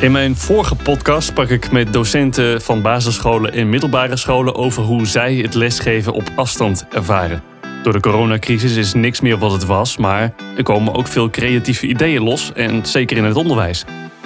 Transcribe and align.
In 0.00 0.12
mijn 0.12 0.36
vorige 0.36 0.74
podcast 0.74 1.28
sprak 1.28 1.48
ik 1.48 1.72
met 1.72 1.92
docenten 1.92 2.62
van 2.62 2.82
basisscholen 2.82 3.52
en 3.52 3.68
middelbare 3.68 4.16
scholen 4.16 4.54
over 4.54 4.82
hoe 4.82 5.06
zij 5.06 5.34
het 5.34 5.54
lesgeven 5.54 6.12
op 6.12 6.30
afstand 6.34 6.86
ervaren. 6.90 7.42
Door 7.82 7.92
de 7.92 8.00
coronacrisis 8.00 8.76
is 8.76 8.94
niks 8.94 9.20
meer 9.20 9.38
wat 9.38 9.52
het 9.52 9.64
was, 9.64 9.96
maar 9.96 10.34
er 10.56 10.62
komen 10.62 10.94
ook 10.94 11.06
veel 11.06 11.30
creatieve 11.30 11.86
ideeën 11.86 12.22
los 12.22 12.52
en 12.52 12.86
zeker 12.86 13.16
in 13.16 13.24
het 13.24 13.36
onderwijs. 13.36 13.84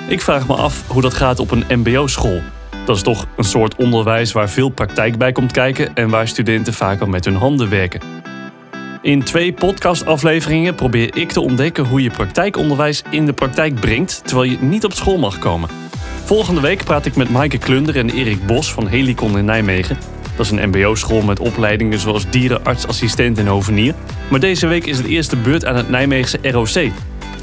Ik 0.08 0.20
vraag 0.20 0.46
me 0.46 0.54
af 0.54 0.88
hoe 0.88 1.02
dat 1.02 1.14
gaat 1.14 1.38
op 1.38 1.50
een 1.50 1.64
MBO-school. 1.68 2.40
Dat 2.84 2.96
is 2.96 3.02
toch 3.02 3.26
een 3.36 3.44
soort 3.44 3.74
onderwijs 3.74 4.32
waar 4.32 4.50
veel 4.50 4.68
praktijk 4.68 5.18
bij 5.18 5.32
komt 5.32 5.52
kijken 5.52 5.94
en 5.94 6.08
waar 6.08 6.28
studenten 6.28 6.74
vaak 6.74 7.06
met 7.06 7.24
hun 7.24 7.36
handen 7.36 7.70
werken. 7.70 8.00
In 9.02 9.22
twee 9.22 9.52
podcastafleveringen 9.52 10.74
probeer 10.74 11.16
ik 11.16 11.32
te 11.32 11.40
ontdekken 11.40 11.84
hoe 11.84 12.02
je 12.02 12.10
praktijkonderwijs 12.10 13.02
in 13.10 13.26
de 13.26 13.32
praktijk 13.32 13.74
brengt 13.74 14.20
terwijl 14.24 14.50
je 14.50 14.58
niet 14.60 14.84
op 14.84 14.92
school 14.92 15.18
mag 15.18 15.38
komen. 15.38 15.68
Volgende 16.24 16.60
week 16.60 16.84
praat 16.84 17.06
ik 17.06 17.16
met 17.16 17.30
Maaike 17.30 17.58
Klunder 17.58 17.96
en 17.96 18.10
Erik 18.10 18.46
Bos 18.46 18.72
van 18.72 18.88
Helicon 18.88 19.38
in 19.38 19.44
Nijmegen. 19.44 19.98
Dat 20.36 20.46
is 20.46 20.52
een 20.52 20.68
MBO-school 20.68 21.22
met 21.22 21.38
opleidingen 21.38 21.98
zoals 21.98 22.30
dierenartsassistent 22.30 23.38
en 23.38 23.46
hovenier. 23.46 23.94
Maar 24.30 24.40
deze 24.40 24.66
week 24.66 24.86
is 24.86 24.96
het 24.96 25.06
eerste 25.06 25.36
beurt 25.36 25.64
aan 25.64 25.76
het 25.76 25.88
Nijmeegse 25.88 26.38
ROC. 26.42 26.92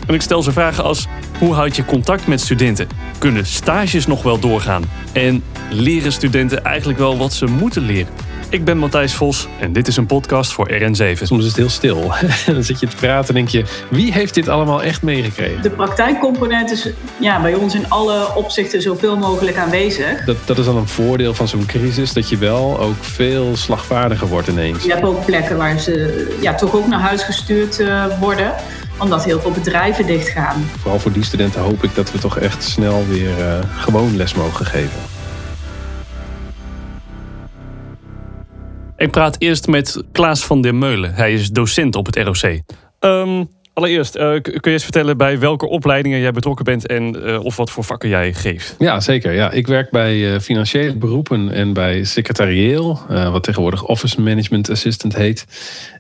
En 0.07 0.13
ik 0.13 0.21
stel 0.21 0.43
ze 0.43 0.51
vragen 0.51 0.83
als: 0.83 1.07
hoe 1.39 1.53
houd 1.53 1.75
je 1.75 1.85
contact 1.85 2.27
met 2.27 2.41
studenten? 2.41 2.87
Kunnen 3.17 3.45
stages 3.45 4.07
nog 4.07 4.23
wel 4.23 4.39
doorgaan? 4.39 4.83
En 5.11 5.43
leren 5.69 6.11
studenten 6.11 6.63
eigenlijk 6.63 6.99
wel 6.99 7.17
wat 7.17 7.33
ze 7.33 7.45
moeten 7.45 7.81
leren? 7.81 8.13
Ik 8.49 8.65
ben 8.65 8.77
Matthijs 8.77 9.13
Vos 9.13 9.47
en 9.59 9.73
dit 9.73 9.87
is 9.87 9.97
een 9.97 10.05
podcast 10.05 10.53
voor 10.53 10.69
RN7. 10.71 11.21
Soms 11.21 11.41
is 11.41 11.47
het 11.47 11.55
heel 11.55 11.69
stil. 11.69 12.11
dan 12.45 12.63
zit 12.63 12.79
je 12.79 12.87
te 12.87 12.95
praten 12.95 13.27
en 13.27 13.33
denk 13.33 13.47
je, 13.47 13.63
wie 13.89 14.13
heeft 14.13 14.33
dit 14.33 14.47
allemaal 14.47 14.83
echt 14.83 15.01
meegekregen? 15.01 15.61
De 15.61 15.69
praktijkcomponent 15.69 16.71
is 16.71 16.89
ja, 17.19 17.41
bij 17.41 17.53
ons 17.53 17.75
in 17.75 17.89
alle 17.89 18.35
opzichten 18.35 18.81
zoveel 18.81 19.17
mogelijk 19.17 19.57
aanwezig. 19.57 20.25
Dat, 20.25 20.37
dat 20.45 20.57
is 20.57 20.65
dan 20.65 20.77
een 20.77 20.87
voordeel 20.87 21.33
van 21.33 21.47
zo'n 21.47 21.65
crisis, 21.65 22.13
dat 22.13 22.29
je 22.29 22.37
wel 22.37 22.79
ook 22.79 23.03
veel 23.03 23.55
slagvaardiger 23.55 24.27
wordt 24.27 24.47
ineens. 24.47 24.83
Je 24.83 24.91
hebt 24.91 25.05
ook 25.05 25.25
plekken 25.25 25.57
waar 25.57 25.79
ze 25.79 26.37
ja, 26.41 26.55
toch 26.55 26.75
ook 26.75 26.87
naar 26.87 26.99
huis 26.99 27.23
gestuurd 27.23 27.79
uh, 27.79 28.05
worden 28.19 28.53
omdat 28.99 29.25
heel 29.25 29.39
veel 29.39 29.51
bedrijven 29.51 30.05
dichtgaan. 30.05 30.69
Vooral 30.79 30.99
voor 30.99 31.11
die 31.11 31.23
studenten 31.23 31.61
hoop 31.61 31.83
ik 31.83 31.95
dat 31.95 32.11
we 32.11 32.17
toch 32.17 32.39
echt 32.39 32.63
snel 32.63 33.05
weer 33.07 33.39
uh, 33.39 33.59
gewoon 33.77 34.15
les 34.15 34.33
mogen 34.33 34.65
geven. 34.65 35.16
Ik 38.97 39.11
praat 39.11 39.35
eerst 39.39 39.67
met 39.67 40.03
Klaas 40.11 40.45
van 40.45 40.61
der 40.61 40.75
Meulen. 40.75 41.13
Hij 41.13 41.33
is 41.33 41.49
docent 41.49 41.95
op 41.95 42.05
het 42.05 42.15
ROC. 42.15 42.61
Um, 42.99 43.49
allereerst, 43.73 44.15
uh, 44.15 44.21
kun 44.21 44.61
je 44.61 44.71
eens 44.71 44.83
vertellen 44.83 45.17
bij 45.17 45.39
welke 45.39 45.67
opleidingen 45.67 46.19
jij 46.19 46.31
betrokken 46.31 46.65
bent 46.65 46.87
en 46.87 47.17
uh, 47.17 47.43
of 47.43 47.55
wat 47.55 47.71
voor 47.71 47.83
vakken 47.83 48.09
jij 48.09 48.33
geeft? 48.33 48.75
Ja, 48.79 48.99
zeker. 48.99 49.33
Ja, 49.33 49.51
ik 49.51 49.67
werk 49.67 49.91
bij 49.91 50.15
uh, 50.15 50.39
financiële 50.39 50.95
beroepen 50.95 51.51
en 51.51 51.73
bij 51.73 52.03
secretarieel, 52.03 53.01
wat 53.07 53.43
tegenwoordig 53.43 53.83
Office 53.83 54.21
Management 54.21 54.69
Assistant 54.69 55.15
heet. 55.15 55.45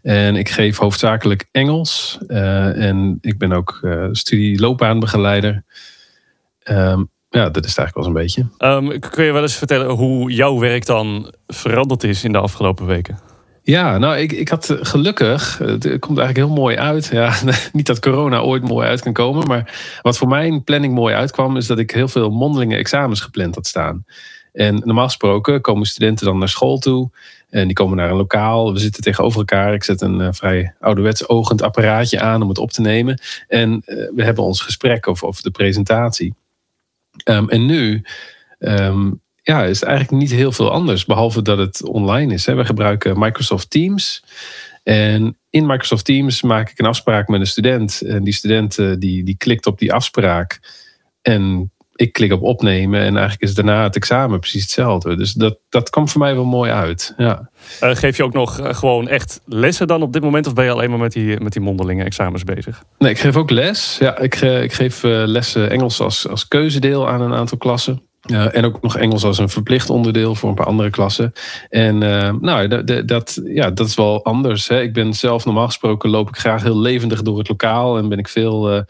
En 0.01 0.35
ik 0.35 0.49
geef 0.49 0.77
hoofdzakelijk 0.77 1.47
Engels 1.51 2.17
en 2.27 3.17
ik 3.21 3.37
ben 3.37 3.51
ook 3.51 3.87
studieloopbaanbegeleider. 4.11 5.63
Um, 6.69 7.09
ja, 7.29 7.49
dat 7.49 7.65
is 7.65 7.75
het 7.75 7.77
eigenlijk 7.77 7.95
wel 7.95 8.05
een 8.05 8.13
beetje. 8.13 8.45
Um, 8.57 8.99
kun 8.99 9.25
je 9.25 9.31
wel 9.31 9.41
eens 9.41 9.55
vertellen 9.55 9.89
hoe 9.89 10.31
jouw 10.31 10.59
werk 10.59 10.85
dan 10.85 11.33
veranderd 11.47 12.03
is 12.03 12.23
in 12.23 12.31
de 12.31 12.37
afgelopen 12.37 12.85
weken? 12.85 13.19
Ja, 13.61 13.97
nou, 13.97 14.17
ik, 14.17 14.31
ik 14.31 14.49
had 14.49 14.77
gelukkig, 14.81 15.57
het 15.57 15.99
komt 15.99 16.17
eigenlijk 16.17 16.37
heel 16.37 16.55
mooi 16.55 16.77
uit. 16.77 17.05
Ja, 17.05 17.33
niet 17.73 17.85
dat 17.85 17.99
corona 17.99 18.39
ooit 18.39 18.63
mooi 18.63 18.87
uit 18.87 19.01
kan 19.01 19.13
komen, 19.13 19.47
maar 19.47 19.99
wat 20.01 20.17
voor 20.17 20.27
mijn 20.27 20.63
planning 20.63 20.93
mooi 20.93 21.15
uitkwam, 21.15 21.57
is 21.57 21.67
dat 21.67 21.79
ik 21.79 21.91
heel 21.91 22.07
veel 22.07 22.29
mondelinge 22.29 22.75
examens 22.75 23.21
gepland 23.21 23.55
had 23.55 23.67
staan. 23.67 24.05
En 24.57 24.81
normaal 24.85 25.05
gesproken 25.05 25.61
komen 25.61 25.85
studenten 25.85 26.25
dan 26.25 26.37
naar 26.37 26.49
school 26.49 26.77
toe. 26.77 27.09
En 27.49 27.65
die 27.65 27.75
komen 27.75 27.97
naar 27.97 28.09
een 28.09 28.17
lokaal. 28.17 28.73
We 28.73 28.79
zitten 28.79 29.03
tegenover 29.03 29.39
elkaar. 29.39 29.73
Ik 29.73 29.83
zet 29.83 30.01
een 30.01 30.19
uh, 30.19 30.27
vrij 30.31 30.73
ouderwets 30.79 31.29
ogend 31.29 31.61
apparaatje 31.61 32.19
aan 32.19 32.41
om 32.41 32.49
het 32.49 32.57
op 32.57 32.71
te 32.71 32.81
nemen. 32.81 33.21
En 33.47 33.71
uh, 33.85 34.09
we 34.15 34.23
hebben 34.23 34.43
ons 34.43 34.61
gesprek 34.61 35.07
over, 35.07 35.27
over 35.27 35.43
de 35.43 35.51
presentatie. 35.51 36.33
Um, 37.25 37.49
en 37.49 37.65
nu 37.65 38.03
um, 38.59 39.21
ja, 39.41 39.63
is 39.63 39.79
het 39.79 39.89
eigenlijk 39.89 40.21
niet 40.21 40.31
heel 40.31 40.51
veel 40.51 40.71
anders, 40.71 41.05
behalve 41.05 41.41
dat 41.41 41.57
het 41.57 41.83
online 41.83 42.33
is. 42.33 42.45
Hè. 42.45 42.55
We 42.55 42.65
gebruiken 42.65 43.19
Microsoft 43.19 43.69
Teams. 43.69 44.23
En 44.83 45.37
in 45.49 45.65
Microsoft 45.65 46.05
Teams 46.05 46.41
maak 46.41 46.69
ik 46.69 46.79
een 46.79 46.85
afspraak 46.85 47.27
met 47.27 47.39
een 47.39 47.47
student. 47.47 48.01
En 48.01 48.23
die 48.23 48.33
student 48.33 48.77
uh, 48.77 48.95
die, 48.99 49.23
die 49.23 49.37
klikt 49.37 49.65
op 49.65 49.79
die 49.79 49.93
afspraak. 49.93 50.59
En 51.21 51.71
ik 51.97 52.13
klik 52.13 52.31
op 52.31 52.41
opnemen. 52.41 52.99
En 52.99 53.17
eigenlijk 53.17 53.41
is 53.41 53.53
daarna 53.53 53.83
het 53.83 53.95
examen 53.95 54.39
precies 54.39 54.61
hetzelfde. 54.61 55.15
Dus 55.15 55.33
dat, 55.33 55.57
dat 55.69 55.89
komt 55.89 56.11
voor 56.11 56.21
mij 56.21 56.35
wel 56.35 56.45
mooi 56.45 56.71
uit. 56.71 57.13
Ja. 57.17 57.49
Uh, 57.83 57.95
geef 57.95 58.17
je 58.17 58.23
ook 58.23 58.33
nog 58.33 58.59
uh, 58.59 58.73
gewoon 58.73 59.07
echt 59.07 59.41
lessen 59.45 59.87
dan 59.87 60.01
op 60.01 60.13
dit 60.13 60.21
moment? 60.21 60.47
Of 60.47 60.53
ben 60.53 60.65
je 60.65 60.71
alleen 60.71 60.89
maar 60.89 60.99
met 60.99 61.11
die, 61.11 61.39
met 61.39 61.51
die 61.51 61.61
mondelinge 61.61 62.03
examens 62.03 62.43
bezig? 62.43 62.83
Nee, 62.97 63.11
ik 63.11 63.19
geef 63.19 63.35
ook 63.35 63.49
les. 63.49 63.97
Ja, 63.99 64.17
ik, 64.17 64.41
uh, 64.41 64.63
ik 64.63 64.73
geef 64.73 65.03
lessen 65.03 65.69
Engels 65.69 65.99
als, 65.99 66.27
als 66.27 66.47
keuzedeel 66.47 67.09
aan 67.09 67.21
een 67.21 67.33
aantal 67.33 67.57
klassen. 67.57 68.01
Uh, 68.31 68.55
en 68.55 68.65
ook 68.65 68.81
nog 68.81 68.97
Engels 68.97 69.23
als 69.23 69.37
een 69.37 69.49
verplicht 69.49 69.89
onderdeel 69.89 70.35
voor 70.35 70.49
een 70.49 70.55
paar 70.55 70.65
andere 70.65 70.89
klassen. 70.89 71.33
En 71.69 72.01
uh, 72.01 72.31
nou, 72.39 72.83
dat, 73.05 73.41
ja, 73.45 73.71
dat 73.71 73.87
is 73.87 73.95
wel 73.95 74.25
anders. 74.25 74.67
Hè. 74.67 74.81
Ik 74.81 74.93
ben 74.93 75.13
zelf 75.13 75.45
normaal 75.45 75.65
gesproken 75.65 76.09
loop 76.09 76.29
ik 76.29 76.37
graag 76.37 76.63
heel 76.63 76.79
levendig 76.79 77.21
door 77.21 77.37
het 77.37 77.49
lokaal. 77.49 77.97
En 77.97 78.09
ben 78.09 78.17
ik 78.17 78.27
veel 78.27 78.75
uh, 78.75 78.81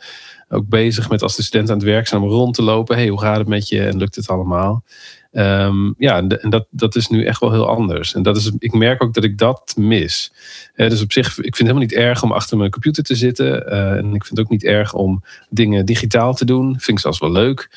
ook 0.50 0.68
bezig 0.68 1.10
met 1.10 1.22
als 1.22 1.36
de 1.36 1.44
studenten 1.44 1.74
aan 1.74 1.80
het 1.80 1.90
werk 1.90 2.08
zijn 2.08 2.22
om 2.22 2.30
rond 2.30 2.54
te 2.56 2.62
lopen. 2.62 2.96
Hey, 2.96 3.08
hoe 3.08 3.20
gaat 3.20 3.38
het 3.38 3.48
met 3.48 3.68
je 3.68 3.82
en 3.82 3.98
lukt 3.98 4.16
het 4.16 4.28
allemaal? 4.28 4.84
Um, 5.32 5.96
ja, 5.98 6.18
en 6.18 6.50
dat, 6.50 6.68
dat 6.70 6.96
is 6.96 7.08
nu 7.08 7.26
echt 7.26 7.40
wel 7.40 7.52
heel 7.52 7.68
anders. 7.68 8.14
En 8.14 8.24
dat 8.24 8.38
is, 8.38 8.52
ik 8.60 8.74
merk 8.74 9.04
ook 9.04 9.14
dat 9.14 9.24
ik 9.24 9.38
dat 9.38 9.74
mis. 9.78 10.32
He, 10.74 10.90
dus 10.90 11.02
op 11.02 11.12
zich, 11.12 11.28
ik 11.28 11.36
vind 11.36 11.46
het 11.46 11.58
helemaal 11.58 11.82
niet 11.82 11.94
erg 11.94 12.24
om 12.24 12.32
achter 12.32 12.58
mijn 12.58 12.72
computer 12.72 13.04
te 13.04 13.16
zitten. 13.16 13.68
en 13.68 14.06
ik 14.06 14.26
vind 14.26 14.30
het 14.30 14.40
ook 14.40 14.50
niet 14.50 14.64
erg 14.64 14.94
om 14.94 15.24
dingen 15.50 15.86
digitaal 15.86 16.34
te 16.34 16.46
doen. 16.46 16.72
Vind 16.72 16.98
ik 16.98 17.00
zelfs 17.00 17.20
wel 17.20 17.32
leuk. 17.32 17.70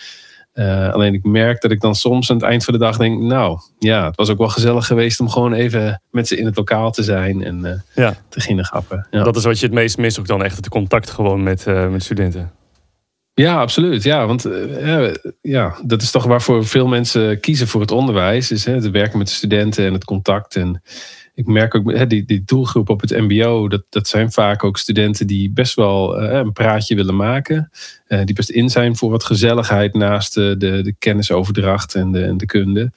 Uh, 0.55 0.93
alleen 0.93 1.15
ik 1.15 1.25
merk 1.25 1.61
dat 1.61 1.71
ik 1.71 1.81
dan 1.81 1.95
soms 1.95 2.31
aan 2.31 2.37
het 2.37 2.45
eind 2.45 2.65
van 2.65 2.75
de 2.75 2.81
dag 2.81 2.97
denk, 2.97 3.21
nou 3.21 3.59
ja, 3.79 4.07
het 4.07 4.17
was 4.17 4.31
ook 4.31 4.39
wel 4.39 4.49
gezellig 4.49 4.87
geweest 4.87 5.21
om 5.21 5.29
gewoon 5.29 5.53
even 5.53 6.03
met 6.11 6.29
ze 6.29 6.37
in 6.37 6.45
het 6.45 6.57
lokaal 6.57 6.91
te 6.91 7.03
zijn 7.03 7.45
en 7.45 7.59
uh, 7.65 7.71
ja. 7.95 8.11
te 8.11 8.19
beginnen 8.35 8.65
grappen. 8.65 9.07
Ja. 9.11 9.23
Dat 9.23 9.37
is 9.37 9.45
wat 9.45 9.59
je 9.59 9.67
het 9.67 9.75
meest 9.75 9.99
mist 9.99 10.19
ook 10.19 10.27
dan 10.27 10.45
echt, 10.45 10.57
het 10.57 10.69
contact 10.69 11.11
gewoon 11.11 11.43
met, 11.43 11.67
uh, 11.67 11.89
met 11.89 12.03
studenten. 12.03 12.51
Ja, 13.41 13.61
absoluut. 13.61 14.03
Ja, 14.03 14.27
want 14.27 14.49
ja, 15.43 15.77
dat 15.85 16.03
is 16.03 16.11
toch 16.11 16.25
waarvoor 16.25 16.67
veel 16.67 16.87
mensen 16.87 17.41
kiezen 17.41 17.69
voor 17.69 17.81
het 17.81 17.91
onderwijs. 17.91 18.51
Is 18.51 18.65
hè, 18.65 18.75
het 18.75 18.91
werken 18.91 19.19
met 19.19 19.27
de 19.27 19.33
studenten 19.33 19.87
en 19.87 19.93
het 19.93 20.05
contact. 20.05 20.57
En 20.57 20.83
ik 21.35 21.47
merk 21.47 21.75
ook, 21.75 21.93
hè, 21.93 22.07
die, 22.07 22.25
die 22.25 22.43
doelgroep 22.45 22.89
op 22.89 23.01
het 23.01 23.11
MBO, 23.11 23.69
dat, 23.69 23.83
dat 23.89 24.09
zijn 24.09 24.33
vaak 24.33 24.65
ook 24.65 24.79
studenten 24.79 25.27
die 25.27 25.51
best 25.51 25.75
wel 25.75 26.23
uh, 26.23 26.33
een 26.33 26.53
praatje 26.53 26.95
willen 26.95 27.17
maken. 27.17 27.71
Uh, 28.09 28.25
die 28.25 28.35
best 28.35 28.51
in 28.51 28.71
zijn 28.71 28.97
voor 28.97 29.11
wat 29.11 29.25
gezelligheid 29.25 29.95
naast 29.95 30.35
de, 30.35 30.55
de, 30.57 30.95
kennisoverdracht 30.99 31.95
en 31.95 32.13
de, 32.13 32.25
en 32.25 32.37
de 32.37 32.47
kunde. 32.47 32.93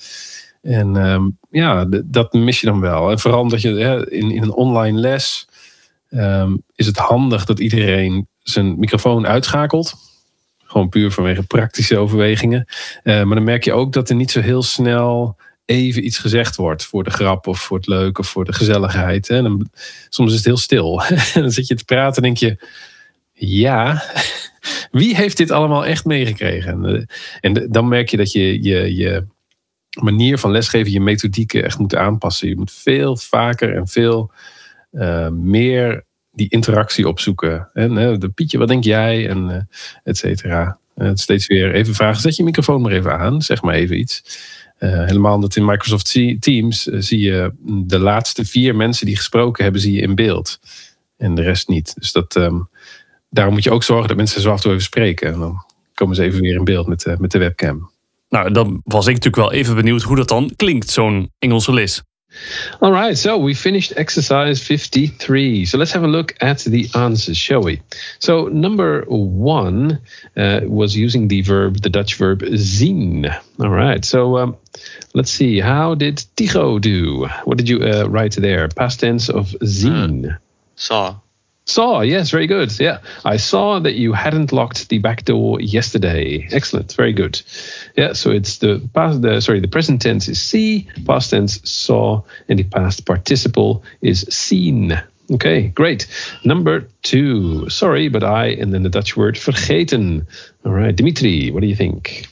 En 0.62 0.96
um, 0.96 1.38
ja, 1.50 1.86
dat 2.06 2.34
mis 2.34 2.59
je 2.59 2.68
dan 2.68 2.80
wel. 2.80 3.12
En 3.12 3.20
vooral 3.20 3.42
omdat 3.42 3.62
je 3.62 3.70
hè, 3.70 4.12
in, 4.12 4.32
in 4.32 4.42
een 4.42 4.53
online 4.53 5.00
les 5.00 5.48
um, 6.09 6.64
is 6.76 6.86
het 6.86 6.98
handig 6.98 7.46
dat 7.46 7.59
iedereen 7.59 8.28
zijn 8.42 8.80
microfoon 8.80 9.28
uitschakelt. 9.28 10.12
Gewoon 10.73 10.89
puur 10.89 11.11
vanwege 11.11 11.44
praktische 11.44 11.97
overwegingen. 11.97 12.66
Uh, 13.03 13.23
maar 13.23 13.35
dan 13.35 13.44
merk 13.44 13.63
je 13.63 13.73
ook 13.73 13.94
dat 13.94 14.09
er 14.09 14.16
niet 14.16 14.31
zo 14.31 14.41
heel 14.41 14.63
snel 14.63 15.38
even 15.66 16.06
iets 16.06 16.17
gezegd 16.17 16.56
wordt 16.56 16.85
voor 16.85 17.03
de 17.03 17.09
grap 17.09 17.47
of 17.47 17.59
voor 17.59 17.78
het 17.78 17.88
leuk 17.88 18.17
of 18.19 18.28
voor 18.28 18.45
de 18.45 18.53
gezelligheid. 18.53 19.29
En 19.29 19.44
dan, 19.44 19.69
soms 20.09 20.29
is 20.29 20.35
het 20.35 20.45
heel 20.45 20.57
stil. 20.57 21.03
en 21.03 21.41
dan 21.41 21.51
zit 21.51 21.67
je 21.67 21.75
te 21.75 21.85
praten 21.85 22.16
en 22.16 22.34
denk 22.34 22.38
je, 22.38 22.67
ja, 23.34 24.03
wie 24.91 25.16
heeft 25.16 25.38
dit 25.38 25.51
allemaal 25.51 25.85
echt 25.85 26.06
meegekregen? 26.06 27.07
En 27.41 27.67
dan 27.69 27.88
merk 27.88 28.09
je 28.09 28.17
dat 28.17 28.31
je 28.31 28.64
je, 28.64 28.96
je 28.96 29.26
manier 30.02 30.37
van 30.37 30.52
lesgeven, 30.52 30.91
je 30.91 31.02
methodieken 31.02 31.64
echt 31.64 31.78
moet 31.78 31.96
aanpassen. 31.96 32.47
Je 32.47 32.55
moet 32.55 32.72
veel 32.72 33.17
vaker 33.17 33.76
en 33.76 33.87
veel 33.87 34.31
uh, 34.91 35.29
meer 35.29 36.05
die 36.34 36.50
interactie 36.50 37.08
opzoeken. 37.08 37.70
En 37.74 37.91
uh, 37.91 38.18
de 38.18 38.30
Pietje, 38.30 38.58
wat 38.58 38.68
denk 38.68 38.84
jij? 38.84 39.30
En 39.30 39.50
uh, 39.50 39.56
et 40.03 40.18
cetera. 40.18 40.78
steeds 41.14 41.47
weer 41.47 41.74
even 41.74 41.94
vragen, 41.94 42.22
zet 42.22 42.35
je 42.35 42.44
microfoon 42.44 42.82
maar 42.82 42.91
even 42.91 43.20
aan, 43.20 43.41
zeg 43.41 43.62
maar 43.62 43.74
even 43.74 44.00
iets. 44.00 44.41
Uh, 44.80 45.06
helemaal 45.06 45.35
omdat 45.35 45.56
in 45.56 45.66
Microsoft 45.66 46.12
Teams 46.40 46.84
zie 46.84 47.20
je 47.20 47.52
de 47.64 48.00
laatste 48.00 48.46
vier 48.46 48.76
mensen 48.76 49.06
die 49.06 49.16
gesproken 49.16 49.64
hebben, 49.64 49.82
zie 49.82 49.94
je 49.94 50.02
in 50.02 50.16
beeld. 50.16 50.59
En 51.18 51.35
de 51.35 51.41
rest 51.41 51.68
niet. 51.68 51.94
Dus 51.96 52.12
dat, 52.12 52.36
um, 52.36 52.70
daarom 53.29 53.53
moet 53.53 53.64
je 53.64 53.72
ook 53.72 53.84
zorgen 53.84 54.08
dat 54.08 54.18
mensen 54.18 54.41
zo 54.41 54.52
af 54.52 54.66
en 54.66 54.70
even 54.70 54.84
spreken. 54.84 55.34
En 55.34 55.40
dan 55.40 55.66
komen 55.94 56.16
ze 56.16 56.24
even 56.24 56.41
weer 56.41 56.56
in 56.56 56.64
beeld 56.64 56.88
met, 56.88 57.16
met 57.18 57.32
de 57.32 57.38
webcam. 57.38 57.91
Nou, 58.29 58.52
dan 58.52 58.82
was 58.84 59.08
ik 59.08 59.14
natuurlijk 59.14 59.50
wel 59.50 59.52
even 59.52 59.76
benieuwd 59.76 60.02
hoe 60.02 60.16
dat 60.16 60.28
dan 60.28 60.52
klinkt, 60.56 60.90
zo'n 60.90 61.32
Engelse 61.40 61.74
les. 61.74 62.02
All 62.82 62.91
right, 62.91 63.18
so 63.18 63.38
we 63.38 63.53
finished 63.53 63.94
exercise 63.96 64.62
53. 64.62 65.66
So 65.66 65.78
let's 65.78 65.91
have 65.91 66.03
a 66.03 66.08
look 66.08 66.35
at 66.41 66.59
the 66.59 66.90
answers, 66.96 67.38
shall 67.38 67.62
we? 67.62 67.82
So 68.20 68.47
number 68.47 69.03
one 69.08 70.02
uh, 70.35 70.62
was 70.64 70.96
using 70.96 71.28
the 71.28 71.41
verb, 71.41 71.82
the 71.82 71.90
Dutch 71.90 72.16
verb 72.16 72.41
zien. 72.41 73.34
All 73.59 73.70
right, 73.70 74.03
so 74.03 74.38
um, 74.38 74.58
let's 75.14 75.32
see. 75.32 75.59
How 75.59 75.96
did 75.96 76.18
Tigo 76.35 76.80
do? 76.80 77.28
What 77.46 77.58
did 77.58 77.70
you 77.70 77.84
uh, 77.84 78.06
write 78.08 78.34
there? 78.34 78.68
Past 78.68 79.00
tense 79.00 79.29
of 79.29 79.56
zien. 79.62 80.34
Uh, 80.34 80.38
saw. 80.76 81.16
Saw, 81.66 82.02
yes, 82.02 82.30
very 82.30 82.48
good. 82.48 82.78
Yeah, 82.78 83.00
I 83.24 83.38
saw 83.38 83.80
that 83.80 83.94
you 83.94 84.12
hadn't 84.12 84.52
locked 84.52 84.90
the 84.90 84.98
back 84.98 85.24
door 85.24 85.62
yesterday. 85.62 86.46
Excellent, 86.52 86.94
very 86.94 87.14
good. 87.14 87.42
Yeah, 87.96 88.14
so 88.14 88.32
it's 88.32 88.58
the 88.58 88.82
past. 88.94 89.22
The 89.22 89.40
sorry, 89.40 89.62
the 89.62 89.70
present 89.70 90.02
tense 90.02 90.28
is 90.28 90.42
see, 90.42 90.90
past 91.06 91.30
tense 91.30 91.62
saw, 91.70 92.24
and 92.50 92.60
the 92.60 92.64
past 92.64 93.06
participle 93.06 93.84
is 94.02 94.22
seen. 94.30 95.02
Okay, 95.32 95.70
great. 95.70 96.06
Number 96.44 96.90
two. 97.02 97.70
Sorry, 97.70 98.10
but 98.10 98.26
I, 98.26 98.48
and 98.48 98.74
then 98.74 98.84
the 98.84 98.90
Dutch 98.90 99.16
word 99.16 99.36
vergeten. 99.36 100.28
All 100.66 100.74
right, 100.74 100.94
Dimitri, 100.94 101.50
what 101.52 101.62
do 101.62 101.68
you 101.68 101.76
think? 101.76 102.28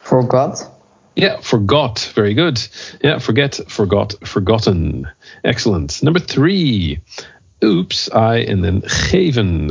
Forgot. 0.00 0.64
Yeah, 1.14 1.40
forgot. 1.40 2.10
Very 2.14 2.34
good. 2.34 2.60
Yeah, 3.02 3.18
forget, 3.18 3.60
forgot, 3.68 4.14
forgotten. 4.26 5.08
Excellent. 5.44 6.02
Number 6.02 6.20
three. 6.20 7.00
Oops, 7.64 8.08
I, 8.08 8.46
and 8.48 8.62
then 8.62 8.82
geven. 8.84 9.70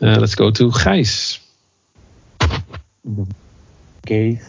Uh, 0.00 0.16
let's 0.18 0.34
go 0.34 0.50
to 0.50 0.70
Gijs. 0.70 1.40
Gave. 4.04 4.40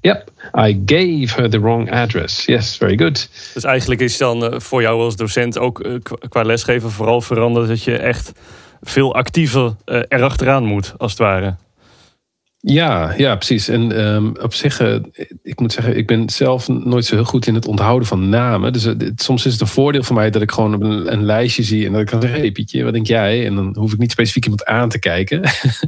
Yep, 0.00 0.30
I 0.54 0.72
gave 0.84 1.34
her 1.36 1.48
the 1.48 1.58
wrong 1.60 1.90
address. 1.90 2.46
Yes, 2.46 2.76
very 2.76 2.96
good. 2.96 3.28
Dus 3.54 3.64
eigenlijk 3.64 4.00
is 4.00 4.16
dan 4.16 4.44
uh, 4.44 4.60
voor 4.60 4.82
jou 4.82 5.02
als 5.02 5.16
docent 5.16 5.58
ook 5.58 5.86
uh, 5.86 5.94
qua 6.28 6.42
lesgeven 6.42 6.90
vooral 6.90 7.20
veranderd 7.20 7.68
dat 7.68 7.82
je 7.82 7.96
echt 7.96 8.32
veel 8.80 9.14
actiever 9.14 9.76
erachteraan 10.08 10.64
moet, 10.64 10.94
als 10.96 11.10
het 11.10 11.20
ware. 11.20 11.56
Ja, 12.60 13.14
ja, 13.16 13.36
precies. 13.36 13.68
En 13.68 14.06
um, 14.06 14.36
op 14.40 14.54
zich, 14.54 14.80
uh, 14.80 14.96
ik 15.42 15.60
moet 15.60 15.72
zeggen, 15.72 15.96
ik 15.96 16.06
ben 16.06 16.30
zelf 16.30 16.68
nooit 16.68 17.04
zo 17.04 17.14
heel 17.14 17.24
goed 17.24 17.46
in 17.46 17.54
het 17.54 17.66
onthouden 17.66 18.08
van 18.08 18.28
namen. 18.28 18.72
Dus 18.72 18.86
uh, 18.86 18.94
soms 19.14 19.46
is 19.46 19.52
het 19.52 19.60
een 19.60 19.66
voordeel 19.66 20.02
voor 20.02 20.14
mij 20.14 20.30
dat 20.30 20.42
ik 20.42 20.50
gewoon 20.50 20.82
een, 20.82 21.12
een 21.12 21.24
lijstje 21.24 21.62
zie 21.62 21.86
en 21.86 21.92
dat 21.92 22.00
ik 22.00 22.06
kan 22.06 22.20
zeggen, 22.20 22.84
wat 22.84 22.92
denk 22.92 23.06
jij? 23.06 23.46
En 23.46 23.54
dan 23.54 23.76
hoef 23.78 23.92
ik 23.92 23.98
niet 23.98 24.10
specifiek 24.10 24.42
iemand 24.42 24.64
aan 24.64 24.88
te 24.88 24.98
kijken. 24.98 25.40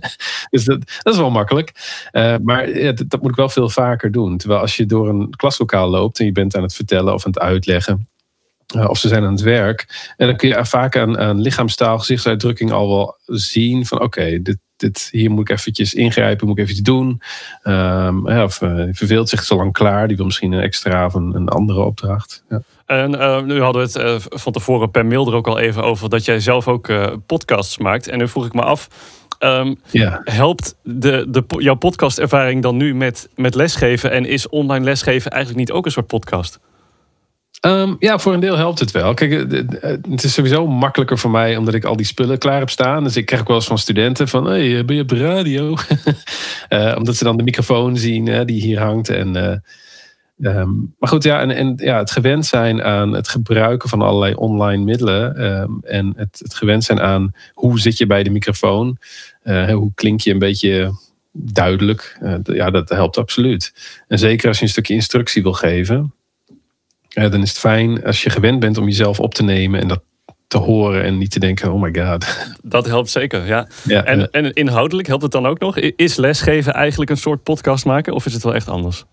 dus 0.51 0.65
dat, 0.65 0.81
dat, 1.03 1.15
is 1.15 1.21
wel 1.21 1.31
makkelijk. 1.31 1.73
Uh, 2.13 2.37
maar 2.43 2.73
dat, 3.07 3.23
moet 3.23 3.31
ik 3.31 3.37
wel 3.37 3.49
veel 3.49 3.69
vaker 3.69 4.13
doen. 4.13 4.37
Terwijl 4.37 4.61
als 4.61 4.77
je 4.77 4.87
door 4.87 5.09
een 5.09 5.31
klaslokaal 5.31 5.89
loopt 5.89 6.19
en 6.19 6.25
je 6.25 6.33
bent 6.33 6.57
aan 6.57 6.63
het 6.63 6.75
vertellen 6.75 7.15
of 7.15 7.27
aan 7.27 7.33
het 7.33 7.41
uitleggen, 7.41 8.09
of 8.89 8.99
ze 8.99 9.09
zijn 9.09 9.25
aan 9.25 9.33
het 9.33 9.41
werk. 9.41 10.13
En 10.17 10.27
dan 10.27 10.37
kun 10.37 10.49
je 10.49 10.65
vaak 10.65 10.97
aan, 10.97 11.19
aan 11.19 11.41
lichaamstaal, 11.41 11.99
gezichtsuitdrukking 11.99 12.73
al 12.73 12.89
wel 12.89 13.17
zien 13.27 13.87
van 13.87 14.01
oké, 14.01 14.43
dit, 14.43 14.59
dit, 14.81 15.09
hier 15.11 15.31
moet 15.31 15.51
ik 15.51 15.57
eventjes 15.57 15.95
ingrijpen, 15.95 16.47
moet 16.47 16.57
ik 16.57 16.63
even 16.63 16.77
iets 16.77 16.85
doen. 16.85 17.23
Um, 17.65 18.29
ja, 18.29 18.45
of 18.45 18.61
uh, 18.61 18.89
verveelt 18.93 19.29
zich 19.29 19.45
zo 19.45 19.57
lang 19.57 19.73
klaar, 19.73 20.09
die 20.09 20.17
wil 20.17 20.27
misschien 20.27 20.53
een 20.53 20.63
extra 20.63 21.07
of 21.07 21.15
een, 21.15 21.35
een 21.35 21.49
andere 21.49 21.81
opdracht. 21.81 22.45
Ja. 22.49 22.63
En 22.87 23.15
uh, 23.15 23.43
nu 23.43 23.61
hadden 23.61 23.83
we 23.83 24.01
het 24.01 24.25
uh, 24.27 24.39
van 24.39 24.53
tevoren 24.53 24.91
per 24.91 25.07
mail 25.07 25.27
er 25.27 25.35
ook 25.35 25.47
al 25.47 25.59
even 25.59 25.83
over 25.83 26.09
dat 26.09 26.25
jij 26.25 26.41
zelf 26.41 26.69
ook 26.69 26.93
podcasts 27.27 27.79
maakt. 27.79 28.09
En 28.09 28.19
nu 28.19 28.29
vroeg 28.29 28.47
ik 28.47 28.53
me 28.53 28.63
af, 28.63 28.89
um, 29.41 29.81
ja. 29.91 30.21
helpt 30.25 30.77
de, 30.83 31.27
de, 31.29 31.45
jouw 31.47 31.75
podcastervaring 31.75 32.63
dan 32.63 32.77
nu 32.77 32.95
met, 32.95 33.29
met 33.37 33.55
lesgeven? 33.55 34.11
En 34.11 34.27
is 34.27 34.49
online 34.49 34.85
lesgeven 34.85 35.31
eigenlijk 35.31 35.61
niet 35.61 35.77
ook 35.77 35.85
een 35.85 35.93
soort 35.93 36.07
podcast? 36.07 36.61
Um, 37.67 37.97
ja, 37.99 38.19
voor 38.19 38.33
een 38.35 38.41
deel 38.41 38.57
helpt 38.57 38.79
het 38.79 38.91
wel. 38.91 39.15
Kijk, 39.15 39.33
het 40.11 40.25
is 40.25 40.33
sowieso 40.33 40.67
makkelijker 40.67 41.19
voor 41.19 41.31
mij 41.31 41.57
omdat 41.57 41.75
ik 41.75 41.85
al 41.85 41.97
die 41.97 42.07
spullen 42.07 42.39
klaar 42.39 42.59
heb 42.59 42.71
staan. 42.71 43.05
Dus 43.05 43.17
ik 43.17 43.27
krijg 43.27 43.41
ook 43.41 43.49
wel 43.49 43.57
eens 43.57 43.67
van 43.67 43.79
studenten 43.79 44.29
van, 44.29 44.45
hey, 44.47 44.85
ben 44.85 44.97
je 44.97 45.03
op 45.03 45.11
radio? 45.11 45.77
omdat 46.99 47.17
ze 47.17 47.25
dan 47.25 47.37
de 47.37 47.43
microfoon 47.43 47.97
zien 47.97 48.47
die 48.47 48.61
hier 48.61 48.81
hangt. 48.81 49.09
En, 49.09 49.63
um, 50.41 50.95
maar 50.99 51.09
goed, 51.09 51.23
ja, 51.23 51.41
en, 51.41 51.51
en 51.51 51.73
ja, 51.77 51.99
het 51.99 52.11
gewend 52.11 52.47
zijn 52.47 52.83
aan 52.83 53.13
het 53.13 53.29
gebruiken 53.29 53.89
van 53.89 54.03
allerlei 54.03 54.35
online 54.35 54.85
middelen. 54.85 55.45
Um, 55.45 55.79
en 55.83 56.13
het, 56.17 56.39
het 56.39 56.55
gewend 56.55 56.85
zijn 56.85 57.01
aan 57.01 57.33
hoe 57.55 57.81
zit 57.81 57.99
je 57.99 58.07
bij 58.07 58.23
de 58.23 58.31
microfoon? 58.31 58.99
hoe 59.71 59.93
klink 59.95 60.21
je 60.21 60.31
een 60.31 60.39
beetje 60.39 60.93
duidelijk? 61.33 62.19
ja, 62.43 62.71
dat 62.71 62.89
helpt 62.89 63.19
absoluut. 63.19 63.73
En 64.09 64.19
zeker 64.19 64.49
als 64.49 64.59
je 64.59 64.65
een 64.65 64.71
stukje 64.71 64.95
instructie 64.95 65.43
wil 65.43 65.53
geven 65.53 66.15
dan 67.15 67.43
is 67.43 67.49
het 67.49 67.59
fijn 67.59 68.05
als 68.05 68.23
je 68.23 68.31
gewend 68.31 68.61
bent 68.61 68.79
om 68.79 68.85
jezelf 68.85 69.21
op 69.21 69.35
te 69.35 69.43
nemen 69.43 69.81
en 69.81 69.89
dat 69.89 70.03
te 70.49 70.59
horen 70.59 71.05
en 71.05 71.19
niet 71.19 71.31
te 71.31 71.41
denken, 71.41 71.73
oh 71.73 71.83
my 71.83 71.95
god. 72.03 72.55
Dat 72.63 72.87
helpt 72.87 73.11
zeker, 73.11 73.47
ja. 73.47 73.67
ja 73.85 74.05
en, 74.05 74.31
en 74.31 74.53
inhoudelijk 74.53 75.09
helpt 75.09 75.23
het 75.23 75.33
dan 75.33 75.47
ook 75.47 75.59
nog? 75.59 75.79
Is 75.79 76.17
lesgeven 76.17 76.73
eigenlijk 76.73 77.11
een 77.11 77.17
soort 77.17 77.43
podcast 77.43 77.85
maken 77.85 78.15
of 78.15 78.27
is 78.27 78.33
het 78.33 78.43
wel 78.43 78.55
echt 78.55 78.69
anders? 78.69 79.05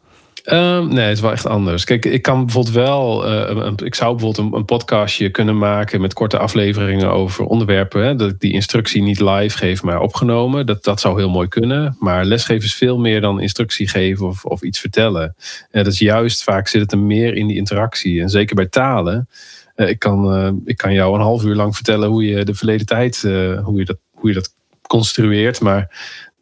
Um, 0.52 0.88
nee, 0.88 1.06
het 1.06 1.16
is 1.16 1.22
wel 1.22 1.32
echt 1.32 1.46
anders. 1.46 1.84
Kijk, 1.84 2.06
ik 2.06 2.22
kan 2.22 2.46
bijvoorbeeld 2.46 2.76
wel. 2.76 3.28
Een, 3.28 3.76
ik 3.84 3.96
zou 3.96 4.16
bijvoorbeeld 4.16 4.54
een, 4.54 4.66
podcastje 4.66 5.30
kunnen 5.30 5.58
maken 5.58 6.02
met 6.02 6.14
korte 6.14 6.38
afleveringen 6.38 7.12
over 7.12 7.46
onderwerpen. 7.46 8.18
Dat 8.18 8.30
ik 8.32 8.40
die 8.40 8.54
instructie 8.54 9.02
niet 9.02 9.20
live 9.20 9.58
geef, 9.58 9.84
maar 9.84 10.02
opgenomen. 10.02 10.66
Dat, 10.66 10.84
dat 10.84 11.00
zou 11.00 11.20
heel 11.20 11.30
mooi 11.30 11.48
kunnen. 11.48 11.96
Maar 12.00 12.26
lesgeven 12.26 12.64
is 12.64 12.76
veel 12.76 13.00
meer 13.00 13.22
dan 13.22 13.42
instructie 13.42 13.88
geven 13.88 14.28
of, 14.28 14.46
of 14.46 14.62
iets 14.62 14.80
vertellen. 14.80 15.36
Uh, 15.72 15.84
dat 15.84 15.94
is 15.94 16.00
juist 16.00 16.44
vaak 16.44 16.68
zit 16.68 16.82
het 16.82 16.92
er 16.92 17.00
meer 17.00 17.36
in 17.36 17.48
die 17.48 17.58
interactie. 17.58 18.22
En 18.22 18.30
zeker 18.30 18.56
bij 18.56 18.68
talen. 18.68 19.30
Uh, 19.76 19.90
ik, 19.90 20.00
kan, 20.00 20.62
ik 20.66 20.78
kan 20.78 20.94
jou 20.94 21.16
een 21.16 21.22
half 21.22 21.44
uur 21.44 21.56
lang 21.56 21.76
vertellen 21.76 22.10
hoe 22.10 22.26
je 22.26 22.46
de 22.46 22.56
verleden 22.56 22.86
tijd, 22.86 23.22
hoe, 23.64 23.74
je 23.76 23.86
dat, 23.86 23.98
hoe 24.12 24.30
je 24.30 24.36
dat 24.36 24.54
construeert. 24.82 25.62
Maar 25.62 25.96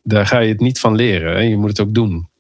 daar 0.04 0.26
ga 0.26 0.40
je 0.40 0.50
het 0.50 0.60
niet 0.60 0.80
van 0.80 0.96
leren. 0.96 1.50
Je 1.50 1.58
moet 1.58 1.70
het 1.70 1.80
ook 1.80 1.94
doen. 1.94 2.34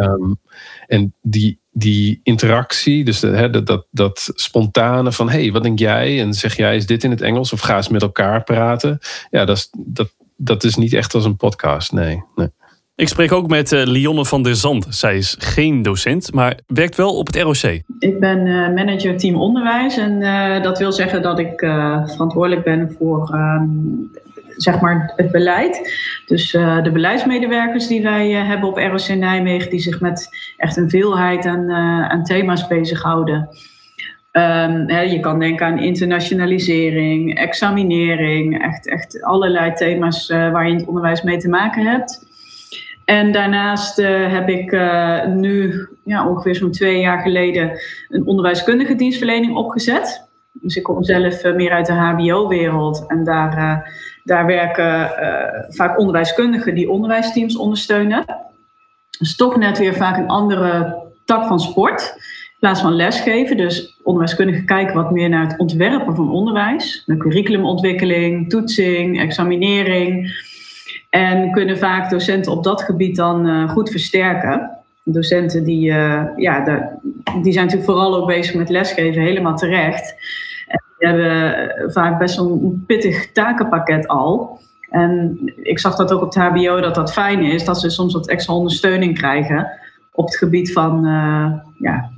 Um, 0.00 0.40
en 0.86 1.14
die, 1.22 1.60
die 1.70 2.20
interactie, 2.22 3.04
dus 3.04 3.20
de, 3.20 3.50
dat, 3.50 3.66
dat, 3.66 3.86
dat 3.90 4.30
spontane 4.34 5.12
van 5.12 5.30
hé, 5.30 5.40
hey, 5.40 5.52
wat 5.52 5.62
denk 5.62 5.78
jij? 5.78 6.20
En 6.20 6.34
zeg 6.34 6.56
jij, 6.56 6.76
is 6.76 6.86
dit 6.86 7.04
in 7.04 7.10
het 7.10 7.20
Engels? 7.20 7.52
Of 7.52 7.60
ga 7.60 7.76
eens 7.76 7.88
met 7.88 8.02
elkaar 8.02 8.44
praten. 8.44 8.98
Ja, 9.30 9.44
dat 9.44 9.56
is, 9.56 9.70
dat, 9.76 10.14
dat 10.36 10.64
is 10.64 10.74
niet 10.74 10.92
echt 10.92 11.14
als 11.14 11.24
een 11.24 11.36
podcast, 11.36 11.92
nee. 11.92 12.22
nee. 12.34 12.48
Ik 12.94 13.08
spreek 13.08 13.32
ook 13.32 13.48
met 13.48 13.72
uh, 13.72 13.82
Lionne 13.84 14.24
van 14.24 14.42
der 14.42 14.56
Zand. 14.56 14.86
Zij 14.88 15.16
is 15.16 15.36
geen 15.38 15.82
docent, 15.82 16.32
maar 16.32 16.60
werkt 16.66 16.96
wel 16.96 17.16
op 17.16 17.26
het 17.26 17.36
ROC. 17.36 17.82
Ik 17.98 18.20
ben 18.20 18.46
uh, 18.46 18.74
manager 18.74 19.16
team 19.16 19.36
onderwijs 19.36 19.96
en 19.96 20.20
uh, 20.20 20.62
dat 20.62 20.78
wil 20.78 20.92
zeggen 20.92 21.22
dat 21.22 21.38
ik 21.38 21.58
verantwoordelijk 22.06 22.64
ben 22.64 22.94
voor 22.98 23.30
ehm, 23.32 23.68
zeg 24.56 24.80
maar 24.80 25.12
het 25.16 25.30
beleid. 25.30 25.92
Dus 26.26 26.54
uh, 26.54 26.82
de 26.82 26.90
beleidsmedewerkers 26.90 27.86
die 27.86 28.02
wij 28.02 28.30
uh, 28.30 28.48
hebben 28.48 28.68
op 28.68 28.76
ROC 28.76 29.08
Nijmegen, 29.08 29.70
die 29.70 29.80
zich 29.80 30.00
met 30.00 30.28
echt 30.56 30.76
een 30.76 30.90
veelheid 30.90 31.46
aan, 31.46 31.70
uh, 31.70 32.08
aan 32.08 32.24
thema's 32.24 32.66
bezighouden. 32.66 33.48
Um, 34.32 34.90
je 34.90 35.18
kan 35.20 35.38
denken 35.38 35.66
aan 35.66 35.78
internationalisering, 35.78 37.38
examinering, 37.38 38.62
echt, 38.62 38.88
echt 38.88 39.22
allerlei 39.22 39.72
thema's 39.72 40.28
waar 40.28 40.64
je 40.64 40.72
in 40.72 40.78
het 40.78 40.86
onderwijs 40.86 41.22
mee 41.22 41.36
te 41.36 41.48
maken 41.48 41.86
hebt. 41.86 42.26
En 43.04 43.32
daarnaast 43.32 43.96
heb 44.06 44.48
ik 44.48 44.72
nu 45.34 45.86
ja, 46.04 46.28
ongeveer 46.28 46.54
zo'n 46.54 46.70
twee 46.70 47.00
jaar 47.00 47.18
geleden 47.18 47.80
een 48.08 48.26
onderwijskundige 48.26 48.94
dienstverlening 48.94 49.56
opgezet. 49.56 50.28
Dus 50.52 50.76
ik 50.76 50.82
kom 50.82 51.04
zelf 51.04 51.44
meer 51.54 51.70
uit 51.70 51.86
de 51.86 51.92
HBO-wereld 51.92 53.04
en 53.06 53.24
daar 53.24 53.90
daar 54.26 54.46
werken 54.46 55.10
uh, 55.20 55.64
vaak 55.68 55.98
onderwijskundigen 55.98 56.74
die 56.74 56.90
onderwijsteams 56.90 57.56
ondersteunen. 57.56 58.24
Dus 59.18 59.36
toch 59.36 59.56
net 59.56 59.78
weer 59.78 59.94
vaak 59.94 60.16
een 60.16 60.28
andere 60.28 61.02
tak 61.24 61.46
van 61.46 61.60
sport. 61.60 62.14
In 62.16 62.62
plaats 62.62 62.80
van 62.80 62.96
lesgeven. 62.96 63.56
Dus 63.56 64.00
onderwijskundigen 64.02 64.64
kijken 64.64 64.94
wat 64.94 65.10
meer 65.10 65.28
naar 65.28 65.46
het 65.46 65.58
ontwerpen 65.58 66.16
van 66.16 66.30
onderwijs. 66.30 67.02
De 67.06 67.16
curriculumontwikkeling, 67.16 68.50
toetsing, 68.50 69.20
examinering. 69.20 70.44
En 71.10 71.50
kunnen 71.50 71.78
vaak 71.78 72.10
docenten 72.10 72.52
op 72.52 72.64
dat 72.64 72.82
gebied 72.82 73.16
dan 73.16 73.46
uh, 73.46 73.70
goed 73.70 73.90
versterken. 73.90 74.70
Docenten 75.02 75.64
die, 75.64 75.90
uh, 75.90 76.22
ja, 76.36 76.64
die 77.42 77.52
zijn 77.52 77.64
natuurlijk 77.64 77.90
vooral 77.90 78.16
ook 78.16 78.26
bezig 78.26 78.54
met 78.54 78.68
lesgeven, 78.68 79.22
helemaal 79.22 79.56
terecht. 79.56 80.14
Die 80.98 81.08
hebben 81.08 81.92
vaak 81.92 82.18
best 82.18 82.38
een 82.38 82.84
pittig 82.86 83.32
takenpakket 83.32 84.06
al. 84.06 84.60
En 84.90 85.38
ik 85.62 85.78
zag 85.78 85.96
dat 85.96 86.12
ook 86.12 86.22
op 86.22 86.34
het 86.34 86.42
HBO 86.42 86.80
dat 86.80 86.94
dat 86.94 87.12
fijn 87.12 87.42
is, 87.42 87.64
dat 87.64 87.80
ze 87.80 87.90
soms 87.90 88.12
wat 88.12 88.28
extra 88.28 88.54
ondersteuning 88.54 89.18
krijgen 89.18 89.70
op 90.12 90.24
het 90.24 90.36
gebied 90.36 90.72
van 90.72 91.06
uh, 91.06 91.52
ja, 91.78 92.10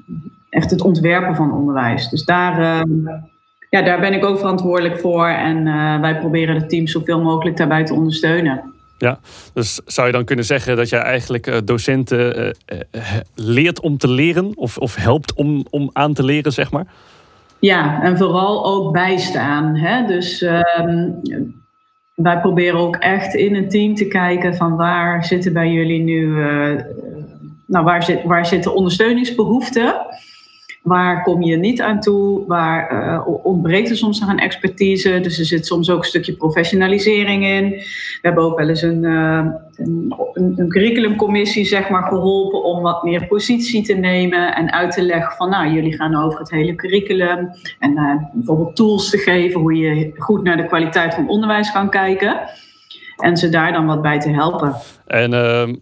echt 0.50 0.70
het 0.70 0.80
ontwerpen 0.80 1.36
van 1.36 1.52
onderwijs. 1.52 2.08
Dus 2.08 2.24
daar, 2.24 2.60
uh, 2.60 3.12
ja, 3.70 3.82
daar 3.82 4.00
ben 4.00 4.12
ik 4.12 4.24
ook 4.24 4.38
verantwoordelijk 4.38 5.00
voor 5.00 5.26
en 5.26 5.66
uh, 5.66 6.00
wij 6.00 6.18
proberen 6.18 6.54
het 6.54 6.68
team 6.68 6.86
zoveel 6.86 7.22
mogelijk 7.22 7.56
daarbij 7.56 7.84
te 7.84 7.94
ondersteunen. 7.94 8.72
Ja, 8.98 9.18
dus 9.52 9.80
zou 9.84 10.06
je 10.06 10.12
dan 10.12 10.24
kunnen 10.24 10.44
zeggen 10.44 10.76
dat 10.76 10.88
jij 10.88 11.00
eigenlijk 11.00 11.66
docenten 11.66 12.54
leert 13.34 13.80
om 13.80 13.98
te 13.98 14.08
leren 14.08 14.52
of, 14.56 14.78
of 14.78 14.94
helpt 14.94 15.34
om, 15.34 15.66
om 15.70 15.90
aan 15.92 16.14
te 16.14 16.24
leren, 16.24 16.52
zeg 16.52 16.70
maar? 16.70 16.86
Ja, 17.60 18.02
en 18.02 18.18
vooral 18.18 18.64
ook 18.64 18.92
bijstaan. 18.92 19.76
Hè? 19.76 20.06
Dus 20.06 20.42
ehm, 20.42 21.10
wij 22.14 22.40
proberen 22.40 22.78
ook 22.78 22.96
echt 22.96 23.34
in 23.34 23.54
een 23.54 23.68
team 23.68 23.94
te 23.94 24.08
kijken 24.08 24.56
van 24.56 24.76
waar 24.76 25.24
zitten 25.24 25.52
bij 25.52 25.70
jullie 25.70 26.02
nu, 26.02 26.26
uh, 26.26 26.80
nou 27.66 27.84
waar, 27.84 28.02
zit, 28.02 28.22
waar 28.24 28.46
zitten 28.46 28.74
ondersteuningsbehoeften? 28.74 29.94
Waar 30.88 31.22
kom 31.22 31.42
je 31.42 31.56
niet 31.56 31.80
aan 31.80 32.00
toe? 32.00 32.46
Waar 32.46 32.92
uh, 32.92 33.46
ontbreekt 33.46 33.90
er 33.90 33.96
soms 33.96 34.20
nog 34.20 34.28
een 34.28 34.38
expertise? 34.38 35.20
Dus 35.20 35.38
er 35.38 35.44
zit 35.44 35.66
soms 35.66 35.90
ook 35.90 35.98
een 35.98 36.04
stukje 36.04 36.32
professionalisering 36.32 37.44
in. 37.44 37.68
We 37.70 38.18
hebben 38.22 38.44
ook 38.44 38.58
wel 38.58 38.68
eens 38.68 38.82
een, 38.82 39.02
uh, 39.02 39.46
een, 39.76 40.14
een, 40.34 40.68
curriculumcommissie 40.68 41.64
zeg 41.64 41.88
maar, 41.88 42.02
geholpen 42.02 42.64
om 42.64 42.82
wat 42.82 43.02
meer 43.02 43.26
positie 43.26 43.82
te 43.82 43.94
nemen 43.94 44.54
en 44.54 44.72
uit 44.72 44.92
te 44.92 45.02
leggen 45.02 45.36
van 45.36 45.50
nou, 45.50 45.72
jullie 45.72 45.94
gaan 45.94 46.14
over 46.14 46.38
het 46.38 46.50
hele 46.50 46.74
curriculum 46.74 47.50
en 47.78 47.92
uh, 47.92 48.14
bijvoorbeeld 48.32 48.76
tools 48.76 49.10
te 49.10 49.18
geven 49.18 49.60
hoe 49.60 49.74
je 49.74 50.12
goed 50.16 50.42
naar 50.42 50.56
de 50.56 50.66
kwaliteit 50.66 51.14
van 51.14 51.28
onderwijs 51.28 51.72
kan 51.72 51.90
kijken 51.90 52.40
en 53.16 53.36
ze 53.36 53.48
daar 53.48 53.72
dan 53.72 53.86
wat 53.86 54.02
bij 54.02 54.20
te 54.20 54.30
helpen. 54.30 54.74
En 55.06 55.32
ehm, 55.32 55.74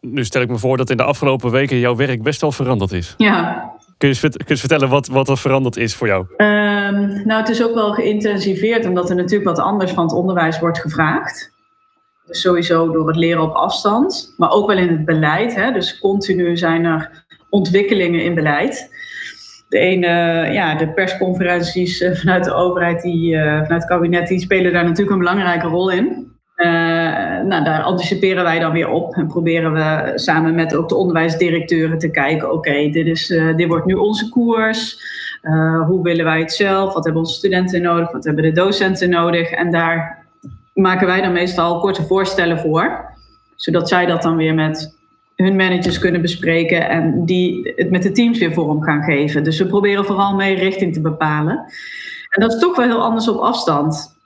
nu 0.00 0.24
stel 0.24 0.42
ik 0.42 0.48
me 0.48 0.58
voor 0.58 0.76
dat 0.76 0.90
in 0.90 0.96
de 0.96 1.02
afgelopen 1.02 1.50
weken 1.50 1.78
jouw 1.78 1.96
werk 1.96 2.22
best 2.22 2.40
wel 2.40 2.52
veranderd 2.52 2.92
is. 2.92 3.14
Ja, 3.16 3.71
Kun 4.02 4.10
je, 4.10 4.32
je 4.46 4.56
vertellen 4.56 4.88
wat, 4.88 5.06
wat 5.06 5.28
er 5.28 5.38
veranderd 5.38 5.76
is 5.76 5.94
voor 5.94 6.06
jou? 6.06 6.26
Um, 6.36 7.26
nou, 7.26 7.40
het 7.40 7.48
is 7.48 7.64
ook 7.64 7.74
wel 7.74 7.92
geïntensiveerd, 7.92 8.86
omdat 8.86 9.10
er 9.10 9.16
natuurlijk 9.16 9.56
wat 9.56 9.58
anders 9.58 9.92
van 9.92 10.04
het 10.04 10.12
onderwijs 10.12 10.58
wordt 10.58 10.78
gevraagd. 10.78 11.50
Dus 12.26 12.40
sowieso 12.40 12.92
door 12.92 13.06
het 13.06 13.16
leren 13.16 13.42
op 13.42 13.54
afstand, 13.54 14.34
maar 14.36 14.50
ook 14.50 14.66
wel 14.66 14.76
in 14.76 14.88
het 14.88 15.04
beleid. 15.04 15.54
Hè? 15.54 15.72
Dus 15.72 15.98
continu 15.98 16.56
zijn 16.56 16.84
er 16.84 17.24
ontwikkelingen 17.50 18.24
in 18.24 18.34
beleid. 18.34 18.90
De 19.68 19.78
ene, 19.78 20.08
ja, 20.52 20.74
de 20.74 20.92
persconferenties 20.92 22.00
eh, 22.00 22.14
vanuit 22.14 22.44
de 22.44 22.54
overheid, 22.54 23.02
die, 23.02 23.34
uh, 23.34 23.42
vanuit 23.42 23.68
het 23.68 23.84
kabinet, 23.84 24.28
die 24.28 24.40
spelen 24.40 24.72
daar 24.72 24.84
natuurlijk 24.84 25.10
een 25.10 25.18
belangrijke 25.18 25.66
rol 25.66 25.90
in. 25.90 26.30
Uh, 26.56 27.11
nou, 27.52 27.64
daar 27.64 27.82
anticiperen 27.82 28.44
wij 28.44 28.58
dan 28.58 28.72
weer 28.72 28.88
op 28.88 29.14
en 29.14 29.26
proberen 29.26 29.72
we 29.72 30.12
samen 30.14 30.54
met 30.54 30.74
ook 30.74 30.88
de 30.88 30.94
onderwijsdirecteuren 30.94 31.98
te 31.98 32.10
kijken: 32.10 32.52
oké, 32.52 32.90
dit 32.90 33.28
uh, 33.28 33.56
dit 33.56 33.68
wordt 33.68 33.86
nu 33.86 33.94
onze 33.94 34.28
koers. 34.28 35.10
Uh, 35.42 35.86
hoe 35.86 36.02
willen 36.02 36.24
wij 36.24 36.40
het 36.40 36.52
zelf? 36.52 36.94
Wat 36.94 37.04
hebben 37.04 37.22
onze 37.22 37.34
studenten 37.34 37.82
nodig? 37.82 38.12
Wat 38.12 38.24
hebben 38.24 38.44
de 38.44 38.52
docenten 38.52 39.10
nodig? 39.10 39.50
En 39.50 39.70
daar 39.70 40.26
maken 40.74 41.06
wij 41.06 41.20
dan 41.20 41.32
meestal 41.32 41.80
korte 41.80 42.02
voorstellen 42.02 42.58
voor, 42.58 43.04
zodat 43.56 43.88
zij 43.88 44.06
dat 44.06 44.22
dan 44.22 44.36
weer 44.36 44.54
met 44.54 44.96
hun 45.36 45.56
managers 45.56 45.98
kunnen 45.98 46.20
bespreken 46.20 46.88
en 46.88 47.24
die 47.24 47.72
het 47.76 47.90
met 47.90 48.02
de 48.02 48.12
teams 48.12 48.38
weer 48.38 48.52
vorm 48.52 48.82
gaan 48.82 49.02
geven. 49.02 49.44
Dus 49.44 49.58
we 49.58 49.66
proberen 49.66 50.04
vooral 50.04 50.34
mee 50.34 50.54
richting 50.54 50.92
te 50.92 51.00
bepalen. 51.00 51.64
En 52.28 52.40
dat 52.40 52.52
is 52.52 52.60
toch 52.60 52.76
wel 52.76 52.86
heel 52.86 53.02
anders 53.02 53.28
op 53.28 53.40
afstand. 53.40 54.20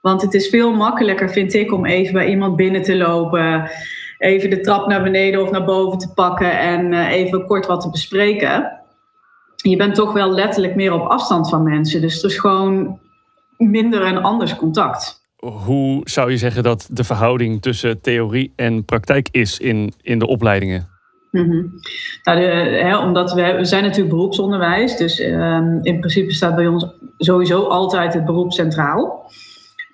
Want 0.00 0.22
het 0.22 0.34
is 0.34 0.48
veel 0.48 0.72
makkelijker, 0.72 1.30
vind 1.30 1.54
ik, 1.54 1.72
om 1.72 1.86
even 1.86 2.12
bij 2.12 2.28
iemand 2.28 2.56
binnen 2.56 2.82
te 2.82 2.96
lopen, 2.96 3.70
even 4.18 4.50
de 4.50 4.60
trap 4.60 4.86
naar 4.86 5.02
beneden 5.02 5.42
of 5.42 5.50
naar 5.50 5.64
boven 5.64 5.98
te 5.98 6.12
pakken 6.12 6.58
en 6.58 6.92
uh, 6.92 7.10
even 7.10 7.46
kort 7.46 7.66
wat 7.66 7.80
te 7.80 7.90
bespreken. 7.90 8.80
Je 9.56 9.76
bent 9.76 9.94
toch 9.94 10.12
wel 10.12 10.30
letterlijk 10.30 10.74
meer 10.74 10.92
op 10.92 11.08
afstand 11.08 11.48
van 11.48 11.62
mensen. 11.62 12.00
Dus 12.00 12.22
er 12.22 12.30
is 12.30 12.38
gewoon 12.38 12.98
minder 13.56 14.02
en 14.02 14.22
anders 14.22 14.56
contact. 14.56 15.20
Hoe 15.36 16.00
zou 16.04 16.30
je 16.30 16.36
zeggen 16.36 16.62
dat 16.62 16.88
de 16.90 17.04
verhouding 17.04 17.62
tussen 17.62 18.00
theorie 18.00 18.52
en 18.56 18.84
praktijk 18.84 19.28
is 19.30 19.58
in, 19.58 19.92
in 20.02 20.18
de 20.18 20.26
opleidingen? 20.26 20.88
Mm 21.30 21.50
-hmm. 21.50 21.72
nou, 22.22 22.38
de, 22.38 22.46
hè, 22.82 22.98
omdat 22.98 23.32
we, 23.32 23.54
we 23.56 23.64
zijn 23.64 23.82
natuurlijk 23.82 24.14
beroepsonderwijs, 24.14 24.96
dus 24.96 25.20
um, 25.20 25.78
in 25.82 25.98
principe 25.98 26.32
staat 26.32 26.54
bij 26.54 26.66
ons 26.66 26.86
sowieso 27.18 27.62
altijd 27.62 28.14
het 28.14 28.24
beroep 28.24 28.52
centraal. 28.52 29.30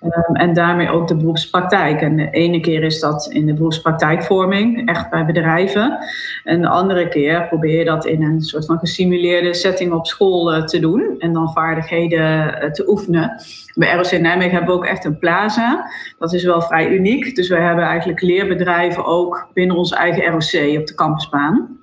Um, 0.03 0.35
en 0.35 0.53
daarmee 0.53 0.89
ook 0.89 1.07
de 1.07 1.15
beroepspraktijk. 1.15 2.01
En 2.01 2.15
de 2.15 2.29
ene 2.29 2.59
keer 2.59 2.83
is 2.83 2.99
dat 2.99 3.27
in 3.31 3.45
de 3.45 3.53
beroepspraktijkvorming, 3.53 4.89
echt 4.89 5.09
bij 5.09 5.25
bedrijven. 5.25 5.97
En 6.43 6.61
de 6.61 6.67
andere 6.67 7.07
keer 7.07 7.47
probeer 7.47 7.79
je 7.79 7.85
dat 7.85 8.05
in 8.05 8.23
een 8.23 8.41
soort 8.41 8.65
van 8.65 8.79
gesimuleerde 8.79 9.53
setting 9.53 9.91
op 9.91 10.07
school 10.07 10.55
uh, 10.55 10.63
te 10.63 10.79
doen. 10.79 11.15
En 11.19 11.33
dan 11.33 11.51
vaardigheden 11.51 12.63
uh, 12.63 12.71
te 12.71 12.89
oefenen. 12.89 13.41
Bij 13.73 13.95
ROC 13.95 14.11
Nijmegen 14.11 14.55
hebben 14.55 14.69
we 14.69 14.79
ook 14.79 14.85
echt 14.85 15.05
een 15.05 15.19
plaza. 15.19 15.89
Dat 16.19 16.33
is 16.33 16.43
wel 16.43 16.61
vrij 16.61 16.89
uniek. 16.89 17.35
Dus 17.35 17.49
we 17.49 17.55
hebben 17.55 17.85
eigenlijk 17.85 18.21
leerbedrijven 18.21 19.05
ook 19.05 19.49
binnen 19.53 19.75
ons 19.75 19.91
eigen 19.91 20.23
ROC 20.23 20.79
op 20.79 20.87
de 20.87 20.95
campusbaan. 20.95 21.77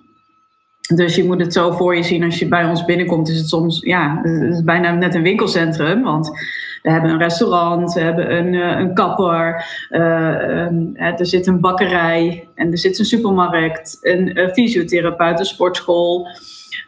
Dus 0.94 1.16
je 1.16 1.24
moet 1.24 1.40
het 1.40 1.52
zo 1.52 1.70
voor 1.70 1.96
je 1.96 2.02
zien 2.02 2.24
als 2.24 2.38
je 2.38 2.48
bij 2.48 2.64
ons 2.64 2.84
binnenkomt. 2.84 3.28
Is 3.28 3.38
het 3.38 3.48
soms, 3.48 3.80
ja, 3.80 4.20
het 4.22 4.54
is 4.54 4.64
bijna 4.64 4.90
net 4.90 5.14
een 5.14 5.22
winkelcentrum. 5.22 6.02
Want 6.02 6.30
we 6.84 6.90
hebben 6.90 7.10
een 7.10 7.18
restaurant, 7.18 7.92
we 7.92 8.00
hebben 8.00 8.36
een, 8.36 8.52
uh, 8.52 8.78
een 8.78 8.94
kapper, 8.94 9.66
uh, 9.90 10.64
um, 10.64 10.96
er 10.96 11.26
zit 11.26 11.46
een 11.46 11.60
bakkerij 11.60 12.48
en 12.54 12.70
er 12.70 12.78
zit 12.78 12.98
een 12.98 13.04
supermarkt, 13.04 13.98
een, 14.00 14.38
een 14.38 14.50
fysiotherapeut, 14.50 15.38
een 15.38 15.44
sportschool. 15.44 16.28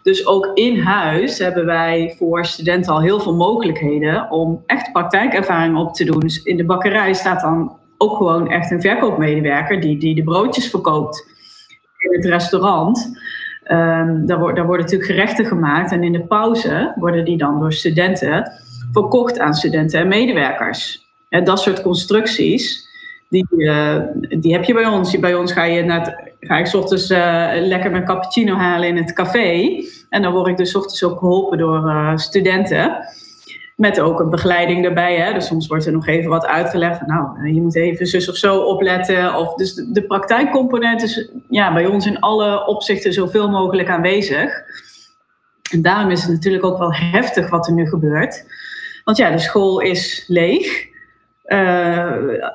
Dus 0.03 0.27
ook 0.27 0.51
in 0.55 0.81
huis 0.81 1.39
hebben 1.39 1.67
wij 1.67 2.15
voor 2.19 2.45
studenten 2.45 2.93
al 2.93 3.01
heel 3.01 3.21
veel 3.21 3.35
mogelijkheden 3.35 4.31
om 4.31 4.63
echt 4.67 4.93
praktijkervaring 4.93 5.77
op 5.77 5.95
te 5.95 6.05
doen. 6.05 6.21
Dus 6.21 6.43
in 6.43 6.57
de 6.57 6.65
bakkerij 6.65 7.15
staat 7.15 7.41
dan 7.41 7.77
ook 7.99 8.17
gewoon 8.17 8.51
echt 8.51 8.71
een 8.71 8.81
verkoopmedewerker 8.81 9.81
die, 9.81 9.99
die 9.99 10.15
de 10.15 10.25
broodjes 10.25 10.71
verkoopt. 10.71 11.27
In 11.99 12.17
het 12.17 12.25
restaurant 12.25 13.25
Um, 13.73 14.27
daar, 14.27 14.39
wordt, 14.39 14.57
daar 14.57 14.67
worden 14.67 14.85
natuurlijk 14.85 15.11
gerechten 15.11 15.47
gemaakt 15.47 15.93
en 15.93 16.03
in 16.03 16.13
de 16.13 16.27
pauze 16.27 16.93
worden 16.97 17.25
die 17.25 17.37
dan 17.37 17.61
door 17.61 17.73
studenten 17.73 18.53
verkocht 19.01 19.39
aan 19.39 19.55
studenten 19.55 20.01
en 20.01 20.09
medewerkers. 20.09 21.07
En 21.29 21.45
dat 21.45 21.61
soort 21.61 21.83
constructies, 21.83 22.89
die, 23.29 23.47
uh, 23.51 24.01
die 24.39 24.53
heb 24.53 24.65
je 24.65 24.75
bij 24.75 24.87
ons. 24.87 25.19
Bij 25.19 25.35
ons 25.35 25.53
ga, 25.53 25.65
je 25.65 25.83
naar 25.83 26.33
ga 26.41 26.57
ik 26.59 26.75
ochtends 26.75 27.11
uh, 27.11 27.49
lekker 27.55 27.91
mijn 27.91 28.05
cappuccino 28.05 28.55
halen 28.55 28.89
in 28.89 28.97
het 28.97 29.13
café. 29.13 29.83
En 30.09 30.23
dan 30.23 30.33
word 30.33 30.47
ik 30.47 30.57
dus 30.57 30.77
ochtends 30.77 31.05
ook 31.05 31.19
geholpen 31.19 31.59
door 31.59 31.85
uh, 31.85 32.17
studenten. 32.17 32.97
Met 33.77 34.01
ook 34.01 34.21
een 34.21 34.31
begeleiding 34.31 34.83
daarbij. 34.83 35.17
Hè? 35.17 35.33
Dus 35.33 35.47
soms 35.47 35.67
wordt 35.67 35.87
er 35.87 35.93
nog 35.93 36.07
even 36.07 36.31
wat 36.31 36.47
uitgelegd. 36.47 37.07
Nou, 37.07 37.53
je 37.53 37.63
moet 37.63 37.77
even 37.77 38.07
zus 38.07 38.29
of 38.29 38.37
zo 38.37 38.59
opletten. 38.59 39.35
Of, 39.35 39.55
dus 39.55 39.75
de, 39.75 39.93
de 39.93 40.03
praktijkcomponent 40.03 41.03
is 41.03 41.31
ja, 41.49 41.73
bij 41.73 41.87
ons 41.87 42.07
in 42.07 42.21
alle 42.21 42.67
opzichten 42.67 43.13
zoveel 43.13 43.49
mogelijk 43.49 43.89
aanwezig. 43.89 44.65
En 45.73 45.83
daarom 45.83 46.11
is 46.11 46.23
het 46.23 46.33
natuurlijk 46.33 46.65
ook 46.65 46.79
wel 46.79 46.95
heftig 46.95 47.51
wat 47.51 47.67
er 47.67 47.73
nu 47.73 47.87
gebeurt. 47.89 48.45
Want 49.07 49.19
ja, 49.19 49.31
de 49.31 49.39
school 49.39 49.81
is 49.81 50.25
leeg. 50.29 50.89
Uh, 51.47 52.13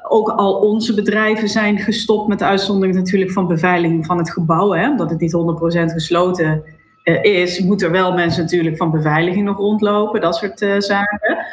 ook 0.10 0.30
al 0.30 0.54
onze 0.54 0.94
bedrijven 0.94 1.48
zijn 1.48 1.78
gestopt 1.78 2.28
met 2.28 2.44
uitzondering 2.44 2.96
natuurlijk 2.96 3.32
van 3.32 3.48
beveiliging 3.48 4.06
van 4.06 4.18
het 4.18 4.32
gebouw. 4.32 4.72
Hè, 4.72 4.90
omdat 4.90 5.10
het 5.10 5.20
niet 5.20 5.36
100% 5.36 5.94
gesloten 5.94 6.64
uh, 7.04 7.24
is, 7.24 7.60
moeten 7.60 7.88
er 7.88 7.94
wel 7.94 8.14
mensen 8.14 8.42
natuurlijk 8.42 8.78
van 8.78 8.92
beveiliging 8.92 9.46
nog 9.46 9.58
rondlopen, 9.58 10.22
dat 10.22 10.36
soort 10.36 10.62
uh, 10.62 10.80
zaken. 10.80 11.46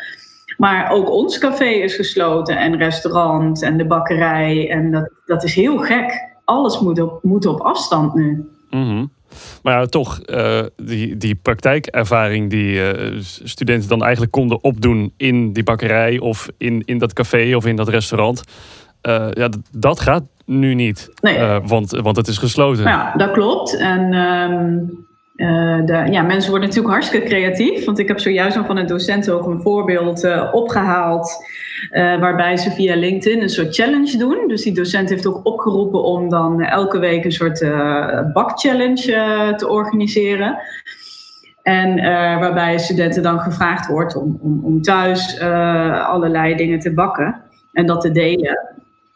Maar 0.56 0.90
ook 0.90 1.10
ons 1.10 1.38
café 1.38 1.68
is 1.68 1.94
gesloten 1.94 2.56
en 2.56 2.76
restaurant 2.76 3.62
en 3.62 3.76
de 3.76 3.86
bakkerij. 3.86 4.70
En 4.70 4.90
dat, 4.90 5.10
dat 5.26 5.44
is 5.44 5.54
heel 5.54 5.78
gek. 5.78 6.36
Alles 6.44 6.80
moet 6.80 7.00
op, 7.00 7.22
moet 7.22 7.46
op 7.46 7.60
afstand 7.60 8.14
nu. 8.14 8.48
Mm. 8.70 9.10
Maar 9.62 9.78
ja, 9.78 9.86
toch, 9.86 10.20
uh, 10.26 10.60
die, 10.76 11.16
die 11.16 11.34
praktijkervaring 11.34 12.50
die 12.50 12.94
uh, 12.94 13.20
studenten 13.44 13.88
dan 13.88 14.02
eigenlijk 14.02 14.32
konden 14.32 14.64
opdoen 14.64 15.12
in 15.16 15.52
die 15.52 15.62
bakkerij 15.62 16.18
of 16.18 16.48
in, 16.58 16.82
in 16.84 16.98
dat 16.98 17.12
café 17.12 17.56
of 17.56 17.66
in 17.66 17.76
dat 17.76 17.88
restaurant. 17.88 18.42
Uh, 19.02 19.28
ja, 19.30 19.48
dat 19.70 20.00
gaat 20.00 20.22
nu 20.44 20.74
niet, 20.74 21.10
nee. 21.20 21.60
want, 21.60 21.90
want 21.90 22.16
het 22.16 22.28
is 22.28 22.38
gesloten. 22.38 22.84
Ja, 22.84 23.12
dat 23.16 23.30
klopt. 23.30 23.76
En 23.76 24.14
um, 24.14 25.07
de, 25.84 26.06
ja, 26.10 26.22
mensen 26.22 26.50
worden 26.50 26.68
natuurlijk 26.68 26.94
hartstikke 26.94 27.26
creatief. 27.26 27.84
Want 27.84 27.98
ik 27.98 28.08
heb 28.08 28.20
zojuist 28.20 28.56
van 28.56 28.76
een 28.76 28.86
docent 28.86 29.30
ook 29.30 29.46
een 29.46 29.60
voorbeeld 29.60 30.28
opgehaald. 30.52 31.46
Uh, 31.92 32.20
waarbij 32.20 32.56
ze 32.56 32.70
via 32.70 32.96
LinkedIn 32.96 33.42
een 33.42 33.48
soort 33.48 33.74
challenge 33.74 34.16
doen. 34.16 34.48
Dus 34.48 34.62
die 34.62 34.74
docent 34.74 35.08
heeft 35.08 35.26
ook 35.26 35.40
opgeroepen 35.46 36.02
om 36.02 36.28
dan 36.28 36.62
elke 36.62 36.98
week 36.98 37.24
een 37.24 37.32
soort 37.32 37.60
bakchallenge 38.32 39.54
te 39.56 39.68
organiseren. 39.68 40.58
En 41.62 41.96
waarbij 42.40 42.78
studenten 42.78 43.22
dan 43.22 43.40
gevraagd 43.40 43.86
wordt 43.86 44.16
om, 44.16 44.38
om, 44.42 44.60
om 44.64 44.82
thuis 44.82 45.40
allerlei 46.06 46.54
dingen 46.54 46.78
te 46.78 46.94
bakken 46.94 47.42
en 47.72 47.86
dat 47.86 48.00
te 48.00 48.10
delen. 48.10 48.58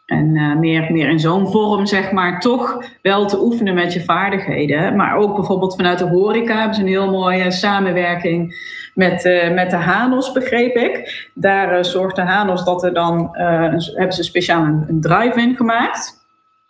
En 0.05 0.35
uh, 0.35 0.55
meer, 0.55 0.91
meer 0.91 1.09
in 1.09 1.19
zo'n 1.19 1.51
vorm, 1.51 1.85
zeg 1.85 2.11
maar, 2.11 2.39
toch 2.39 2.83
wel 3.01 3.25
te 3.25 3.41
oefenen 3.41 3.73
met 3.73 3.93
je 3.93 4.03
vaardigheden. 4.03 4.95
Maar 4.95 5.15
ook 5.15 5.35
bijvoorbeeld 5.35 5.75
vanuit 5.75 5.99
de 5.99 6.07
horeca 6.07 6.57
hebben 6.57 6.75
ze 6.75 6.81
een 6.81 6.87
heel 6.87 7.11
mooie 7.11 7.51
samenwerking 7.51 8.55
met, 8.93 9.25
uh, 9.25 9.53
met 9.53 9.69
de 9.69 9.75
Hanos, 9.75 10.31
begreep 10.31 10.75
ik. 10.75 11.29
Daar 11.33 11.77
uh, 11.77 11.83
zorgt 11.83 12.15
de 12.15 12.21
Hanos 12.21 12.65
dat 12.65 12.83
er 12.83 12.93
dan, 12.93 13.29
hebben 13.31 14.13
ze 14.13 14.23
speciaal 14.23 14.63
een, 14.63 15.01
drive-in 15.01 15.55
gemaakt. 15.55 16.25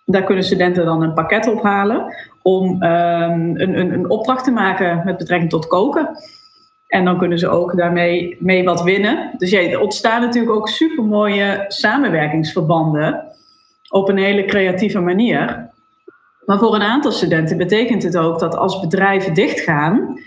Daar 0.06 0.24
kunnen 0.24 0.44
studenten 0.44 0.86
dan 0.86 1.02
een 1.02 1.14
pakket 1.14 1.48
ophalen 1.48 2.16
om 2.42 2.84
um, 2.84 3.60
een, 3.60 3.80
een, 3.80 3.94
een 3.94 4.10
opdracht 4.10 4.44
te 4.44 4.52
maken 4.52 5.02
met 5.06 5.18
betrekking 5.18 5.50
tot 5.50 5.68
koken. 5.68 6.10
En 6.94 7.06
dan 7.06 7.18
kunnen 7.18 7.40
ze 7.40 7.50
ook 7.50 7.78
daarmee 7.78 8.38
mee 8.40 8.64
wat 8.64 8.84
winnen. 8.84 9.32
Dus 9.38 9.50
ja, 9.50 9.60
er 9.60 9.80
ontstaan 9.80 10.22
natuurlijk 10.22 10.56
ook 10.56 10.70
supermooie 10.70 11.66
samenwerkingsverbanden 11.68 13.24
op 13.90 14.10
een 14.10 14.18
hele 14.18 14.46
creatieve 14.46 15.00
manier. 15.00 15.70
Maar 16.46 16.60
voor 16.60 16.76
een 16.76 16.82
aantal 16.82 17.12
studenten 17.12 17.58
betekent 17.58 18.04
het 18.04 18.18
ook 18.18 18.40
dat 18.40 18.56
als 18.56 18.80
bedrijven 18.80 19.34
dichtgaan 19.34 20.20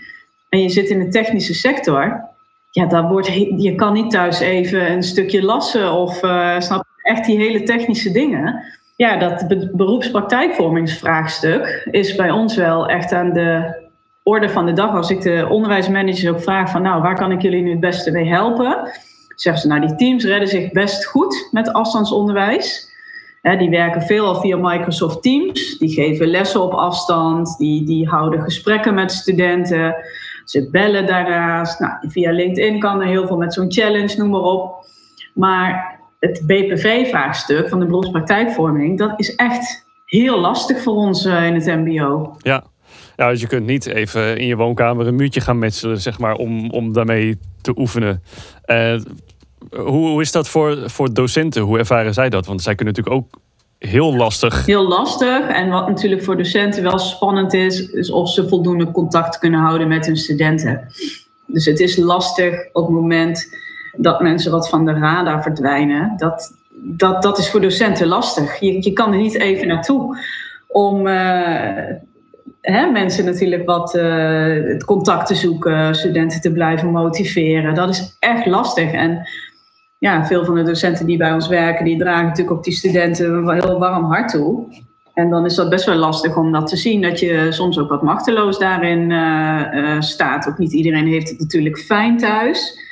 en 0.49 0.61
je 0.61 0.69
zit 0.69 0.89
in 0.89 0.99
de 0.99 1.07
technische 1.07 1.53
sector, 1.53 2.29
ja, 2.71 2.85
dan 2.85 3.07
wordt 3.07 3.27
je 3.57 3.75
kan 3.75 3.93
niet 3.93 4.11
thuis 4.11 4.39
even 4.39 4.91
een 4.91 5.03
stukje 5.03 5.43
lassen 5.43 5.91
of 5.91 6.23
uh, 6.23 6.59
snap 6.59 6.85
echt 7.01 7.25
die 7.25 7.37
hele 7.37 7.63
technische 7.63 8.11
dingen. 8.11 8.63
Ja, 8.95 9.17
dat 9.17 9.47
beroepspraktijkvormingsvraagstuk 9.73 11.87
is 11.91 12.15
bij 12.15 12.31
ons 12.31 12.55
wel 12.55 12.87
echt 12.87 13.11
aan 13.11 13.33
de 13.33 13.85
orde 14.27 14.49
van 14.49 14.65
de 14.65 14.73
dag. 14.73 14.95
Als 14.95 15.09
ik 15.09 15.21
de 15.21 15.47
onderwijsmanagers 15.49 16.27
ook 16.27 16.41
vraag 16.41 16.71
van 16.71 16.81
nou, 16.81 17.01
waar 17.01 17.15
kan 17.15 17.31
ik 17.31 17.41
jullie 17.41 17.61
nu 17.61 17.69
het 17.69 17.79
beste 17.79 18.11
mee 18.11 18.27
helpen? 18.27 18.91
Zeggen 19.35 19.61
ze 19.61 19.67
nou, 19.67 19.81
die 19.87 19.95
teams 19.95 20.25
redden 20.25 20.47
zich 20.47 20.71
best 20.71 21.05
goed 21.05 21.47
met 21.51 21.73
afstandsonderwijs. 21.73 22.95
die 23.41 23.69
werken 23.69 24.01
veelal 24.01 24.35
via 24.35 24.57
Microsoft 24.57 25.21
Teams. 25.21 25.77
Die 25.77 25.89
geven 25.89 26.27
lessen 26.27 26.61
op 26.61 26.73
afstand. 26.73 27.57
Die, 27.57 27.85
die 27.85 28.07
houden 28.07 28.41
gesprekken 28.41 28.93
met 28.93 29.11
studenten. 29.11 29.95
Ze 30.45 30.69
bellen 30.69 31.05
daarnaast. 31.05 31.79
Nou, 31.79 31.93
via 32.01 32.31
LinkedIn 32.31 32.79
kan 32.79 33.01
er 33.01 33.07
heel 33.07 33.27
veel 33.27 33.37
met 33.37 33.53
zo'n 33.53 33.71
challenge, 33.71 34.17
noem 34.17 34.29
maar 34.29 34.41
op. 34.41 34.85
Maar 35.33 35.99
het 36.19 36.41
BPV-vraagstuk 36.45 37.69
van 37.69 37.79
de 37.79 37.85
beroepspraktijkvorming, 37.85 38.97
dat 38.97 39.13
is 39.15 39.35
echt 39.35 39.85
heel 40.05 40.39
lastig 40.39 40.81
voor 40.81 40.93
ons 40.93 41.25
eh, 41.25 41.45
in 41.45 41.53
het 41.53 41.65
MBO. 41.65 42.35
Ja, 42.37 42.63
ja, 43.17 43.29
dus 43.29 43.41
je 43.41 43.47
kunt 43.47 43.65
niet 43.65 43.85
even 43.85 44.37
in 44.37 44.47
je 44.47 44.55
woonkamer 44.55 45.07
een 45.07 45.15
muurtje 45.15 45.41
gaan 45.41 45.59
metselen, 45.59 46.01
zeg 46.01 46.19
maar, 46.19 46.35
om, 46.35 46.69
om 46.69 46.93
daarmee 46.93 47.37
te 47.61 47.73
oefenen. 47.77 48.23
Uh, 48.65 48.99
hoe, 49.69 50.07
hoe 50.07 50.21
is 50.21 50.31
dat 50.31 50.49
voor, 50.49 50.89
voor 50.89 51.13
docenten? 51.13 51.61
Hoe 51.61 51.77
ervaren 51.77 52.13
zij 52.13 52.29
dat? 52.29 52.45
Want 52.45 52.61
zij 52.61 52.75
kunnen 52.75 52.93
natuurlijk 52.93 53.23
ook 53.23 53.41
heel 53.79 54.15
lastig. 54.15 54.65
Heel 54.65 54.87
lastig. 54.87 55.47
En 55.47 55.69
wat 55.69 55.87
natuurlijk 55.87 56.23
voor 56.23 56.37
docenten 56.37 56.83
wel 56.83 56.99
spannend 56.99 57.53
is, 57.53 57.79
is 57.79 58.11
of 58.11 58.29
ze 58.29 58.47
voldoende 58.47 58.91
contact 58.91 59.37
kunnen 59.37 59.59
houden 59.59 59.87
met 59.87 60.05
hun 60.05 60.17
studenten. 60.17 60.87
Dus 61.47 61.65
het 61.65 61.79
is 61.79 61.97
lastig 61.97 62.69
op 62.73 62.85
het 62.85 62.95
moment 62.95 63.57
dat 63.95 64.21
mensen 64.21 64.51
wat 64.51 64.69
van 64.69 64.85
de 64.85 64.93
radar 64.93 65.43
verdwijnen. 65.43 66.13
Dat, 66.17 66.55
dat, 66.73 67.21
dat 67.21 67.37
is 67.37 67.49
voor 67.49 67.61
docenten 67.61 68.07
lastig. 68.07 68.59
Je, 68.59 68.83
je 68.83 68.93
kan 68.93 69.11
er 69.11 69.19
niet 69.19 69.39
even 69.39 69.67
naartoe 69.67 70.17
om, 70.67 71.07
uh, 71.07 71.95
hè, 72.71 72.91
mensen 72.91 73.25
natuurlijk 73.25 73.65
wat 73.65 73.95
uh, 73.95 74.67
het 74.67 74.85
contact 74.85 75.27
te 75.27 75.35
zoeken, 75.35 75.95
studenten 75.95 76.41
te 76.41 76.51
blijven 76.51 76.91
motiveren. 76.91 77.75
Dat 77.75 77.89
is 77.89 78.15
echt 78.19 78.45
lastig. 78.45 78.91
En 78.91 79.27
ja, 79.97 80.25
veel 80.25 80.45
van 80.45 80.55
de 80.55 80.63
docenten 80.63 81.05
die 81.05 81.17
bij 81.17 81.33
ons 81.33 81.47
werken, 81.47 81.85
die 81.85 81.97
dragen 81.97 82.25
natuurlijk 82.25 82.57
ook 82.57 82.63
die 82.63 82.73
studenten 82.73 83.33
een 83.33 83.53
heel 83.53 83.79
warm 83.79 84.03
hart 84.03 84.29
toe. 84.29 84.65
En 85.13 85.29
dan 85.29 85.45
is 85.45 85.55
dat 85.55 85.69
best 85.69 85.85
wel 85.85 85.95
lastig 85.95 86.37
om 86.37 86.51
dat 86.51 86.67
te 86.67 86.77
zien, 86.77 87.01
dat 87.01 87.19
je 87.19 87.47
soms 87.49 87.79
ook 87.79 87.89
wat 87.89 88.01
machteloos 88.01 88.59
daarin 88.59 89.09
uh, 89.09 89.61
uh, 89.73 90.01
staat. 90.01 90.47
Ook 90.47 90.57
niet 90.57 90.73
iedereen 90.73 91.07
heeft 91.07 91.29
het 91.29 91.39
natuurlijk 91.39 91.77
fijn 91.77 92.17
thuis. 92.17 92.85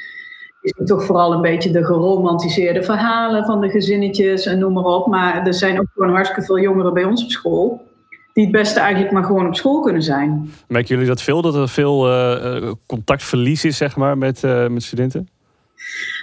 Ziet 0.61 0.87
toch 0.87 1.05
vooral 1.05 1.33
een 1.33 1.41
beetje 1.41 1.71
de 1.71 1.85
geromantiseerde 1.85 2.83
verhalen 2.83 3.45
van 3.45 3.61
de 3.61 3.69
gezinnetjes 3.69 4.45
en 4.45 4.59
noem 4.59 4.73
maar 4.73 4.83
op. 4.83 5.07
Maar 5.07 5.47
er 5.47 5.53
zijn 5.53 5.79
ook 5.79 5.87
gewoon 5.93 6.13
hartstikke 6.13 6.45
veel 6.45 6.59
jongeren 6.59 6.93
bij 6.93 7.03
ons 7.03 7.23
op 7.23 7.29
school 7.29 7.93
die 8.35 8.43
het 8.43 8.53
beste 8.53 8.79
eigenlijk 8.79 9.11
maar 9.11 9.23
gewoon 9.23 9.47
op 9.47 9.55
school 9.55 9.79
kunnen 9.79 10.01
zijn. 10.01 10.51
Merken 10.67 10.95
jullie 10.95 11.09
dat 11.09 11.21
veel, 11.21 11.41
dat 11.41 11.55
er 11.55 11.69
veel 11.69 12.09
uh, 12.09 12.71
contactverlies 12.85 13.65
is 13.65 13.77
zeg 13.77 13.95
maar, 13.95 14.17
met, 14.17 14.43
uh, 14.43 14.67
met 14.67 14.83
studenten? 14.83 15.29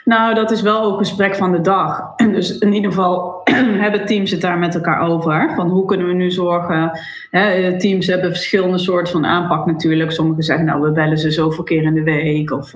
Nou, 0.04 0.34
dat 0.34 0.50
is 0.50 0.62
wel 0.62 0.82
ook 0.82 0.92
een 0.92 1.06
gesprek 1.06 1.34
van 1.34 1.52
de 1.52 1.60
dag. 1.60 2.14
Dus 2.16 2.58
in 2.58 2.72
ieder 2.72 2.90
geval 2.90 3.40
hebben 3.84 4.06
teams 4.06 4.30
het 4.30 4.40
daar 4.40 4.58
met 4.58 4.74
elkaar 4.74 5.00
over. 5.08 5.52
Van 5.54 5.68
hoe 5.68 5.84
kunnen 5.84 6.06
we 6.06 6.12
nu 6.12 6.30
zorgen. 6.30 7.00
Hè, 7.30 7.78
teams 7.78 8.06
hebben 8.06 8.30
verschillende 8.30 8.78
soorten 8.78 9.12
van 9.12 9.26
aanpak 9.26 9.66
natuurlijk. 9.66 10.12
Sommigen 10.12 10.42
zeggen, 10.42 10.64
nou, 10.64 10.82
we 10.82 10.90
bellen 10.90 11.18
ze 11.18 11.30
zoveel 11.30 11.64
keer 11.64 11.82
in 11.82 11.94
de 11.94 12.02
week. 12.02 12.50
Of 12.50 12.72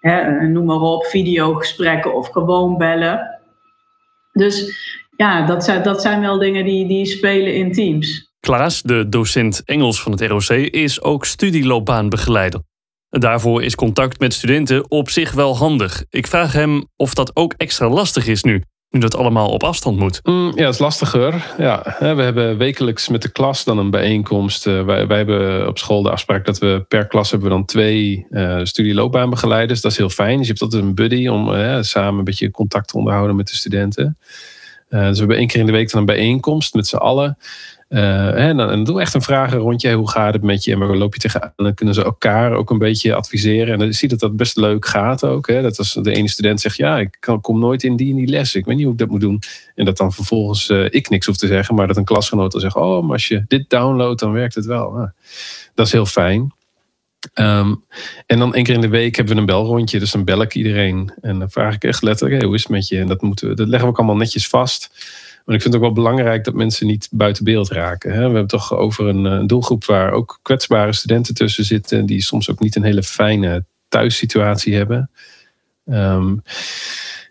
hè, 0.00 0.46
noem 0.48 0.64
maar 0.64 0.80
op, 0.80 1.04
videogesprekken 1.04 2.14
of 2.14 2.28
gewoon 2.28 2.76
bellen. 2.76 3.40
Dus 4.32 4.74
ja, 5.16 5.46
dat 5.46 5.64
zijn, 5.64 5.82
dat 5.82 6.02
zijn 6.02 6.20
wel 6.20 6.38
dingen 6.38 6.64
die, 6.64 6.88
die 6.88 7.06
spelen 7.06 7.54
in 7.54 7.72
teams. 7.72 8.25
Klaas, 8.46 8.82
de 8.82 9.08
docent 9.08 9.62
Engels 9.64 10.02
van 10.02 10.12
het 10.12 10.20
ROC, 10.20 10.48
is 10.70 11.02
ook 11.02 11.24
studieloopbaanbegeleider. 11.24 12.60
Daarvoor 13.08 13.62
is 13.62 13.74
contact 13.74 14.18
met 14.18 14.34
studenten 14.34 14.90
op 14.90 15.10
zich 15.10 15.32
wel 15.32 15.56
handig. 15.56 16.04
Ik 16.10 16.26
vraag 16.26 16.52
hem 16.52 16.86
of 16.96 17.14
dat 17.14 17.36
ook 17.36 17.54
extra 17.56 17.88
lastig 17.88 18.26
is 18.26 18.42
nu, 18.42 18.62
nu 18.90 19.00
dat 19.00 19.16
allemaal 19.16 19.50
op 19.50 19.62
afstand 19.62 19.98
moet. 19.98 20.20
Mm, 20.22 20.52
ja, 20.54 20.64
het 20.64 20.74
is 20.74 20.80
lastiger. 20.80 21.54
Ja, 21.58 21.96
we 21.98 22.22
hebben 22.22 22.58
wekelijks 22.58 23.08
met 23.08 23.22
de 23.22 23.32
klas 23.32 23.64
dan 23.64 23.78
een 23.78 23.90
bijeenkomst. 23.90 24.66
Uh, 24.66 24.84
wij, 24.84 25.16
hebben 25.16 25.68
op 25.68 25.78
school 25.78 26.02
de 26.02 26.10
afspraak 26.10 26.44
dat 26.44 26.58
we 26.58 26.84
per 26.88 27.06
klas 27.06 27.30
hebben 27.30 27.50
dan 27.50 27.64
twee 27.64 28.26
uh, 28.30 28.60
studieloopbaanbegeleiders. 28.62 29.80
Dat 29.80 29.90
is 29.90 29.98
heel 29.98 30.10
fijn. 30.10 30.36
Dus 30.36 30.46
je 30.46 30.52
hebt 30.52 30.62
altijd 30.62 30.82
een 30.82 30.94
buddy 30.94 31.28
om 31.28 31.52
uh, 31.52 31.78
samen 31.80 32.18
een 32.18 32.24
beetje 32.24 32.50
contact 32.50 32.88
te 32.88 32.96
onderhouden 32.96 33.36
met 33.36 33.48
de 33.48 33.56
studenten. 33.56 34.16
dus 34.88 35.10
we 35.10 35.18
hebben 35.18 35.36
één 35.36 35.46
keer 35.46 35.60
in 35.60 35.66
de 35.66 35.72
week 35.72 35.90
dan 35.90 36.00
een 36.00 36.06
bijeenkomst 36.06 36.74
met 36.74 36.86
z'n 36.86 36.96
allen. 36.96 37.38
En 37.88 38.56
dan, 38.56 38.84
doen 38.84 38.94
we 38.94 39.00
echt 39.00 39.14
een 39.14 39.22
vragen 39.22 39.58
rondje. 39.58 39.92
Hoe 39.92 40.10
gaat 40.10 40.32
het 40.32 40.42
met 40.42 40.64
je 40.64 40.72
en 40.72 40.78
waar 40.78 40.96
loop 40.96 41.14
je 41.14 41.20
tegenaan? 41.20 41.52
En 41.56 41.64
dan 41.64 41.74
kunnen 41.74 41.94
ze 41.94 42.04
elkaar 42.04 42.52
ook 42.52 42.70
een 42.70 42.78
beetje 42.78 43.14
adviseren. 43.14 43.72
En 43.72 43.78
dan 43.78 43.92
zie 43.92 44.08
je 44.08 44.16
dat 44.16 44.28
dat 44.28 44.36
best 44.36 44.56
leuk 44.56 44.86
gaat 44.86 45.24
ook. 45.24 45.46
Hè? 45.46 45.62
Dat 45.62 45.78
als 45.78 45.92
de 45.92 46.14
ene 46.14 46.28
student 46.28 46.60
zegt, 46.60 46.76
ja, 46.76 46.98
ik 46.98 47.16
kan, 47.20 47.40
kom 47.40 47.58
nooit 47.58 47.82
in 47.82 47.96
die 47.96 48.10
en 48.10 48.16
die 48.16 48.28
les. 48.28 48.54
Ik 48.54 48.64
weet 48.64 48.76
niet 48.76 48.84
hoe 48.84 48.92
ik 48.92 48.98
dat 48.98 49.08
moet 49.08 49.20
doen. 49.20 49.42
En 49.74 49.84
dat 49.84 49.96
dan 49.96 50.12
vervolgens 50.12 50.68
uh, 50.68 50.86
ik 50.90 51.08
niks 51.08 51.26
hoef 51.26 51.36
te 51.36 51.46
zeggen. 51.46 51.74
Maar 51.74 51.86
dat 51.86 51.96
een 51.96 52.04
klasgenoot 52.04 52.52
dan 52.52 52.60
zegt, 52.60 52.76
oh, 52.76 53.02
maar 53.02 53.12
als 53.12 53.28
je 53.28 53.44
dit 53.48 53.70
downloadt, 53.70 54.20
dan 54.20 54.32
werkt 54.32 54.54
het 54.54 54.66
wel. 54.66 54.90
Nou, 54.90 55.08
dat 55.74 55.86
is 55.86 55.92
heel 55.92 56.06
fijn. 56.06 56.54
Um, 57.34 57.84
en 58.26 58.38
dan 58.38 58.54
één 58.54 58.64
keer 58.64 58.74
in 58.74 58.80
de 58.80 58.88
week 58.88 59.16
hebben 59.16 59.34
we 59.34 59.40
een 59.40 59.46
belrondje. 59.46 59.98
Dus 59.98 60.10
dan 60.10 60.24
bel 60.24 60.42
ik 60.42 60.54
iedereen. 60.54 61.12
En 61.20 61.38
dan 61.38 61.50
vraag 61.50 61.74
ik 61.74 61.84
echt 61.84 62.02
letterlijk, 62.02 62.42
hoe 62.42 62.54
is 62.54 62.62
het 62.62 62.70
met 62.70 62.88
je? 62.88 62.98
En 62.98 63.06
dat, 63.06 63.22
moeten 63.22 63.48
we, 63.48 63.54
dat 63.54 63.68
leggen 63.68 63.84
we 63.84 63.92
ook 63.92 63.98
allemaal 63.98 64.16
netjes 64.16 64.48
vast. 64.48 64.90
Maar 65.46 65.54
ik 65.54 65.62
vind 65.62 65.74
het 65.74 65.82
ook 65.82 65.94
wel 65.94 66.04
belangrijk 66.04 66.44
dat 66.44 66.54
mensen 66.54 66.86
niet 66.86 67.08
buiten 67.10 67.44
beeld 67.44 67.70
raken. 67.70 68.10
We 68.10 68.16
hebben 68.16 68.46
toch 68.46 68.74
over 68.74 69.06
een, 69.06 69.24
een 69.24 69.46
doelgroep 69.46 69.84
waar 69.84 70.12
ook 70.12 70.38
kwetsbare 70.42 70.92
studenten 70.92 71.34
tussen 71.34 71.64
zitten. 71.64 72.06
Die 72.06 72.22
soms 72.22 72.50
ook 72.50 72.60
niet 72.60 72.76
een 72.76 72.82
hele 72.82 73.02
fijne 73.02 73.64
thuissituatie 73.88 74.74
hebben. 74.74 75.10
Um, 75.84 76.42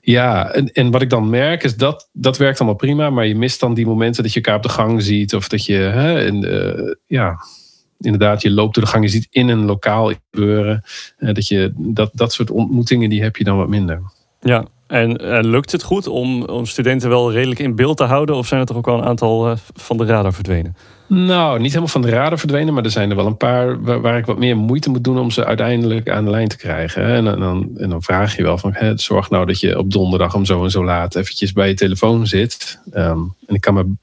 ja, 0.02 0.52
en, 0.52 0.72
en 0.72 0.92
wat 0.92 1.02
ik 1.02 1.10
dan 1.10 1.30
merk 1.30 1.64
is 1.64 1.76
dat 1.76 2.10
dat 2.14 2.38
werkt 2.38 2.60
allemaal 2.60 2.78
prima. 2.78 3.10
Maar 3.10 3.26
je 3.26 3.36
mist 3.36 3.60
dan 3.60 3.74
die 3.74 3.86
momenten 3.86 4.24
dat 4.24 4.34
je 4.34 4.42
elkaar 4.42 4.56
op 4.56 4.64
de 4.64 4.70
gang 4.70 5.04
ziet. 5.04 5.36
Of 5.36 5.48
dat 5.48 5.66
je, 5.66 5.76
hè, 5.76 6.32
uh, 6.32 6.94
ja, 7.06 7.38
inderdaad, 8.00 8.42
je 8.42 8.52
loopt 8.52 8.76
door 8.76 8.84
de 8.84 8.90
gang. 8.90 9.04
Je 9.04 9.10
ziet 9.10 9.28
in 9.30 9.48
een 9.48 9.66
lokaal 9.66 10.12
gebeuren. 10.32 10.84
Uh, 11.18 11.34
dat, 11.34 11.48
je, 11.48 11.74
dat, 11.76 12.10
dat 12.14 12.34
soort 12.34 12.52
ontmoetingen, 12.52 13.10
die 13.10 13.22
heb 13.22 13.36
je 13.36 13.44
dan 13.44 13.58
wat 13.58 13.70
minder. 13.70 14.02
Ja, 14.40 14.66
en 14.88 15.24
uh, 15.24 15.40
lukt 15.42 15.72
het 15.72 15.84
goed 15.84 16.08
om, 16.08 16.44
om 16.44 16.66
studenten 16.66 17.10
wel 17.10 17.32
redelijk 17.32 17.60
in 17.60 17.76
beeld 17.76 17.98
te 17.98 18.04
houden? 18.04 18.36
Of 18.36 18.48
zijn 18.48 18.60
er 18.60 18.66
toch 18.66 18.78
ook 18.78 18.86
wel 18.86 18.98
een 18.98 19.06
aantal 19.06 19.50
uh, 19.50 19.56
van 19.74 19.98
de 19.98 20.06
radar 20.06 20.34
verdwenen? 20.34 20.76
Nou, 21.08 21.60
niet 21.60 21.68
helemaal 21.68 21.88
van 21.88 22.02
de 22.02 22.10
radar 22.10 22.40
verdwenen, 22.40 22.74
maar 22.74 22.84
er 22.84 22.92
zijn 22.92 23.10
er 23.10 23.16
wel 23.16 23.26
een 23.26 23.38
paar 23.38 23.82
waar, 24.02 24.18
ik 24.18 24.26
wat 24.26 24.38
meer 24.38 24.58
moeite 24.58 24.90
moet 24.90 25.04
doen 25.04 25.20
om 25.20 25.32
ze 25.32 25.46
uiteindelijk 25.46 26.10
aan 26.10 26.26
de 26.26 26.32
lijn 26.32 26.48
te 26.48 26.58
krijgen. 26.58 27.04
En, 27.04 27.28
en, 27.28 27.40
dan, 27.40 27.70
en 27.78 27.90
dan 27.90 28.04
vraag 28.04 28.36
je 28.36 28.44
wel 28.44 28.58
van, 28.58 28.74
hè, 28.74 28.98
zorg 28.98 29.30
nou 29.30 29.46
dat 29.46 29.60
je 29.60 29.78
op 29.78 29.92
donderdag 29.92 30.36
om 30.36 30.46
zo 30.46 30.64
en 30.64 30.72
zo 30.72 30.84
laat 30.84 31.16
eventjes 31.16 31.54
bij 31.54 31.68
je 31.68 31.74
telefoon 31.74 32.28
zit. 32.28 32.80
Um, 32.94 33.36
en 33.48 33.56
ik 33.56 33.62
kan 33.62 33.74
me 33.74 33.94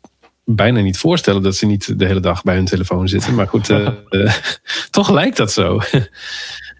bijna 0.45 0.81
niet 0.81 0.99
voorstellen 0.99 1.43
dat 1.43 1.57
ze 1.57 1.67
niet 1.67 1.99
de 1.99 2.07
hele 2.07 2.21
dag 2.21 2.43
bij 2.43 2.55
hun 2.55 2.65
telefoon 2.65 3.09
zitten. 3.09 3.35
Maar 3.35 3.49
goed, 3.49 3.69
uh, 3.71 3.89
toch 4.91 5.11
lijkt 5.11 5.37
dat 5.37 5.53
zo. 5.53 5.81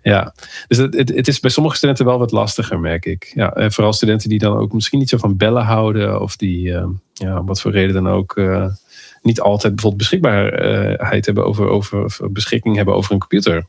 Ja, 0.03 0.35
dus 0.69 0.79
het, 0.79 0.95
het, 0.95 1.15
het, 1.15 1.29
is 1.29 1.41
bij 1.41 1.51
sommige 1.51 1.77
studenten 1.77 2.05
wel 2.05 2.19
wat 2.19 2.33
lastiger, 2.33 2.81
merk 2.81 3.05
ik. 3.05 3.33
Ja, 3.35 3.53
en 3.53 3.73
vooral 3.73 3.93
studenten 3.93 4.29
die 4.29 4.39
dan 4.39 4.57
ook 4.57 4.73
misschien 4.73 4.99
niet 4.99 5.09
zo 5.09 5.17
van 5.17 5.37
bellen 5.37 5.65
houden, 5.65 6.21
of 6.21 6.37
die, 6.37 6.67
uh, 6.69 6.87
ja, 7.13 7.45
wat 7.45 7.61
voor 7.61 7.71
reden 7.71 7.95
dan 7.95 8.09
ook, 8.09 8.37
uh, 8.37 8.67
niet 9.23 9.41
altijd 9.41 9.75
bijvoorbeeld 9.75 10.03
beschikbaarheid 10.03 11.27
hebben 11.27 11.45
over, 11.45 11.69
over 11.69 12.33
beschikking 12.33 12.77
hebben 12.77 12.95
over 12.95 13.13
een 13.13 13.19
computer. 13.19 13.67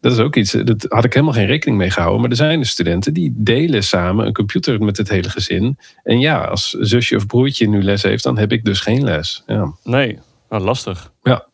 dat 0.00 0.12
is 0.12 0.18
ook 0.18 0.36
iets, 0.36 0.52
dat 0.52 0.86
had 0.88 1.04
ik 1.04 1.12
helemaal 1.12 1.34
geen 1.34 1.46
rekening 1.46 1.78
mee 1.78 1.90
gehouden. 1.90 2.20
Maar 2.20 2.30
er 2.30 2.36
zijn 2.36 2.58
dus 2.58 2.70
studenten 2.70 3.14
die 3.14 3.32
delen 3.36 3.82
samen 3.82 4.26
een 4.26 4.32
computer 4.32 4.80
met 4.80 4.96
het 4.96 5.08
hele 5.08 5.30
gezin. 5.30 5.78
En 6.02 6.20
ja, 6.20 6.44
als 6.44 6.70
zusje 6.70 7.16
of 7.16 7.26
broertje 7.26 7.68
nu 7.68 7.82
les 7.82 8.02
heeft, 8.02 8.22
dan 8.22 8.38
heb 8.38 8.52
ik 8.52 8.64
dus 8.64 8.80
geen 8.80 9.04
les. 9.04 9.42
Ja. 9.46 9.72
Nee, 9.84 10.18
nou, 10.48 10.62
lastig. 10.62 11.12
Ja. 11.22 11.46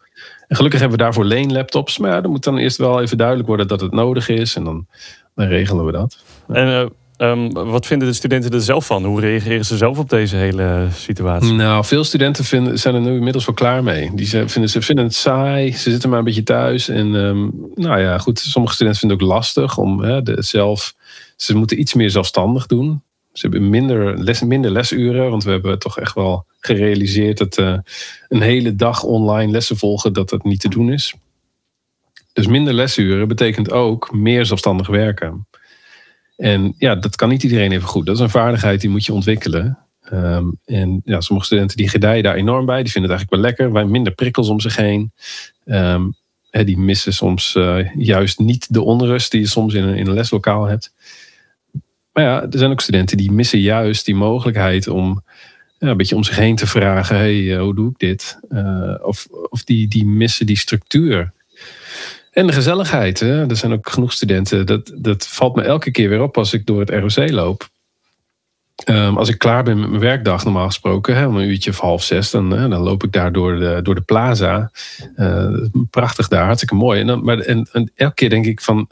En 0.52 0.58
gelukkig 0.58 0.80
hebben 0.80 0.98
we 0.98 1.04
daarvoor 1.04 1.24
leenlaptops. 1.24 1.98
Maar 1.98 2.10
ja, 2.10 2.20
dan 2.20 2.30
moet 2.30 2.44
dan 2.44 2.56
eerst 2.56 2.76
wel 2.76 3.00
even 3.00 3.16
duidelijk 3.16 3.48
worden 3.48 3.68
dat 3.68 3.80
het 3.80 3.92
nodig 3.92 4.28
is. 4.28 4.56
En 4.56 4.64
dan, 4.64 4.86
dan 5.34 5.46
regelen 5.46 5.84
we 5.84 5.92
dat. 5.92 6.18
En 6.48 6.68
uh, 6.68 6.86
Um, 7.18 7.52
wat 7.52 7.86
vinden 7.86 8.08
de 8.08 8.14
studenten 8.14 8.50
er 8.50 8.60
zelf 8.60 8.86
van? 8.86 9.04
Hoe 9.04 9.20
reageren 9.20 9.64
ze 9.64 9.76
zelf 9.76 9.98
op 9.98 10.10
deze 10.10 10.36
hele 10.36 10.86
situatie? 10.94 11.52
Nou, 11.52 11.84
veel 11.84 12.04
studenten 12.04 12.44
vinden, 12.44 12.78
zijn 12.78 12.94
er 12.94 13.00
nu 13.00 13.14
inmiddels 13.14 13.44
wel 13.44 13.54
klaar 13.54 13.82
mee. 13.82 14.10
Die 14.14 14.28
vinden, 14.28 14.68
ze 14.68 14.82
vinden 14.82 15.04
het 15.04 15.14
saai, 15.14 15.72
ze 15.72 15.90
zitten 15.90 16.08
maar 16.08 16.18
een 16.18 16.24
beetje 16.24 16.42
thuis. 16.42 16.88
En 16.88 17.14
um, 17.14 17.70
nou 17.74 18.00
ja, 18.00 18.18
goed, 18.18 18.38
sommige 18.38 18.74
studenten 18.74 19.00
vinden 19.00 19.18
het 19.18 19.28
ook 19.28 19.34
lastig 19.34 19.78
om 19.78 20.02
hè, 20.02 20.22
de, 20.22 20.42
zelf... 20.42 20.94
Ze 21.36 21.56
moeten 21.56 21.80
iets 21.80 21.94
meer 21.94 22.10
zelfstandig 22.10 22.66
doen. 22.66 23.02
Ze 23.32 23.48
hebben 23.48 23.70
minder, 23.70 24.34
minder 24.46 24.70
lesuren, 24.70 25.30
want 25.30 25.44
we 25.44 25.50
hebben 25.50 25.78
toch 25.78 25.98
echt 25.98 26.14
wel 26.14 26.46
gerealiseerd 26.60 27.38
dat 27.38 27.58
uh, 27.58 27.78
een 28.28 28.40
hele 28.40 28.76
dag 28.76 29.02
online 29.02 29.52
lessen 29.52 29.76
volgen, 29.76 30.12
dat 30.12 30.28
dat 30.28 30.44
niet 30.44 30.60
te 30.60 30.68
doen 30.68 30.92
is. 30.92 31.14
Dus 32.32 32.46
minder 32.46 32.74
lesuren 32.74 33.28
betekent 33.28 33.70
ook 33.70 34.12
meer 34.12 34.46
zelfstandig 34.46 34.86
werken. 34.86 35.46
En 36.36 36.74
ja, 36.78 36.94
dat 36.94 37.16
kan 37.16 37.28
niet 37.28 37.42
iedereen 37.42 37.72
even 37.72 37.88
goed. 37.88 38.06
Dat 38.06 38.14
is 38.14 38.20
een 38.20 38.30
vaardigheid 38.30 38.80
die 38.80 38.90
moet 38.90 39.04
je 39.04 39.12
ontwikkelen. 39.12 39.78
Um, 40.12 40.58
en 40.64 41.00
ja, 41.04 41.20
sommige 41.20 41.46
studenten 41.46 41.76
die 41.76 41.88
gedijen 41.88 42.22
daar 42.22 42.34
enorm 42.34 42.66
bij. 42.66 42.82
Die 42.82 42.92
vinden 42.92 43.10
het 43.10 43.20
eigenlijk 43.20 43.30
wel 43.30 43.66
lekker. 43.66 43.82
Wij 43.82 43.92
minder 43.92 44.14
prikkels 44.14 44.48
om 44.48 44.60
zich 44.60 44.76
heen. 44.76 45.12
Um, 45.64 46.14
die 46.50 46.78
missen 46.78 47.12
soms 47.12 47.54
uh, 47.54 47.94
juist 47.94 48.38
niet 48.38 48.74
de 48.74 48.82
onrust 48.82 49.30
die 49.30 49.40
je 49.40 49.46
soms 49.46 49.74
in 49.74 49.82
een, 49.82 49.96
in 49.96 50.06
een 50.06 50.14
leslokaal 50.14 50.64
hebt. 50.64 50.92
Maar 52.12 52.25
ja, 52.25 52.42
er 52.42 52.59
zijn 52.59 52.70
ook 52.70 52.81
studenten 52.81 53.16
die 53.16 53.33
missen 53.33 53.61
juist 53.61 54.05
die 54.05 54.14
mogelijkheid 54.14 54.88
om 54.88 55.22
ja, 55.79 55.88
een 55.88 55.96
beetje 55.96 56.16
om 56.16 56.25
zich 56.25 56.37
heen 56.37 56.57
te 56.57 56.66
vragen: 56.66 57.16
hey, 57.16 57.40
uh, 57.40 57.61
hoe 57.61 57.75
doe 57.75 57.90
ik 57.90 57.98
dit? 57.98 58.38
Uh, 58.51 58.94
of 59.03 59.27
of 59.48 59.64
die, 59.64 59.88
die 59.88 60.07
missen 60.07 60.46
die 60.46 60.59
structuur. 60.59 61.33
En 62.31 62.46
de 62.46 62.53
gezelligheid. 62.53 63.20
Hè? 63.20 63.48
Er 63.48 63.57
zijn 63.57 63.72
ook 63.72 63.88
genoeg 63.88 64.12
studenten. 64.12 64.66
Dat, 64.66 64.92
dat 64.96 65.29
valt 65.29 65.57
me 65.57 65.62
elke 65.62 65.90
keer 65.90 66.09
weer 66.09 66.22
op 66.22 66.37
als 66.37 66.53
ik 66.53 66.66
door 66.66 66.81
het 66.81 66.90
ROC 66.90 67.31
loop. 67.31 67.68
Um, 68.84 69.18
als 69.18 69.28
ik 69.28 69.38
klaar 69.38 69.62
ben 69.62 69.80
met 69.80 69.88
mijn 69.88 70.00
werkdag, 70.00 70.44
normaal 70.44 70.66
gesproken, 70.66 71.16
hè, 71.16 71.26
om 71.26 71.36
een 71.36 71.48
uurtje 71.48 71.70
of 71.70 71.78
half 71.78 72.02
zes, 72.02 72.30
dan, 72.30 72.50
hè, 72.50 72.68
dan 72.68 72.82
loop 72.82 73.04
ik 73.04 73.12
daar 73.12 73.32
door 73.32 73.58
de, 73.58 73.80
door 73.82 73.94
de 73.94 74.00
plaza. 74.00 74.70
Uh, 75.16 75.56
prachtig 75.90 76.28
daar, 76.28 76.44
hartstikke 76.44 76.74
mooi. 76.74 77.00
En, 77.00 77.06
dan, 77.06 77.24
maar, 77.24 77.38
en, 77.38 77.68
en, 77.72 77.90
elke 77.94 78.14
keer 78.14 78.30
denk 78.30 78.46
ik 78.46 78.60
van, 78.60 78.88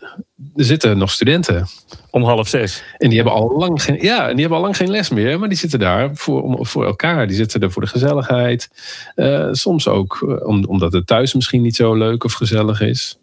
er 0.57 0.65
zitten 0.65 0.99
nog 0.99 1.11
studenten. 1.11 1.67
Om 2.11 2.25
half 2.25 2.49
zes. 2.49 2.83
En 2.99 3.09
die 3.09 3.19
hebben 3.19 3.35
al 3.35 3.57
lang 3.57 3.83
geen, 3.83 3.99
ja, 4.01 4.23
en 4.23 4.31
die 4.31 4.41
hebben 4.41 4.59
al 4.59 4.65
lang 4.65 4.77
geen 4.77 4.91
les 4.91 5.09
meer, 5.09 5.39
maar 5.39 5.49
die 5.49 5.59
zitten 5.59 5.79
daar 5.79 6.11
voor, 6.15 6.67
voor 6.67 6.85
elkaar. 6.85 7.27
Die 7.27 7.37
zitten 7.37 7.61
er 7.61 7.73
voor 7.73 7.83
de 7.83 7.89
gezelligheid. 7.89 8.71
Uh, 9.17 9.49
soms 9.53 9.89
ook 9.89 10.27
eh, 10.29 10.47
om, 10.47 10.65
omdat 10.65 10.93
het 10.93 11.07
thuis 11.07 11.35
misschien 11.35 11.63
niet 11.63 11.77
zo 11.77 11.95
leuk 11.95 12.25
of 12.25 12.33
gezellig 12.33 12.81
is. 12.81 13.20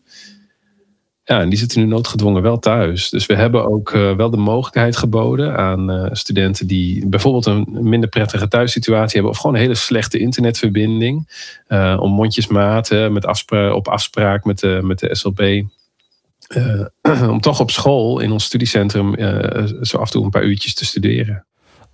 Ja, 1.30 1.42
en 1.42 1.50
die 1.50 1.60
zitten 1.60 1.80
nu 1.80 1.86
noodgedwongen 1.86 2.42
wel 2.42 2.60
thuis. 2.60 3.10
Dus 3.10 3.26
we 3.26 3.36
hebben 3.36 3.66
ook 3.66 3.92
uh, 3.92 4.16
wel 4.16 4.30
de 4.30 4.38
mogelijkheid 4.38 4.98
geboden 4.98 5.58
aan 5.58 5.92
uh, 5.92 6.10
studenten 6.12 6.68
die 6.68 7.08
bijvoorbeeld 7.08 7.46
een 7.46 7.68
minder 7.70 8.10
prettige 8.10 8.48
thuissituatie 8.48 9.13
hebben 9.13 9.32
of 9.32 9.38
gewoon 9.38 9.56
een 9.56 9.62
hele 9.62 9.76
slechte 9.76 10.18
internetverbinding. 10.18 11.28
Uh, 11.68 11.98
om 12.00 12.12
mondjesmaat 12.12 12.90
met 12.90 13.26
afspra 13.26 13.74
op 13.74 13.88
afspraak 13.88 14.44
met 14.46 14.60
de, 14.60 14.80
met 14.84 15.00
de 15.00 15.16
SLB. 15.16 15.63
om 17.34 17.42
toch 17.42 17.60
op 17.60 17.72
school 17.72 18.20
in 18.20 18.32
ons 18.32 18.44
studiecentrum 18.44 19.16
zo 19.82 19.98
af 19.98 20.06
en 20.06 20.12
toe 20.12 20.24
een 20.24 20.30
paar 20.30 20.44
uurtjes 20.44 20.74
te 20.74 20.86
studeren. 20.86 21.47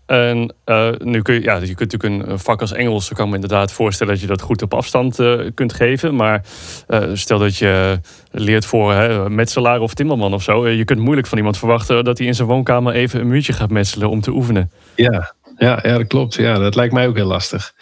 En 0.06 0.54
uh, 0.66 0.90
nu 0.98 1.22
kun 1.22 1.34
je, 1.34 1.42
ja, 1.42 1.56
je 1.56 1.76
kunt 1.76 1.92
natuurlijk 1.92 2.32
een 2.32 2.40
vak 2.40 2.62
als 2.62 2.72
Engels, 2.72 3.10
kan 3.10 3.30
me 3.30 3.36
inderdaad 3.36 3.72
voorstellen 3.72 4.14
dat 4.14 4.22
je 4.22 4.28
dat 4.28 4.42
goed 4.42 4.62
op 4.62 4.74
afstand 4.74 5.20
uh, 5.20 5.50
kunt 5.54 5.74
geven. 5.74 6.16
Maar 6.16 6.46
uh, 6.88 7.04
stel 7.14 7.40
dat 7.40 7.58
je 7.58 8.00
leert 8.32 8.66
voor 8.66 8.94
hè, 8.94 9.30
metselaar 9.30 9.80
of 9.80 9.94
timmerman 9.94 10.34
of 10.34 10.44
zo. 10.44 10.68
Je 10.68 10.86
kunt 10.86 11.00
moeilijk 11.00 11.28
van 11.28 11.38
iemand 11.38 11.58
verwachten 11.58 12.04
dat 12.04 12.18
hij 12.18 12.28
in 12.28 12.36
zijn 12.36 12.48
woonkamer 12.48 12.94
even 12.94 13.20
een 13.20 13.28
muurtje 13.28 13.54
gaat 13.54 13.70
metselen 13.70 14.10
om 14.10 14.22
te 14.22 14.32
oefenen. 14.32 14.72
Ja, 14.96 15.34
ja, 15.58 15.80
ja, 15.84 15.98
dat 15.98 16.08
klopt. 16.08 16.36
Ja, 16.36 16.58
dat 16.58 16.76
lijkt 16.76 16.94
mij 16.94 17.08
ook 17.08 17.16
heel 17.16 17.26
lastig. 17.26 17.74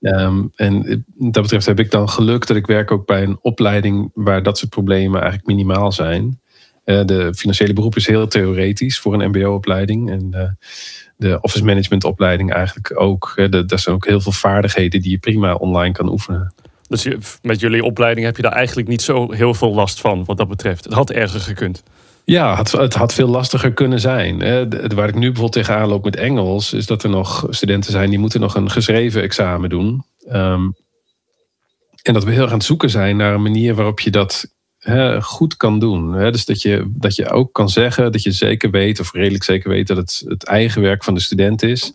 Um, 0.00 0.50
en 0.54 1.04
dat 1.16 1.42
betreft 1.42 1.66
heb 1.66 1.80
ik 1.80 1.90
dan 1.90 2.08
geluk 2.08 2.46
dat 2.46 2.56
ik 2.56 2.66
werk 2.66 2.90
ook 2.90 3.06
bij 3.06 3.22
een 3.22 3.38
opleiding 3.40 4.10
waar 4.14 4.42
dat 4.42 4.58
soort 4.58 4.70
problemen 4.70 5.20
eigenlijk 5.20 5.46
minimaal 5.46 5.92
zijn. 5.92 6.40
de 6.84 7.32
financiële 7.36 7.72
beroep 7.72 7.96
is 7.96 8.06
heel 8.06 8.28
theoretisch 8.28 8.98
voor 8.98 9.14
een 9.14 9.28
MBO-opleiding. 9.28 10.10
En 10.10 10.56
de 11.16 11.38
office 11.40 11.64
management 11.64 12.04
opleiding 12.04 12.52
eigenlijk 12.52 13.00
ook. 13.00 13.32
Er 13.36 13.78
zijn 13.78 13.94
ook 13.94 14.06
heel 14.06 14.20
veel 14.20 14.32
vaardigheden 14.32 15.00
die 15.00 15.10
je 15.10 15.18
prima 15.18 15.54
online 15.54 15.92
kan 15.92 16.08
oefenen. 16.08 16.54
Dus 16.88 17.08
met 17.42 17.60
jullie 17.60 17.84
opleiding 17.84 18.26
heb 18.26 18.36
je 18.36 18.42
daar 18.42 18.52
eigenlijk 18.52 18.88
niet 18.88 19.02
zo 19.02 19.32
heel 19.32 19.54
veel 19.54 19.74
last 19.74 20.00
van 20.00 20.24
wat 20.24 20.36
dat 20.36 20.48
betreft. 20.48 20.84
Het 20.84 20.92
had 20.92 21.10
erger 21.10 21.40
gekund. 21.40 21.82
Ja, 22.24 22.56
het, 22.56 22.72
het 22.72 22.94
had 22.94 23.14
veel 23.14 23.28
lastiger 23.28 23.72
kunnen 23.72 24.00
zijn. 24.00 24.38
Waar 24.94 25.08
ik 25.08 25.14
nu 25.14 25.26
bijvoorbeeld 25.26 25.52
tegenaan 25.52 25.88
loop 25.88 26.04
met 26.04 26.16
Engels, 26.16 26.72
is 26.72 26.86
dat 26.86 27.02
er 27.02 27.10
nog 27.10 27.46
studenten 27.50 27.92
zijn 27.92 28.10
die 28.10 28.18
moeten 28.18 28.40
nog 28.40 28.54
een 28.54 28.70
geschreven 28.70 29.22
examen 29.22 29.68
doen. 29.68 30.04
Um, 30.32 30.74
en 32.02 32.12
dat 32.12 32.24
we 32.24 32.30
heel 32.30 32.42
erg 32.42 32.50
aan 32.50 32.56
het 32.56 32.66
zoeken 32.66 32.90
zijn 32.90 33.16
naar 33.16 33.34
een 33.34 33.42
manier 33.42 33.74
waarop 33.74 34.00
je 34.00 34.10
dat 34.10 34.52
goed 35.20 35.56
kan 35.56 35.78
doen. 35.78 36.12
Dus 36.12 36.44
dat 36.44 36.62
je, 36.62 36.90
dat 36.90 37.16
je 37.16 37.30
ook 37.30 37.52
kan 37.52 37.68
zeggen 37.68 38.12
dat 38.12 38.22
je 38.22 38.32
zeker 38.32 38.70
weet, 38.70 39.00
of 39.00 39.12
redelijk 39.12 39.44
zeker 39.44 39.70
weet, 39.70 39.86
dat 39.86 39.96
het 39.96 40.22
het 40.26 40.44
eigen 40.44 40.82
werk 40.82 41.04
van 41.04 41.14
de 41.14 41.20
student 41.20 41.62
is. 41.62 41.92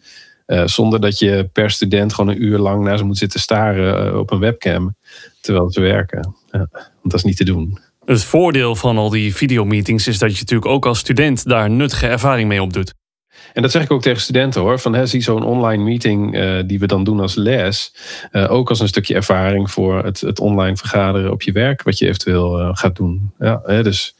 Uh, 0.49 0.65
zonder 0.65 1.01
dat 1.01 1.19
je 1.19 1.49
per 1.53 1.69
student 1.71 2.13
gewoon 2.13 2.35
een 2.35 2.43
uur 2.43 2.57
lang 2.57 2.83
naar 2.83 2.97
ze 2.97 3.03
moet 3.03 3.17
zitten 3.17 3.39
staren 3.39 4.07
eh, 4.07 4.17
op 4.17 4.31
een 4.31 4.39
webcam 4.39 4.95
terwijl 5.41 5.71
ze 5.71 5.81
werken. 5.81 6.35
Ja, 6.51 6.67
want 6.71 6.99
dat 7.01 7.13
is 7.13 7.23
niet 7.23 7.37
te 7.37 7.43
doen. 7.43 7.79
Het 8.05 8.23
voordeel 8.23 8.75
van 8.75 8.97
al 8.97 9.09
die 9.09 9.35
videomeetings 9.35 10.07
is 10.07 10.17
dat 10.17 10.31
je 10.31 10.39
natuurlijk 10.39 10.71
ook 10.71 10.85
als 10.85 10.99
student 10.99 11.45
daar 11.45 11.69
nuttige 11.69 12.07
ervaring 12.07 12.47
mee 12.47 12.61
opdoet. 12.61 12.93
En 13.53 13.61
dat 13.61 13.71
zeg 13.71 13.83
ik 13.83 13.91
ook 13.91 14.01
tegen 14.01 14.21
studenten 14.21 14.61
hoor. 14.61 14.79
Van, 14.79 14.93
hè, 14.93 15.05
zie 15.05 15.21
zo'n 15.21 15.43
online 15.43 15.83
meeting 15.83 16.35
uh, 16.35 16.59
die 16.65 16.79
we 16.79 16.87
dan 16.87 17.03
doen 17.03 17.19
als 17.19 17.35
les. 17.35 17.93
Uh, 18.31 18.51
ook 18.51 18.69
als 18.69 18.79
een 18.79 18.87
stukje 18.87 19.15
ervaring 19.15 19.71
voor 19.71 20.03
het, 20.03 20.21
het 20.21 20.39
online 20.39 20.77
vergaderen 20.77 21.31
op 21.31 21.41
je 21.41 21.51
werk. 21.51 21.83
Wat 21.83 21.97
je 21.97 22.07
eventueel 22.07 22.59
uh, 22.59 22.69
gaat 22.71 22.95
doen. 22.95 23.31
Ja, 23.39 23.61
hè, 23.63 23.83
dus, 23.83 24.15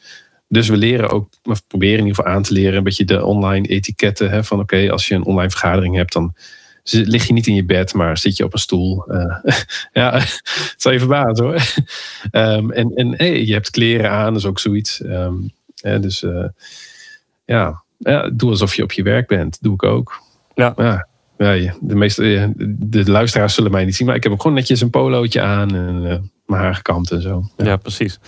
dus 0.48 0.68
we 0.68 0.76
leren 0.76 1.10
ook, 1.10 1.28
of 1.42 1.66
proberen 1.66 1.98
in 1.98 2.06
ieder 2.06 2.16
geval 2.16 2.32
aan 2.32 2.42
te 2.42 2.52
leren. 2.52 2.76
Een 2.76 2.84
beetje 2.84 3.04
de 3.04 3.24
online 3.24 3.68
etiketten. 3.68 4.30
Hè, 4.30 4.44
van 4.44 4.60
oké, 4.60 4.90
als 4.90 5.08
je 5.08 5.14
een 5.14 5.24
online 5.24 5.50
vergadering 5.50 5.96
hebt 5.96 6.12
dan 6.12 6.34
lig 6.90 7.26
je 7.26 7.32
niet 7.32 7.46
in 7.46 7.54
je 7.54 7.64
bed, 7.64 7.94
maar 7.94 8.18
zit 8.18 8.36
je 8.36 8.44
op 8.44 8.52
een 8.52 8.58
stoel. 8.58 9.04
ja, 9.92 10.12
het 10.18 10.74
zal 10.76 10.92
je 10.92 10.98
verbazen 10.98 11.44
hoor. 11.44 11.62
um, 12.32 12.70
en 12.70 13.16
en 13.16 13.46
je 13.46 13.52
hebt 13.52 13.70
kleren 13.70 14.10
aan, 14.10 14.32
dat 14.32 14.42
is 14.42 14.48
ook 14.48 14.58
zoiets. 14.58 15.02
Hè, 15.80 16.00
dus 16.00 16.24
ja, 17.44 17.82
ja, 18.00 18.30
doe 18.32 18.50
alsof 18.50 18.74
je 18.74 18.82
op 18.82 18.92
je 18.92 19.02
werk 19.02 19.28
bent. 19.28 19.58
Doe 19.62 19.74
ik 19.74 19.82
ook. 19.82 20.22
Ja. 20.54 20.72
ja. 20.76 21.08
Ja, 21.38 21.74
de, 21.80 21.94
meeste, 21.94 22.52
de 22.78 23.10
luisteraars 23.10 23.54
zullen 23.54 23.70
mij 23.70 23.84
niet 23.84 23.96
zien, 23.96 24.06
maar 24.06 24.16
ik 24.16 24.22
heb 24.22 24.32
ook 24.32 24.40
gewoon 24.40 24.56
netjes 24.56 24.80
een 24.80 24.90
polootje 24.90 25.40
aan 25.40 25.74
en 25.74 25.94
uh, 25.94 26.16
mijn 26.46 26.62
haar 26.62 26.74
gekamd 26.74 27.10
en 27.10 27.22
zo. 27.22 27.42
Ja, 27.56 27.76
precies. 27.76 28.18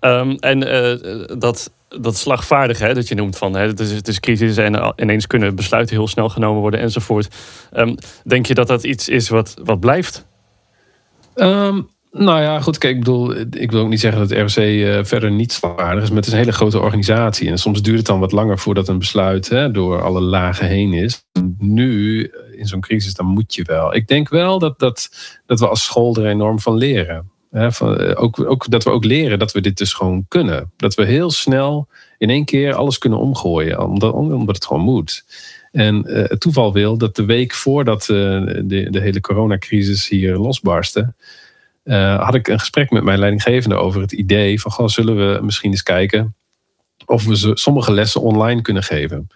Um, 0.00 0.36
en 0.36 0.62
uh, 0.66 1.38
dat, 1.38 1.72
dat 1.88 2.16
slagvaardig 2.16 2.78
hè, 2.78 2.94
dat 2.94 3.08
je 3.08 3.14
noemt 3.14 3.38
van 3.38 3.54
hè, 3.54 3.66
het, 3.66 3.80
is, 3.80 3.92
het 3.92 4.08
is 4.08 4.20
crisis 4.20 4.56
en 4.56 4.92
ineens 4.96 5.26
kunnen 5.26 5.54
besluiten 5.54 5.96
heel 5.96 6.08
snel 6.08 6.28
genomen 6.28 6.60
worden 6.60 6.80
enzovoort. 6.80 7.36
Um, 7.76 7.94
denk 8.24 8.46
je 8.46 8.54
dat 8.54 8.66
dat 8.66 8.84
iets 8.84 9.08
is 9.08 9.28
wat, 9.28 9.54
wat 9.64 9.80
blijft? 9.80 10.26
Um, 11.34 11.88
nou 12.12 12.40
ja, 12.40 12.60
goed. 12.60 12.78
Kijk, 12.78 12.94
ik 12.94 12.98
bedoel, 12.98 13.36
ik 13.50 13.70
wil 13.70 13.80
ook 13.80 13.88
niet 13.88 14.00
zeggen 14.00 14.20
dat 14.20 14.38
ROC 14.38 14.64
uh, 14.64 14.98
eh, 14.98 15.04
verder 15.04 15.30
niet 15.30 15.52
zwaardig 15.52 16.02
is, 16.02 16.08
maar 16.08 16.18
het 16.18 16.26
is 16.26 16.32
een 16.32 16.38
hele 16.38 16.52
grote 16.52 16.80
organisatie. 16.80 17.48
En 17.48 17.58
soms 17.58 17.82
duurt 17.82 17.96
het 17.96 18.06
dan 18.06 18.20
wat 18.20 18.32
langer 18.32 18.58
voordat 18.58 18.88
een 18.88 18.98
besluit 18.98 19.48
hè, 19.48 19.70
door 19.70 20.02
alle 20.02 20.20
lagen 20.20 20.66
heen 20.66 20.92
is. 20.92 21.24
Nu, 21.58 22.24
eh, 22.24 22.58
in 22.58 22.66
zo'n 22.66 22.80
crisis, 22.80 23.14
dan 23.14 23.26
moet 23.26 23.54
je 23.54 23.62
wel. 23.62 23.94
Ik 23.94 24.06
denk 24.06 24.28
wel 24.28 24.58
dat, 24.58 24.78
dat, 24.78 25.08
dat 25.46 25.60
we 25.60 25.68
als 25.68 25.84
school 25.84 26.16
er 26.16 26.26
enorm 26.26 26.60
van 26.60 26.76
leren. 26.76 27.30
Hè, 27.50 27.66
eh, 27.66 28.22
ook, 28.22 28.40
ook, 28.50 28.70
dat 28.70 28.84
we 28.84 28.90
ook 28.90 29.04
leren 29.04 29.38
dat 29.38 29.52
we 29.52 29.60
dit 29.60 29.78
dus 29.78 29.92
gewoon 29.92 30.24
kunnen. 30.28 30.72
Dat 30.76 30.94
we 30.94 31.04
heel 31.04 31.30
snel 31.30 31.88
in 32.18 32.30
één 32.30 32.44
keer 32.44 32.74
alles 32.74 32.98
kunnen 32.98 33.18
omgooien, 33.18 33.88
omdat, 33.88 34.12
omdat 34.12 34.54
het 34.54 34.66
gewoon 34.66 34.82
moet. 34.82 35.24
En 35.70 36.06
het 36.06 36.40
toeval 36.40 36.72
wil 36.72 36.98
dat 36.98 37.16
de 37.16 37.24
week 37.24 37.52
voordat 37.52 38.02
de, 38.04 38.86
de 38.90 39.00
hele 39.00 39.20
coronacrisis 39.20 40.08
hier 40.08 40.36
losbarstte, 40.36 41.14
uh, 41.84 42.24
had 42.24 42.34
ik 42.34 42.48
een 42.48 42.58
gesprek 42.58 42.90
met 42.90 43.02
mijn 43.02 43.18
leidinggevende 43.18 43.76
over 43.76 44.00
het 44.00 44.12
idee 44.12 44.60
van, 44.60 44.70
goh, 44.70 44.88
zullen 44.88 45.16
we 45.16 45.42
misschien 45.42 45.70
eens 45.70 45.82
kijken 45.82 46.34
of 47.06 47.24
we 47.24 47.50
sommige 47.54 47.92
lessen 47.92 48.20
online 48.20 48.62
kunnen 48.62 48.82
geven. 48.82 49.28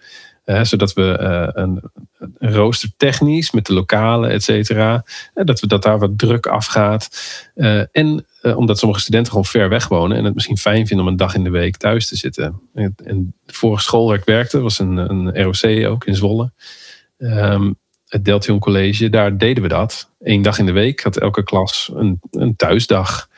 zodat 0.61 0.93
we 0.93 1.17
uh, 1.21 1.63
een, 1.63 1.81
rooster 2.39 2.89
technisch 2.97 3.51
met 3.51 3.65
de 3.65 3.73
lokalen, 3.73 4.29
et 4.29 4.43
cetera, 4.43 5.05
dat, 5.33 5.59
we, 5.59 5.67
dat 5.67 5.83
daar 5.83 5.99
wat 5.99 6.17
druk 6.17 6.45
afgaat. 6.45 7.09
en 7.91 8.25
omdat 8.41 8.79
sommige 8.79 9.01
studenten 9.01 9.31
gewoon 9.31 9.45
ver 9.45 9.69
weg 9.69 9.87
wonen 9.87 10.17
en 10.17 10.23
het 10.23 10.33
misschien 10.33 10.57
fijn 10.57 10.87
vinden 10.87 11.05
om 11.05 11.11
een 11.11 11.17
dag 11.17 11.35
in 11.35 11.43
de 11.43 11.49
week 11.49 11.77
thuis 11.77 12.07
te 12.07 12.15
zitten. 12.15 12.61
En, 12.73 13.33
vorige 13.45 13.83
school 13.83 14.07
waar 14.07 14.17
ik 14.17 14.25
werkte 14.25 14.59
was 14.59 14.79
een, 14.79 14.97
een 14.97 15.43
ROC 15.43 15.87
ook 15.87 16.05
in 16.05 16.15
Zwolle. 16.15 16.51
Um, 17.17 17.77
het 18.07 18.25
Deltion 18.25 18.59
College, 18.59 19.09
daar 19.09 19.37
deden 19.37 19.63
we 19.63 19.69
dat. 19.69 20.09
Eén 20.19 20.41
dag 20.41 20.59
in 20.59 20.65
de 20.65 20.71
week 20.71 21.01
had 21.01 21.17
elke 21.17 21.43
klas 21.43 21.91
een, 21.93 22.19
een 22.31 22.55
thuisdag. 22.55 23.29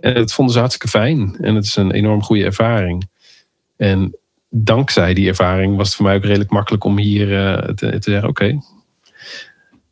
En 0.00 0.14
dat 0.14 0.32
vonden 0.32 0.54
ze 0.54 0.60
hartstikke 0.60 0.98
fijn. 0.98 1.36
En 1.40 1.54
het 1.54 1.64
is 1.64 1.76
een 1.76 1.90
enorm 1.92 2.22
goede 2.22 2.44
ervaring. 2.44 3.08
En 3.76 4.16
dankzij 4.50 5.14
die 5.14 5.28
ervaring 5.28 5.76
was 5.76 5.86
het 5.86 5.96
voor 5.96 6.06
mij 6.06 6.16
ook 6.16 6.24
redelijk 6.24 6.50
makkelijk 6.50 6.84
om 6.84 6.98
hier 6.98 7.28
uh, 7.28 7.54
te, 7.74 7.98
te, 7.98 8.10
zeggen: 8.10 8.28
oké, 8.28 8.58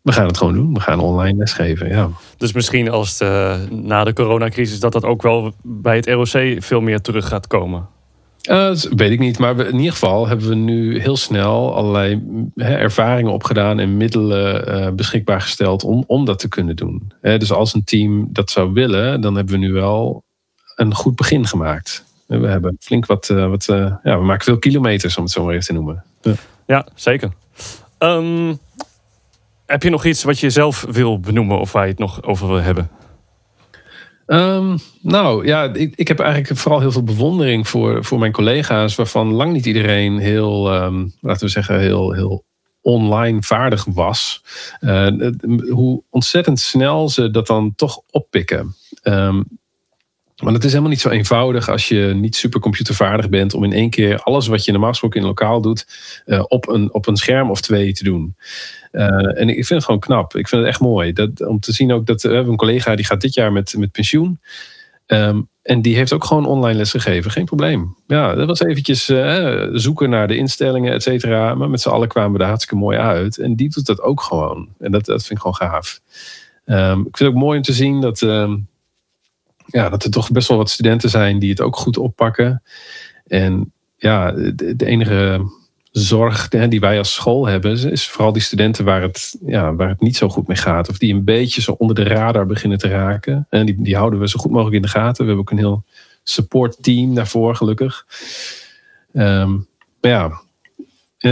we 0.03 0.12
gaan 0.12 0.27
het 0.27 0.37
gewoon 0.37 0.55
doen. 0.55 0.75
We 0.75 0.81
gaan 0.81 1.01
online 1.01 1.38
lesgeven. 1.38 1.88
Ja. 1.88 2.11
Dus 2.37 2.53
misschien 2.53 2.90
als 2.90 3.20
uh, 3.20 3.57
na 3.70 4.05
de 4.05 4.12
coronacrisis 4.12 4.81
dat 4.81 4.92
dat 4.92 5.05
ook 5.05 5.22
wel 5.22 5.55
bij 5.62 5.96
het 5.96 6.07
ROC 6.07 6.62
veel 6.62 6.81
meer 6.81 7.01
terug 7.01 7.29
gaat 7.29 7.46
komen. 7.46 7.88
Uh, 8.48 8.74
weet 8.74 9.11
ik 9.11 9.18
niet, 9.18 9.38
maar 9.38 9.61
in 9.66 9.76
ieder 9.76 9.92
geval 9.92 10.28
hebben 10.28 10.48
we 10.48 10.54
nu 10.54 11.00
heel 11.00 11.16
snel 11.16 11.74
allerlei 11.74 12.22
ervaringen 12.54 13.32
opgedaan 13.32 13.78
en 13.78 13.96
middelen 13.96 14.68
uh, 14.68 14.90
beschikbaar 14.90 15.40
gesteld 15.40 15.85
om, 15.85 16.04
om 16.06 16.24
dat 16.24 16.38
te 16.38 16.48
kunnen 16.48 16.76
doen. 16.76 17.12
dus 17.20 17.52
als 17.52 17.74
een 17.74 17.85
team 17.85 18.28
dat 18.30 18.50
zou 18.50 18.72
willen, 18.72 19.20
dan 19.20 19.35
hebben 19.35 19.54
we 19.54 19.61
nu 19.61 19.72
wel 19.72 20.24
een 20.76 20.94
goed 20.94 21.16
begin 21.16 21.46
gemaakt. 21.46 22.04
We 22.26 22.46
hebben 22.46 22.76
flink 22.80 23.06
wat, 23.06 23.28
uh, 23.28 23.48
wat 23.48 23.64
ja, 24.02 24.18
we 24.18 24.24
maken 24.24 24.44
veel 24.44 24.59
kilometers 24.59 25.16
om 25.16 25.22
het 25.22 25.32
zo 25.32 25.44
maar 25.44 25.52
even 25.52 25.66
te 25.66 25.72
noemen. 25.72 26.04
Ja, 26.22 26.35
ja 26.66 26.87
zeker. 26.94 27.30
Um, 27.98 28.59
heb 29.66 29.82
je 29.82 29.90
nog 29.90 30.04
iets 30.04 30.22
wat 30.22 30.38
je 30.38 30.50
zelf 30.50 30.87
wil 30.90 31.20
benoemen 31.20 31.59
of 31.59 31.72
waar 31.72 31.85
je 31.85 31.90
het 31.90 31.98
nog 31.98 32.22
over 32.22 32.46
wil 32.46 32.61
hebben? 32.61 32.90
Um, 34.27 34.79
nou 35.03 35.47
ja, 35.47 35.75
ik, 35.75 35.93
ik 35.97 36.09
heb 36.09 36.21
eigenlijk 36.21 36.61
vooral 36.61 36.81
heel 36.81 36.93
veel 36.93 37.03
bewondering 37.03 37.69
voor, 37.69 38.05
voor 38.05 38.19
mijn 38.19 38.33
collega's, 38.33 38.95
waarvan 38.95 39.33
lang 39.33 39.53
niet 39.53 39.67
iedereen 39.67 40.19
heel, 40.19 40.75
um, 40.75 41.15
laten 41.21 41.45
we 41.45 41.53
zeggen, 41.53 41.81
heel, 41.81 42.12
heel 42.12 42.45
online 42.81 43.43
vaardig 43.43 43.85
was. 43.85 44.43
Uh, 44.81 45.31
hoe 45.71 46.03
ontzettend 46.11 46.61
snel 46.61 47.09
ze 47.09 47.31
dat 47.31 47.47
dan 47.47 47.75
toch 47.75 48.01
oppikken. 48.11 48.75
Um, 49.03 49.45
maar 50.42 50.53
het 50.53 50.64
is 50.64 50.70
helemaal 50.70 50.90
niet 50.90 51.01
zo 51.01 51.09
eenvoudig 51.09 51.68
als 51.68 51.88
je 51.88 52.12
niet 52.14 52.37
supercomputervaardig 52.37 53.29
bent 53.29 53.55
om 53.55 53.64
in 53.64 53.72
één 53.72 53.90
keer 53.90 54.22
alles 54.22 54.46
wat 54.46 54.64
je 54.64 54.72
normaal 54.72 54.90
gesproken 54.90 55.20
in 55.20 55.27
lokaal 55.27 55.61
doet 55.61 55.87
uh, 56.27 56.44
op, 56.49 56.68
een, 56.68 56.94
op 56.94 57.07
een 57.07 57.16
scherm 57.16 57.51
of 57.51 57.61
twee 57.61 57.92
te 57.92 58.05
doen. 58.05 58.37
Uh, 58.92 59.40
en 59.40 59.49
ik 59.49 59.55
vind 59.55 59.68
het 59.68 59.85
gewoon 59.85 60.01
knap. 60.01 60.37
Ik 60.37 60.49
vind 60.49 60.62
het 60.62 60.70
echt 60.70 60.81
mooi. 60.81 61.12
Dat, 61.12 61.46
om 61.46 61.61
te 61.61 61.72
zien 61.72 61.92
ook 61.92 62.07
dat 62.07 62.22
we 62.22 62.29
hebben 62.29 62.51
een 62.51 62.59
collega 62.59 62.96
die 62.96 63.05
gaat 63.05 63.20
dit 63.20 63.35
jaar 63.35 63.53
met, 63.53 63.75
met 63.79 63.92
pensioen. 63.92 64.40
Um, 65.07 65.49
en 65.62 65.83
die 65.83 65.96
heeft 65.96 66.12
ook 66.12 66.25
gewoon 66.25 66.46
online 66.46 66.79
les 66.79 66.90
gegeven. 66.90 67.31
Geen 67.31 67.44
probleem. 67.44 67.96
Ja, 68.07 68.35
dat 68.35 68.46
was 68.46 68.61
eventjes 68.61 69.05
zoeken 69.72 70.11
naar 70.11 70.29
de 70.29 70.37
instellingen, 70.37 70.92
et 70.92 71.03
cetera. 71.03 71.55
Maar 71.55 71.70
met 71.70 71.81
z'n 71.81 71.88
allen 71.88 72.09
kwamen 72.09 72.33
we 72.33 72.38
er 72.38 72.49
hartstikke 72.49 72.83
mooi 72.83 72.99
uit. 72.99 73.38
En 73.38 73.55
die 73.57 73.68
doet 73.68 73.87
dat 73.87 74.01
ook 74.01 74.20
gewoon. 74.20 74.68
En 74.79 74.92
dat, 74.92 75.05
dat 75.05 75.25
vind 75.25 75.38
ik 75.38 75.44
gewoon 75.44 75.70
gaaf. 75.70 76.01
Um, 76.66 76.99
ik 76.99 77.16
vind 77.16 77.18
het 77.18 77.29
ook 77.29 77.35
mooi 77.35 77.57
om 77.57 77.62
te 77.64 77.72
zien 77.72 78.01
dat... 78.01 78.20
Um, 78.20 78.68
ja, 79.66 79.88
dat 79.88 80.05
er 80.05 80.11
toch 80.11 80.31
best 80.31 80.48
wel 80.48 80.57
wat 80.57 80.70
studenten 80.70 81.11
zijn 81.11 81.38
die 81.38 81.50
het 81.50 81.61
ook 81.61 81.76
goed 81.76 81.98
oppakken. 81.98 82.62
En 83.26 83.72
ja, 83.96 84.31
de, 84.31 84.74
enige 84.79 85.50
zorg 85.90 86.48
die 86.48 86.81
wij 86.81 86.98
als 86.98 87.14
school 87.14 87.46
hebben, 87.46 87.90
is 87.90 88.09
vooral 88.09 88.33
die 88.33 88.42
studenten 88.42 88.85
waar 88.85 89.02
het, 89.02 89.38
ja, 89.46 89.74
waar 89.74 89.88
het 89.88 90.00
niet 90.00 90.16
zo 90.16 90.29
goed 90.29 90.46
mee 90.46 90.57
gaat. 90.57 90.88
Of 90.88 90.98
die 90.98 91.14
een 91.14 91.24
beetje 91.24 91.61
zo 91.61 91.72
onder 91.72 91.96
de 91.96 92.02
radar 92.02 92.46
beginnen 92.46 92.79
te 92.79 92.88
raken. 92.88 93.46
En 93.50 93.66
die, 93.66 93.83
die 93.83 93.96
houden 93.96 94.18
we 94.18 94.29
zo 94.29 94.38
goed 94.38 94.50
mogelijk 94.50 94.76
in 94.76 94.83
de 94.83 94.88
gaten. 94.88 95.24
We 95.24 95.31
hebben 95.31 95.44
ook 95.44 95.50
een 95.50 95.64
heel 95.64 95.85
support 96.22 96.76
team 96.81 97.14
daarvoor, 97.14 97.57
gelukkig. 97.57 98.07
Um, 99.12 99.66
maar 100.00 100.11
ja, 100.11 100.40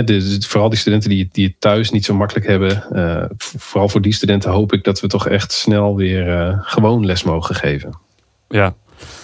de, 0.02 0.36
vooral 0.40 0.68
die 0.68 0.78
studenten 0.78 1.10
die, 1.10 1.28
die 1.32 1.46
het 1.46 1.60
thuis 1.60 1.90
niet 1.90 2.04
zo 2.04 2.14
makkelijk 2.14 2.46
hebben. 2.46 2.84
Uh, 2.92 3.24
vooral 3.38 3.88
voor 3.88 4.00
die 4.00 4.12
studenten 4.12 4.50
hoop 4.50 4.72
ik 4.72 4.84
dat 4.84 5.00
we 5.00 5.06
toch 5.06 5.28
echt 5.28 5.52
snel 5.52 5.96
weer 5.96 6.28
uh, 6.28 6.58
gewoon 6.60 7.06
les 7.06 7.22
mogen 7.22 7.54
geven. 7.54 8.02
Ja, 8.48 8.74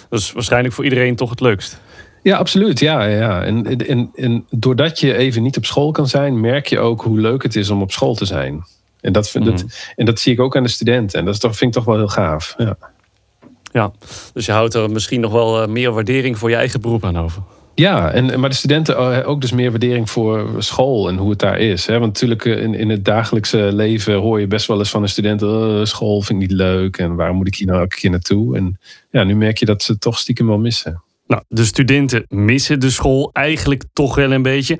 dat 0.08 0.20
is 0.20 0.32
waarschijnlijk 0.32 0.74
voor 0.74 0.84
iedereen 0.84 1.16
toch 1.16 1.30
het 1.30 1.40
leukst. 1.40 1.80
Ja, 2.22 2.36
absoluut. 2.36 2.78
Ja, 2.78 3.04
ja. 3.04 3.42
En, 3.42 3.78
en, 3.86 4.10
en 4.14 4.46
doordat 4.50 5.00
je 5.00 5.16
even 5.16 5.42
niet 5.42 5.56
op 5.56 5.64
school 5.64 5.90
kan 5.90 6.08
zijn, 6.08 6.40
merk 6.40 6.66
je 6.66 6.78
ook 6.78 7.02
hoe 7.02 7.20
leuk 7.20 7.42
het 7.42 7.56
is 7.56 7.70
om 7.70 7.82
op 7.82 7.92
school 7.92 8.14
te 8.14 8.24
zijn. 8.24 8.64
En 9.00 9.12
dat, 9.12 9.34
mm. 9.34 9.44
dat, 9.44 9.64
en 9.96 10.04
dat 10.04 10.20
zie 10.20 10.32
ik 10.32 10.40
ook 10.40 10.56
aan 10.56 10.62
de 10.62 10.68
studenten. 10.68 11.18
En 11.18 11.24
dat 11.24 11.34
is 11.34 11.40
toch, 11.40 11.56
vind 11.56 11.70
ik 11.70 11.76
toch 11.76 11.84
wel 11.84 11.96
heel 11.96 12.08
gaaf. 12.08 12.54
Ja. 12.58 12.76
ja, 13.72 13.92
dus 14.32 14.46
je 14.46 14.52
houdt 14.52 14.74
er 14.74 14.90
misschien 14.90 15.20
nog 15.20 15.32
wel 15.32 15.62
eh, 15.62 15.68
meer 15.68 15.92
waardering 15.92 16.38
voor 16.38 16.50
je 16.50 16.56
eigen 16.56 16.80
beroep 16.80 17.04
aan 17.04 17.18
over. 17.18 17.42
Ja, 17.74 18.12
en, 18.12 18.40
maar 18.40 18.50
de 18.50 18.56
studenten 18.56 18.96
eh, 18.96 19.28
ook 19.28 19.40
dus 19.40 19.52
meer 19.52 19.70
waardering 19.70 20.10
voor 20.10 20.54
school 20.58 21.08
en 21.08 21.16
hoe 21.16 21.30
het 21.30 21.38
daar 21.38 21.58
is. 21.58 21.86
Hè? 21.86 21.92
Want 21.98 22.12
natuurlijk 22.12 22.44
eh, 22.44 22.62
in, 22.62 22.74
in 22.74 22.88
het 22.88 23.04
dagelijkse 23.04 23.72
leven 23.72 24.14
hoor 24.14 24.40
je 24.40 24.46
best 24.46 24.66
wel 24.66 24.78
eens 24.78 24.90
van 24.90 25.02
een 25.02 25.08
student... 25.08 25.42
Oh, 25.42 25.84
school 25.84 26.22
vind 26.22 26.42
ik 26.42 26.48
niet 26.48 26.58
leuk 26.58 26.96
en 26.96 27.14
waarom 27.14 27.36
moet 27.36 27.46
ik 27.46 27.54
hier 27.54 27.66
nou 27.66 27.80
elke 27.80 27.96
keer 27.96 28.10
naartoe? 28.10 28.56
En 28.56 28.78
ja, 29.10 29.24
nu 29.24 29.36
merk 29.36 29.58
je 29.58 29.66
dat 29.66 29.82
ze 29.82 29.98
toch 29.98 30.18
stiekem 30.18 30.46
wel 30.46 30.58
missen. 30.58 31.02
Nou, 31.26 31.42
de 31.48 31.64
studenten 31.64 32.24
missen 32.28 32.80
de 32.80 32.90
school 32.90 33.30
eigenlijk 33.32 33.84
toch 33.92 34.14
wel 34.14 34.32
een 34.32 34.42
beetje. 34.42 34.78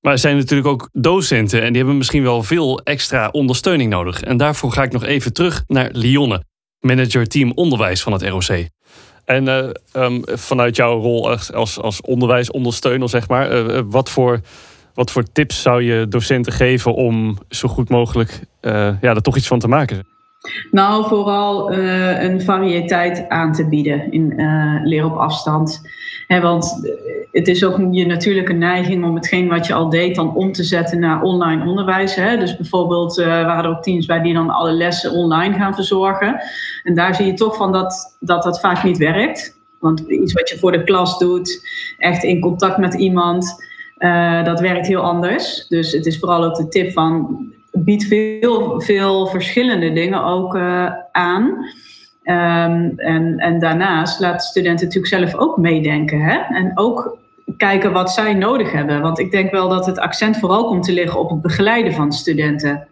Maar 0.00 0.12
er 0.12 0.18
zijn 0.18 0.36
natuurlijk 0.36 0.68
ook 0.68 0.88
docenten 0.92 1.62
en 1.62 1.68
die 1.68 1.76
hebben 1.76 1.96
misschien 1.96 2.22
wel 2.22 2.42
veel 2.42 2.80
extra 2.80 3.28
ondersteuning 3.28 3.90
nodig. 3.90 4.22
En 4.22 4.36
daarvoor 4.36 4.72
ga 4.72 4.82
ik 4.82 4.92
nog 4.92 5.04
even 5.04 5.32
terug 5.32 5.64
naar 5.66 5.88
Lionne, 5.92 6.44
manager 6.78 7.26
team 7.26 7.52
onderwijs 7.54 8.02
van 8.02 8.12
het 8.12 8.22
ROC. 8.22 8.68
En 9.30 9.46
uh, 9.46 10.04
um, 10.04 10.22
vanuit 10.24 10.76
jouw 10.76 11.00
rol 11.00 11.30
als, 11.30 11.80
als 11.80 12.00
onderwijsondersteuner, 12.00 13.08
zeg 13.08 13.28
maar, 13.28 13.52
uh, 13.52 13.80
wat, 13.86 14.10
voor, 14.10 14.40
wat 14.94 15.10
voor 15.10 15.22
tips 15.32 15.62
zou 15.62 15.82
je 15.82 16.08
docenten 16.08 16.52
geven 16.52 16.94
om 16.94 17.38
zo 17.48 17.68
goed 17.68 17.88
mogelijk 17.88 18.40
uh, 18.60 18.72
ja, 19.00 19.14
er 19.14 19.22
toch 19.22 19.36
iets 19.36 19.46
van 19.46 19.58
te 19.58 19.68
maken? 19.68 20.06
Nou, 20.70 21.08
vooral 21.08 21.72
een 21.72 22.40
variëteit 22.42 23.28
aan 23.28 23.52
te 23.52 23.68
bieden 23.68 24.12
in 24.12 24.34
leer 24.84 25.04
op 25.04 25.16
afstand. 25.16 25.80
Want 26.38 26.90
het 27.32 27.48
is 27.48 27.64
ook 27.64 27.78
je 27.90 28.06
natuurlijke 28.06 28.52
neiging 28.52 29.04
om 29.04 29.14
hetgeen 29.14 29.48
wat 29.48 29.66
je 29.66 29.74
al 29.74 29.88
deed 29.88 30.14
dan 30.14 30.34
om 30.34 30.52
te 30.52 30.64
zetten 30.64 31.00
naar 31.00 31.22
online 31.22 31.68
onderwijs. 31.68 32.14
Dus 32.14 32.56
bijvoorbeeld 32.56 33.18
uh, 33.18 33.26
waren 33.26 33.64
er 33.64 33.70
ook 33.70 33.82
teams 33.82 34.06
bij 34.06 34.20
die 34.20 34.34
dan 34.34 34.50
alle 34.50 34.72
lessen 34.72 35.12
online 35.12 35.54
gaan 35.54 35.74
verzorgen. 35.74 36.40
En 36.82 36.94
daar 36.94 37.14
zie 37.14 37.26
je 37.26 37.34
toch 37.34 37.56
van 37.56 37.72
dat 37.72 38.16
dat, 38.20 38.42
dat 38.42 38.60
vaak 38.60 38.82
niet 38.82 38.98
werkt. 38.98 39.58
Want 39.78 40.00
iets 40.00 40.32
wat 40.32 40.48
je 40.48 40.58
voor 40.58 40.72
de 40.72 40.84
klas 40.84 41.18
doet, 41.18 41.68
echt 41.98 42.22
in 42.22 42.40
contact 42.40 42.78
met 42.78 42.94
iemand, 42.94 43.64
dat 44.44 44.60
werkt 44.60 44.86
heel 44.86 45.02
anders. 45.02 45.66
Dus 45.68 45.92
het 45.92 46.06
is 46.06 46.18
vooral 46.18 46.44
ook 46.44 46.56
de 46.56 46.68
tip 46.68 46.92
van 46.92 47.38
biedt 47.72 48.04
veel, 48.04 48.80
veel 48.80 49.26
verschillende 49.26 49.92
dingen 49.92 50.24
ook 50.24 50.56
aan. 51.12 51.56
Um, 52.24 52.92
en, 52.96 53.38
en 53.38 53.58
daarnaast 53.58 54.20
laat 54.20 54.42
studenten 54.42 54.86
natuurlijk 54.86 55.14
zelf 55.14 55.34
ook 55.34 55.56
meedenken. 55.56 56.20
Hè? 56.20 56.38
En 56.38 56.72
ook 56.74 57.18
kijken 57.56 57.92
wat 57.92 58.10
zij 58.10 58.34
nodig 58.34 58.72
hebben. 58.72 59.00
Want 59.00 59.18
ik 59.18 59.30
denk 59.30 59.50
wel 59.50 59.68
dat 59.68 59.86
het 59.86 59.98
accent 59.98 60.36
vooral 60.36 60.64
komt 60.64 60.84
te 60.84 60.92
liggen 60.92 61.20
op 61.20 61.30
het 61.30 61.42
begeleiden 61.42 61.92
van 61.92 62.12
studenten. 62.12 62.88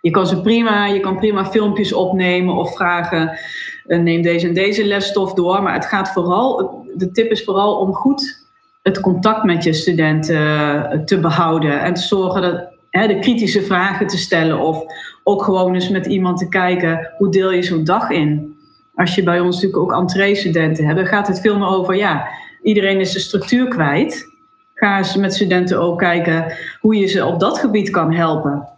Je 0.00 0.10
kan 0.10 0.26
ze 0.26 0.40
prima, 0.40 0.86
je 0.86 1.00
kan 1.00 1.16
prima 1.16 1.46
filmpjes 1.46 1.92
opnemen 1.92 2.54
of 2.54 2.74
vragen: 2.74 3.38
uh, 3.86 3.98
neem 3.98 4.22
deze 4.22 4.46
en 4.46 4.54
deze 4.54 4.84
lesstof 4.84 5.34
door. 5.34 5.62
Maar 5.62 5.74
het 5.74 5.86
gaat 5.86 6.12
vooral, 6.12 6.84
de 6.94 7.10
tip 7.10 7.30
is 7.30 7.44
vooral 7.44 7.76
om 7.76 7.94
goed 7.94 8.46
het 8.82 9.00
contact 9.00 9.44
met 9.44 9.64
je 9.64 9.72
studenten 9.72 10.36
uh, 10.36 11.04
te 11.04 11.20
behouden 11.20 11.80
en 11.80 11.94
te 11.94 12.02
zorgen 12.02 12.42
dat 12.42 12.64
hè, 12.90 13.06
de 13.06 13.18
kritische 13.18 13.62
vragen 13.62 14.06
te 14.06 14.18
stellen. 14.18 14.58
Of 14.58 14.84
ook 15.22 15.42
gewoon 15.42 15.74
eens 15.74 15.88
met 15.88 16.06
iemand 16.06 16.38
te 16.38 16.48
kijken, 16.48 17.10
hoe 17.18 17.30
deel 17.30 17.52
je 17.52 17.62
zo'n 17.62 17.84
dag 17.84 18.10
in? 18.10 18.56
Als 18.94 19.14
je 19.14 19.22
bij 19.22 19.40
ons 19.40 19.54
natuurlijk 19.54 19.82
ook 19.82 20.00
entree-studenten 20.00 20.86
hebt, 20.86 21.08
gaat 21.08 21.28
het 21.28 21.40
veel 21.40 21.58
meer 21.58 21.68
over, 21.68 21.96
ja, 21.96 22.28
iedereen 22.62 23.00
is 23.00 23.12
de 23.12 23.18
structuur 23.18 23.68
kwijt. 23.68 24.30
Ga 24.74 24.98
eens 24.98 25.16
met 25.16 25.34
studenten 25.34 25.80
ook 25.80 25.98
kijken 25.98 26.56
hoe 26.80 26.96
je 26.96 27.06
ze 27.06 27.24
op 27.24 27.40
dat 27.40 27.58
gebied 27.58 27.90
kan 27.90 28.12
helpen. 28.12 28.68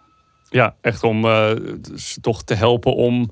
Ja, 0.50 0.74
echt 0.80 1.02
om 1.02 1.24
uh, 1.24 1.50
dus 1.90 2.18
toch 2.20 2.42
te 2.42 2.54
helpen 2.54 2.94
om 2.94 3.30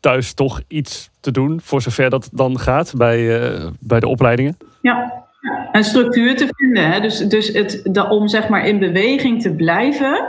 thuis 0.00 0.34
toch 0.34 0.60
iets 0.68 1.10
te 1.20 1.30
doen, 1.30 1.60
voor 1.62 1.82
zover 1.82 2.10
dat 2.10 2.28
dan 2.32 2.58
gaat 2.58 2.92
bij, 2.96 3.20
uh, 3.20 3.66
bij 3.80 4.00
de 4.00 4.08
opleidingen. 4.08 4.56
Ja, 4.80 5.24
en 5.72 5.84
structuur 5.84 6.36
te 6.36 6.48
vinden. 6.56 6.90
Hè? 6.92 7.00
Dus, 7.00 7.18
dus 7.18 7.48
het, 7.48 7.82
om 8.08 8.28
zeg 8.28 8.48
maar 8.48 8.66
in 8.66 8.78
beweging 8.78 9.42
te 9.42 9.54
blijven. 9.54 10.26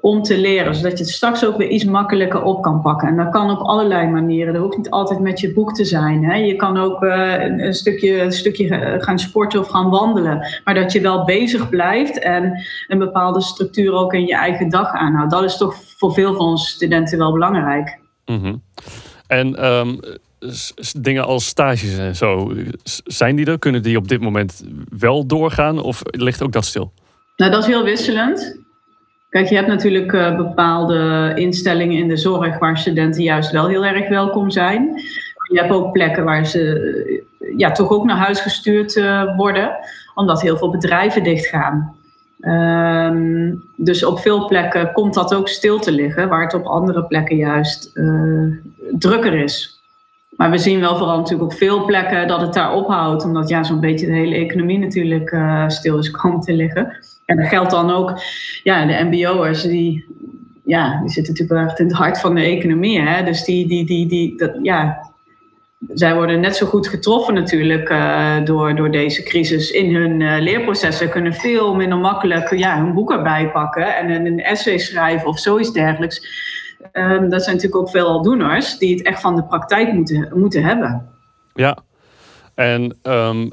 Om 0.00 0.22
te 0.22 0.38
leren. 0.38 0.74
Zodat 0.74 0.98
je 0.98 1.04
het 1.04 1.12
straks 1.12 1.44
ook 1.44 1.56
weer 1.56 1.68
iets 1.68 1.84
makkelijker 1.84 2.42
op 2.42 2.62
kan 2.62 2.80
pakken. 2.82 3.08
En 3.08 3.16
dat 3.16 3.30
kan 3.30 3.50
op 3.50 3.66
allerlei 3.66 4.08
manieren. 4.08 4.52
Dat 4.52 4.62
hoeft 4.62 4.76
niet 4.76 4.90
altijd 4.90 5.20
met 5.20 5.40
je 5.40 5.52
boek 5.52 5.74
te 5.74 5.84
zijn. 5.84 6.24
Hè. 6.24 6.34
Je 6.34 6.56
kan 6.56 6.76
ook 6.76 7.02
uh, 7.02 7.42
een, 7.42 7.74
stukje, 7.74 8.20
een 8.20 8.32
stukje 8.32 8.96
gaan 8.98 9.18
sporten 9.18 9.60
of 9.60 9.68
gaan 9.68 9.90
wandelen. 9.90 10.60
Maar 10.64 10.74
dat 10.74 10.92
je 10.92 11.00
wel 11.00 11.24
bezig 11.24 11.68
blijft 11.68 12.18
en 12.18 12.64
een 12.88 12.98
bepaalde 12.98 13.40
structuur 13.40 13.92
ook 13.92 14.14
in 14.14 14.26
je 14.26 14.34
eigen 14.34 14.68
dag 14.68 14.92
aanhoudt. 14.92 15.30
Dat 15.30 15.44
is 15.44 15.56
toch 15.56 15.74
voor 15.96 16.12
veel 16.12 16.34
van 16.34 16.46
onze 16.46 16.70
studenten 16.70 17.18
wel 17.18 17.32
belangrijk. 17.32 17.98
Mm 18.26 18.62
En 19.26 19.66
um, 19.66 20.00
dingen 21.00 21.24
als 21.24 21.46
stages 21.46 21.98
en 21.98 22.16
zo, 22.16 22.52
zijn 23.04 23.36
die 23.36 23.46
er? 23.46 23.58
Kunnen 23.58 23.82
die 23.82 23.96
op 23.96 24.08
dit 24.08 24.20
moment 24.20 24.64
wel 24.98 25.26
doorgaan 25.26 25.78
of 25.78 26.02
ligt 26.04 26.42
ook 26.42 26.52
dat 26.52 26.64
stil? 26.64 26.92
Nou, 27.36 27.50
dat 27.50 27.60
is 27.62 27.66
heel 27.66 27.84
wisselend. 27.84 28.66
Kijk, 29.28 29.48
je 29.48 29.54
hebt 29.54 29.68
natuurlijk 29.68 30.12
uh, 30.12 30.36
bepaalde 30.36 31.32
instellingen 31.34 31.98
in 31.98 32.08
de 32.08 32.16
zorg 32.16 32.58
waar 32.58 32.78
studenten 32.78 33.22
juist 33.22 33.50
wel 33.50 33.68
heel 33.68 33.84
erg 33.84 34.08
welkom 34.08 34.50
zijn. 34.50 35.02
Je 35.52 35.60
hebt 35.60 35.72
ook 35.72 35.92
plekken 35.92 36.24
waar 36.24 36.46
ze 36.46 37.24
ja, 37.56 37.70
toch 37.70 37.90
ook 37.90 38.04
naar 38.04 38.16
huis 38.16 38.40
gestuurd 38.40 38.96
uh, 38.96 39.36
worden, 39.36 39.76
omdat 40.14 40.42
heel 40.42 40.56
veel 40.56 40.70
bedrijven 40.70 41.22
dichtgaan. 41.22 41.96
Um, 42.40 43.64
dus 43.76 44.04
op 44.04 44.18
veel 44.18 44.46
plekken 44.46 44.92
komt 44.92 45.14
dat 45.14 45.34
ook 45.34 45.48
stil 45.48 45.78
te 45.78 45.92
liggen, 45.92 46.28
waar 46.28 46.42
het 46.42 46.54
op 46.54 46.64
andere 46.64 47.04
plekken 47.04 47.36
juist 47.36 47.92
drukker 48.98 49.34
is. 49.34 49.82
Maar 50.36 50.50
we 50.50 50.58
zien 50.58 50.80
wel 50.80 50.96
vooral 50.96 51.16
natuurlijk 51.16 51.52
op 51.52 51.58
veel 51.58 51.84
plekken 51.84 52.28
dat 52.28 52.40
het 52.40 52.54
daar 52.54 52.74
ophoudt, 52.74 53.24
omdat 53.24 53.48
ja, 53.48 53.62
zo'n 53.62 53.80
beetje 53.80 54.06
de 54.06 54.12
hele 54.12 54.34
economie 54.34 54.78
natuurlijk 54.78 55.36
stil 55.66 55.98
is 55.98 56.10
komen 56.10 56.40
te 56.40 56.52
liggen. 56.52 56.96
En 57.28 57.36
dat 57.36 57.48
geldt 57.48 57.70
dan 57.70 57.90
ook, 57.90 58.20
ja, 58.62 58.86
de 58.86 59.04
MBO'ers, 59.04 59.62
die, 59.62 60.04
ja, 60.64 61.00
die 61.00 61.10
zitten 61.10 61.32
natuurlijk 61.32 61.60
wel 61.60 61.68
echt 61.68 61.78
in 61.78 61.86
het 61.86 61.96
hart 61.96 62.20
van 62.20 62.34
de 62.34 62.40
economie. 62.40 63.00
Hè? 63.00 63.24
Dus 63.24 63.44
die, 63.44 63.66
die, 63.66 63.86
die, 63.86 64.06
die, 64.06 64.36
dat, 64.36 64.58
ja, 64.62 65.10
zij 65.88 66.14
worden 66.14 66.40
net 66.40 66.56
zo 66.56 66.66
goed 66.66 66.88
getroffen 66.88 67.34
natuurlijk 67.34 67.90
uh, 67.90 68.44
door, 68.44 68.74
door 68.74 68.90
deze 68.90 69.22
crisis 69.22 69.70
in 69.70 69.94
hun 69.94 70.20
uh, 70.20 70.38
leerprocessen. 70.38 71.10
Kunnen 71.10 71.34
veel 71.34 71.74
minder 71.74 71.98
makkelijk 71.98 72.56
ja, 72.56 72.82
hun 72.82 72.94
boeken 72.94 73.22
bijpakken 73.22 73.96
en 73.96 74.26
een 74.26 74.40
essay 74.40 74.78
schrijven 74.78 75.28
of 75.28 75.38
zoiets 75.38 75.72
dergelijks. 75.72 76.26
Um, 76.92 77.28
dat 77.28 77.42
zijn 77.42 77.56
natuurlijk 77.56 77.82
ook 77.82 77.90
veel 77.90 78.22
doeners 78.22 78.78
die 78.78 78.96
het 78.96 79.06
echt 79.06 79.20
van 79.20 79.36
de 79.36 79.44
praktijk 79.44 79.92
moeten, 79.92 80.32
moeten 80.34 80.64
hebben. 80.64 81.08
Ja, 81.54 81.78
en 82.58 82.96
um, 83.02 83.48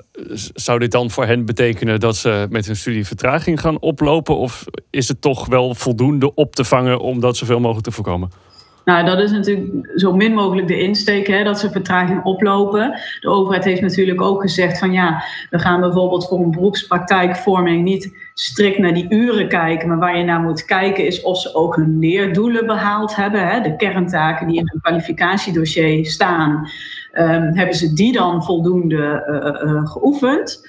zou 0.54 0.80
dit 0.80 0.92
dan 0.92 1.10
voor 1.10 1.26
hen 1.26 1.46
betekenen 1.46 2.00
dat 2.00 2.16
ze 2.16 2.48
met 2.50 2.66
hun 2.66 2.76
studie 2.76 3.06
vertraging 3.06 3.60
gaan 3.60 3.80
oplopen? 3.80 4.38
Of 4.38 4.66
is 4.90 5.08
het 5.08 5.22
toch 5.22 5.48
wel 5.48 5.76
voldoende 5.76 6.34
op 6.34 6.56
te 6.56 6.64
vangen 6.64 7.00
om 7.00 7.20
dat 7.20 7.38
zoveel 7.38 7.60
mogelijk 7.60 7.86
te 7.86 7.92
voorkomen? 7.92 8.30
Nou, 8.86 9.06
dat 9.06 9.20
is 9.20 9.32
natuurlijk 9.32 9.92
zo 9.96 10.14
min 10.14 10.34
mogelijk 10.34 10.68
de 10.68 10.80
insteek, 10.80 11.28
hè, 11.28 11.44
dat 11.44 11.60
ze 11.60 11.72
vertraging 11.72 12.24
oplopen. 12.24 13.00
De 13.20 13.30
overheid 13.30 13.64
heeft 13.64 13.82
natuurlijk 13.82 14.22
ook 14.22 14.42
gezegd 14.42 14.80
van 14.80 14.92
ja, 14.92 15.24
we 15.50 15.60
gaan 15.60 15.80
bijvoorbeeld 15.80 16.28
voor 16.28 16.40
een 16.40 16.52
beroepspraktijkvorming 16.52 17.84
niet 17.84 18.25
strikt 18.38 18.78
naar 18.78 18.94
die 18.94 19.06
uren 19.10 19.48
kijken, 19.48 19.88
maar 19.88 19.98
waar 19.98 20.18
je 20.18 20.24
naar 20.24 20.40
moet 20.40 20.66
kijken 20.66 21.06
is 21.06 21.22
of 21.22 21.40
ze 21.40 21.54
ook 21.54 21.76
hun 21.76 22.00
leerdoelen 22.00 22.66
behaald 22.66 23.16
hebben. 23.16 23.48
Hè, 23.48 23.62
de 23.62 23.76
kerntaken 23.76 24.48
die 24.48 24.58
in 24.58 24.70
hun 24.72 24.82
kwalificatiedossier 24.82 26.06
staan, 26.06 26.70
um, 27.14 27.56
hebben 27.56 27.76
ze 27.76 27.94
die 27.94 28.12
dan 28.12 28.44
voldoende 28.44 29.26
uh, 29.30 29.72
uh, 29.72 29.88
geoefend? 29.88 30.68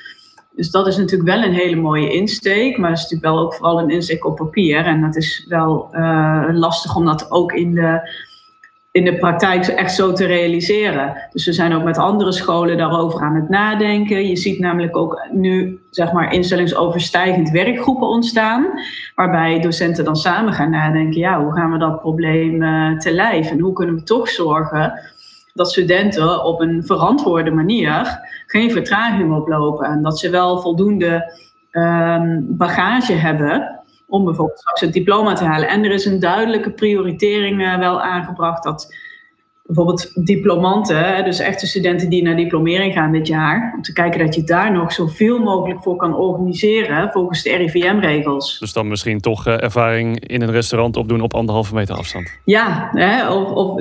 Dus 0.57 0.71
dat 0.71 0.87
is 0.87 0.97
natuurlijk 0.97 1.31
wel 1.31 1.43
een 1.43 1.55
hele 1.55 1.77
mooie 1.77 2.13
insteek, 2.13 2.79
maar 2.79 2.91
het 2.91 2.99
is 2.99 3.05
natuurlijk 3.05 3.35
wel 3.35 3.45
ook 3.45 3.55
vooral 3.55 3.81
een 3.81 3.91
insteek 3.91 4.27
op 4.27 4.37
papier. 4.37 4.85
En 4.85 5.01
dat 5.01 5.17
is 5.17 5.47
wel 5.49 5.89
lastig 6.53 6.97
om 6.97 7.05
dat 7.05 7.31
ook 7.31 7.53
in 7.53 7.75
de, 7.75 8.11
in 8.97 9.05
de 9.05 9.17
praktijk 9.17 9.67
echt 9.67 9.95
zo 9.95 10.13
te 10.13 10.27
realiseren. 10.27 11.29
Dus 11.33 11.47
we 11.47 11.53
zijn 11.53 11.75
ook 11.75 11.85
met 11.85 11.99
andere 11.99 12.33
scholen 12.33 12.77
daarover 12.77 13.21
aan 13.21 13.35
het 13.35 13.49
nadenken. 13.49 14.29
Je 14.29 14.37
ziet 14.37 14.59
namelijk 14.59 14.97
ook 14.97 15.27
nu, 15.33 15.81
zeg 15.91 16.13
maar, 16.13 16.33
instellingsoverstijgend 16.33 17.51
werkgroepen 17.51 18.09
ontstaan, 18.09 18.67
waarbij 19.15 19.61
docenten 19.61 20.05
dan 20.05 20.17
samen 20.17 20.53
gaan 20.53 20.71
nadenken, 20.71 21.21
ja, 21.21 21.43
hoe 21.43 21.53
gaan 21.53 21.73
we 21.73 21.79
dat 21.79 22.01
probleem 22.01 22.63
uh, 22.63 22.99
te 22.99 23.13
lijf 23.13 23.51
en 23.51 23.61
hoe 23.61 23.73
kunnen 23.73 23.95
we 23.95 24.03
toch 24.03 24.29
zorgen 24.29 25.01
dat 25.55 25.71
studenten 25.71 26.45
op 26.45 26.61
een 26.61 26.85
verantwoorde 26.87 27.51
manier 27.51 28.21
geen 28.47 28.71
vertraging 28.71 29.35
oplopen. 29.35 29.87
En 29.87 30.03
dat 30.03 30.19
ze 30.19 30.31
wel 30.31 30.61
voldoende 30.61 31.33
um, 31.73 32.47
bagage 32.49 33.13
hebben 33.13 33.76
om 34.07 34.25
bijvoorbeeld 34.25 34.59
straks 34.59 34.81
het 34.81 34.93
diploma 34.93 35.33
te 35.33 35.45
halen. 35.45 35.69
En 35.69 35.85
er 35.85 35.93
is 35.93 36.05
een 36.05 36.21
duidelijke 36.21 36.71
prioritering 36.71 37.61
uh, 37.61 37.79
wel 37.79 38.03
aangebracht 38.03 38.63
dat 38.65 38.95
bijvoorbeeld 39.67 40.27
diplomanten, 40.27 41.25
dus 41.25 41.39
echte 41.39 41.67
studenten 41.67 42.09
die 42.09 42.23
naar 42.23 42.37
diplomering 42.37 42.93
gaan 42.93 43.13
dit 43.13 43.27
jaar, 43.27 43.73
om 43.77 43.83
te 43.83 43.93
kijken 43.93 44.21
dat 44.21 44.35
je 44.35 44.45
daar 44.45 44.73
nog 44.73 44.93
zoveel 44.93 45.39
mogelijk 45.39 45.83
voor 45.83 45.97
kan 45.97 46.17
organiseren 46.17 47.11
volgens 47.11 47.43
de 47.43 47.57
RIVM-regels. 47.57 48.59
Dus 48.59 48.73
dan 48.73 48.89
misschien 48.89 49.21
toch 49.21 49.47
uh, 49.47 49.63
ervaring 49.63 50.29
in 50.29 50.43
een 50.43 50.51
restaurant 50.51 50.97
opdoen 50.97 51.21
op 51.21 51.35
anderhalve 51.35 51.75
meter 51.75 51.97
afstand? 51.97 52.39
Ja, 52.45 52.91
hè, 52.93 53.31
of, 53.31 53.51
of 53.51 53.81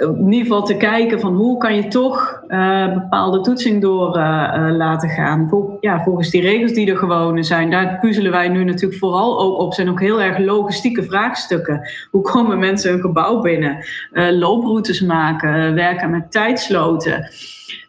in 0.00 0.32
ieder 0.32 0.40
geval 0.40 0.62
te 0.62 0.76
kijken 0.76 1.20
van 1.20 1.34
hoe 1.34 1.58
kan 1.58 1.74
je 1.74 1.88
toch 1.88 2.42
uh, 2.48 2.94
bepaalde 2.94 3.40
toetsing 3.40 3.82
door 3.82 4.16
uh, 4.16 4.68
laten 4.70 5.08
gaan. 5.08 5.48
Vol, 5.48 5.76
ja, 5.80 6.02
volgens 6.02 6.30
die 6.30 6.40
regels 6.40 6.72
die 6.72 6.90
er 6.90 6.96
gewoon 6.96 7.44
zijn. 7.44 7.70
Daar 7.70 7.98
puzzelen 8.00 8.30
wij 8.30 8.48
nu 8.48 8.64
natuurlijk 8.64 9.00
vooral 9.00 9.40
ook 9.40 9.58
op. 9.58 9.74
zijn 9.74 9.90
ook 9.90 10.00
heel 10.00 10.22
erg 10.22 10.38
logistieke 10.38 11.02
vraagstukken. 11.02 11.88
Hoe 12.10 12.22
komen 12.22 12.58
mensen 12.58 12.92
een 12.92 13.00
gebouw 13.00 13.40
binnen? 13.40 13.84
looproutes 14.12 15.00
maken, 15.00 15.74
werken 15.74 16.10
met 16.10 16.32
tijdsloten. 16.32 17.30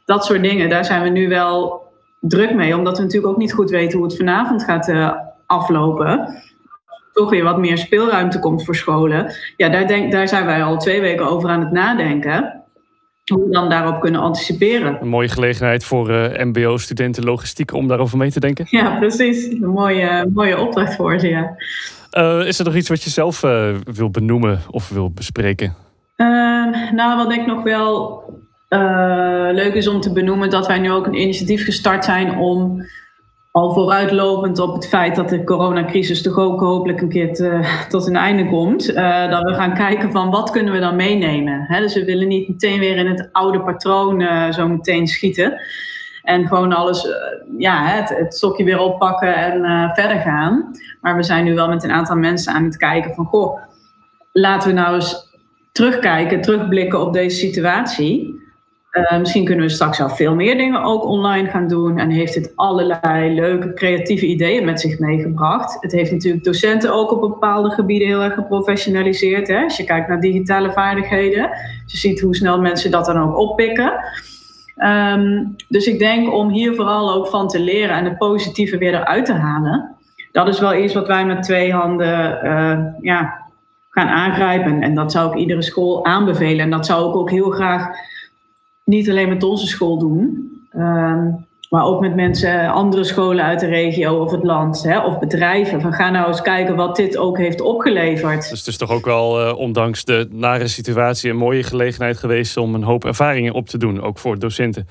Dat 0.06 0.26
soort 0.26 0.44
dingen, 0.44 0.70
daar 0.70 0.86
zijn 0.86 1.04
we 1.04 1.10
nu 1.10 1.28
wel 1.28 1.84
druk 2.20 2.54
mee. 2.54 2.78
Omdat 2.78 2.98
we 2.98 3.04
natuurlijk 3.04 3.34
ook 3.34 3.40
niet 3.40 3.54
goed 3.54 3.70
weten 3.70 3.98
hoe 3.98 4.08
het 4.08 4.18
vanavond 4.18 4.64
gaat 4.64 4.94
aflopen 5.46 6.44
toch 7.16 7.30
weer 7.30 7.44
wat 7.44 7.58
meer 7.58 7.78
speelruimte 7.78 8.40
komt 8.40 8.66
voor 8.66 8.76
scholen. 8.76 9.34
Ja, 9.58 9.70
daar, 9.70 9.88
denk, 9.88 10.12
daar 10.12 10.28
zijn 10.28 10.46
wij 10.46 10.64
al 10.64 10.78
twee 10.78 11.02
weken 11.02 11.30
over 11.30 11.50
aan 11.50 11.60
het 11.60 11.72
nadenken. 11.72 12.64
Hoe 13.26 13.44
we 13.46 13.52
dan 13.52 13.70
daarop 13.70 14.02
kunnen 14.02 14.22
anticiperen. 14.22 14.98
Een 15.02 15.08
mooie 15.08 15.28
gelegenheid 15.28 15.84
voor 15.84 16.10
uh, 16.10 16.44
MBO-studenten 16.44 17.24
logistiek 17.24 17.74
om 17.74 17.88
daarover 17.88 18.18
mee 18.18 18.32
te 18.32 18.40
denken. 18.40 18.66
Ja, 18.70 18.98
precies. 18.98 19.46
Een 19.46 19.70
mooie, 19.70 20.30
mooie 20.34 20.60
opdracht 20.60 20.96
voor 20.96 21.20
ze, 21.20 21.28
ja. 21.28 21.56
Uh, 22.12 22.48
is 22.48 22.60
er 22.60 22.66
nog 22.66 22.76
iets 22.76 22.90
wat 22.90 23.04
je 23.04 23.10
zelf 23.10 23.44
uh, 23.44 23.76
wil 23.94 24.10
benoemen 24.10 24.60
of 24.70 24.90
wil 24.90 25.12
bespreken? 25.12 25.76
Ehm, 26.16 26.96
nou, 26.96 27.18
wat 27.18 27.32
ik 27.32 27.46
nog 27.46 27.64
wel 27.64 28.24
leuk 29.54 29.74
is 29.74 29.88
om 29.88 30.02
te 30.02 30.14
benoemen, 30.14 30.50
dat 30.50 30.68
wij 30.68 30.80
nu 30.80 30.92
ook 30.92 31.06
een 31.06 31.22
initiatief 31.22 31.64
gestart 31.66 32.06
zijn 32.06 32.38
om 32.38 32.86
al 33.56 33.74
vooruitlopend 33.74 34.60
op 34.60 34.74
het 34.74 34.88
feit 34.88 35.16
dat 35.16 35.30
de 35.30 35.44
coronacrisis 35.44 36.22
toch 36.22 36.38
ook 36.38 36.60
hopelijk 36.60 37.02
een 37.02 37.10
keer 37.10 37.34
tot 37.90 38.08
een 38.08 38.16
einde 38.16 38.50
komt. 38.50 38.90
Uh, 38.90 39.30
dat 39.30 39.44
we 39.44 39.54
gaan 39.54 39.74
kijken 39.74 40.12
van 40.12 40.30
wat 40.30 40.50
kunnen 40.50 40.74
we 40.74 40.80
dan 40.80 40.96
meenemen. 40.96 41.68
Dus 41.70 41.94
we 41.94 42.06
willen 42.06 42.28
niet 42.28 42.48
meteen 42.48 42.80
weer 42.80 42.98
in 42.98 43.08
het 43.08 43.30
oude 43.32 43.62
patroon 43.62 44.20
uh, 44.20 44.52
zo 44.52 44.68
meteen 44.68 45.08
schieten. 45.08 45.62
En 46.24 46.48
gewoon 46.48 46.74
alles, 46.74 47.06
uh, 47.06 47.14
ja, 47.58 47.86
het, 47.86 48.10
het, 48.10 48.36
stokje 48.36 48.64
weer 48.64 48.80
oppakken 48.80 49.36
en 49.36 49.92
verder 49.94 50.20
gaan. 50.20 50.72
Maar 51.02 51.16
we 51.16 51.24
zijn 51.24 51.44
nu 51.44 51.54
wel 51.54 51.70
met 51.70 51.84
een 51.84 51.92
aantal 51.92 52.16
mensen 52.16 52.54
aan 52.54 52.64
het 52.64 52.78
kijken 52.78 53.14
van, 53.14 53.26
goh, 53.26 53.60
laten 54.32 54.70
we 54.70 54.76
nou 54.76 54.96
eens 54.96 55.38
terugkijken, 55.72 56.42
terugblikken 56.42 57.02
op 57.02 57.14
deze 57.14 57.38
situatie. 57.38 58.44
Uh, 58.96 59.20
misschien 59.20 59.46
kunnen 59.46 59.66
we 59.66 59.72
straks 59.72 60.02
al 60.02 60.10
veel 60.10 60.36
meer 60.36 60.58
dingen 60.58 60.84
ook 60.84 61.06
online 61.06 61.50
gaan 61.50 61.68
doen. 61.68 61.98
En 61.98 62.10
heeft 62.10 62.36
het 62.36 62.52
allerlei 62.56 63.34
leuke 63.34 63.74
creatieve 63.74 64.26
ideeën 64.26 64.66
met 64.66 64.82
zich 64.82 65.00
meegebracht. 65.00 65.78
Het 65.80 65.92
heeft 65.92 66.12
natuurlijk 66.12 66.44
docenten 66.44 66.94
ook 66.94 67.12
op 67.12 67.22
bepaalde 67.22 67.70
gebieden 67.70 68.08
heel 68.08 68.22
erg 68.22 68.34
geprofessionaliseerd. 68.34 69.48
Hè? 69.48 69.64
Als 69.64 69.78
je 69.78 69.84
kijkt 69.84 70.08
naar 70.08 70.20
digitale 70.20 70.72
vaardigheden. 70.72 71.50
Je 71.86 71.98
ziet 71.98 72.22
hoe 72.22 72.36
snel 72.36 72.62
mensen 72.62 72.92
dat 72.92 73.06
dan 73.06 73.18
ook 73.18 73.38
oppikken. 73.38 73.94
Um, 74.78 75.56
dus 75.68 75.86
ik 75.86 76.00
denk 76.00 76.34
om 76.34 76.50
hier 76.50 76.76
vooral 76.76 77.14
ook 77.14 77.28
van 77.28 77.48
te 77.48 77.60
leren 77.60 77.96
en 77.96 78.06
het 78.06 78.18
positieve 78.18 78.78
weer 78.78 78.94
eruit 78.94 79.26
te 79.26 79.34
halen. 79.34 79.96
Dat 80.32 80.48
is 80.48 80.60
wel 80.60 80.76
iets 80.76 80.94
wat 80.94 81.08
wij 81.08 81.26
met 81.26 81.44
twee 81.44 81.74
handen 81.74 82.40
uh, 82.44 82.78
ja, 83.02 83.46
gaan 83.90 84.08
aangrijpen. 84.08 84.82
En 84.82 84.96
dat 84.96 85.12
zou 85.12 85.32
ik 85.32 85.38
iedere 85.38 85.62
school 85.62 86.06
aanbevelen. 86.06 86.60
En 86.60 86.70
dat 86.70 86.86
zou 86.86 87.10
ik 87.10 87.16
ook 87.16 87.30
heel 87.30 87.50
graag 87.50 87.88
niet 88.86 89.10
alleen 89.10 89.30
met 89.30 89.44
onze 89.44 89.68
school 89.68 89.98
doen, 89.98 90.52
ehm, 90.72 91.30
maar 91.70 91.86
ook 91.86 92.02
met 92.02 92.16
mensen, 92.16 92.70
andere 92.70 93.04
scholen 93.04 93.46
uit 93.46 93.60
de 93.60 93.66
regio 93.66 94.20
of 94.22 94.32
het 94.32 94.44
land, 94.44 94.84
hè, 94.84 95.00
of 95.00 95.20
bedrijven. 95.20 95.82
Van 95.82 95.94
ga 95.94 96.10
nou 96.10 96.28
eens 96.28 96.42
kijken 96.42 96.76
wat 96.76 96.96
dit 96.96 97.18
ook 97.18 97.38
heeft 97.38 97.62
opgeleverd. 97.62 98.50
Dus 98.50 98.60
het 98.60 98.68
is 98.68 98.78
toch 98.78 98.92
ook 98.92 99.06
wel, 99.06 99.48
uh, 99.48 99.58
ondanks 99.58 100.04
de 100.04 100.28
nare 100.32 100.68
situatie, 100.68 101.30
een 101.30 101.38
mooie 101.38 101.64
gelegenheid 101.64 102.18
geweest 102.18 102.58
om 102.58 102.76
een 102.76 102.84
hoop 102.84 103.06
ervaringen 103.06 103.54
op 103.54 103.68
te 103.68 103.78
doen, 103.78 104.02
ook 104.02 104.20
voor 104.20 104.40
docenten. 104.40 104.88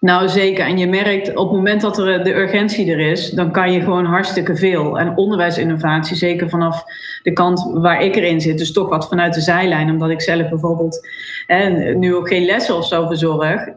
Nou, 0.00 0.28
zeker. 0.28 0.64
En 0.64 0.78
je 0.78 0.86
merkt 0.86 1.28
op 1.28 1.48
het 1.48 1.56
moment 1.56 1.80
dat 1.80 1.98
er 1.98 2.24
de 2.24 2.34
urgentie 2.34 2.92
er 2.92 3.00
is, 3.00 3.30
dan 3.30 3.52
kan 3.52 3.72
je 3.72 3.80
gewoon 3.80 4.04
hartstikke 4.04 4.56
veel. 4.56 4.98
En 4.98 5.16
onderwijsinnovatie, 5.16 6.16
zeker 6.16 6.48
vanaf 6.48 6.84
de 7.22 7.32
kant 7.32 7.70
waar 7.74 8.02
ik 8.02 8.16
erin 8.16 8.40
zit, 8.40 8.58
dus 8.58 8.72
toch 8.72 8.88
wat 8.88 9.08
vanuit 9.08 9.34
de 9.34 9.40
zijlijn, 9.40 9.90
omdat 9.90 10.10
ik 10.10 10.20
zelf 10.20 10.48
bijvoorbeeld 10.48 11.08
nu 11.94 12.14
ook 12.14 12.28
geen 12.28 12.44
lessen 12.44 12.76
of 12.76 12.86
zo 12.86 13.06
verzorg, 13.06 13.68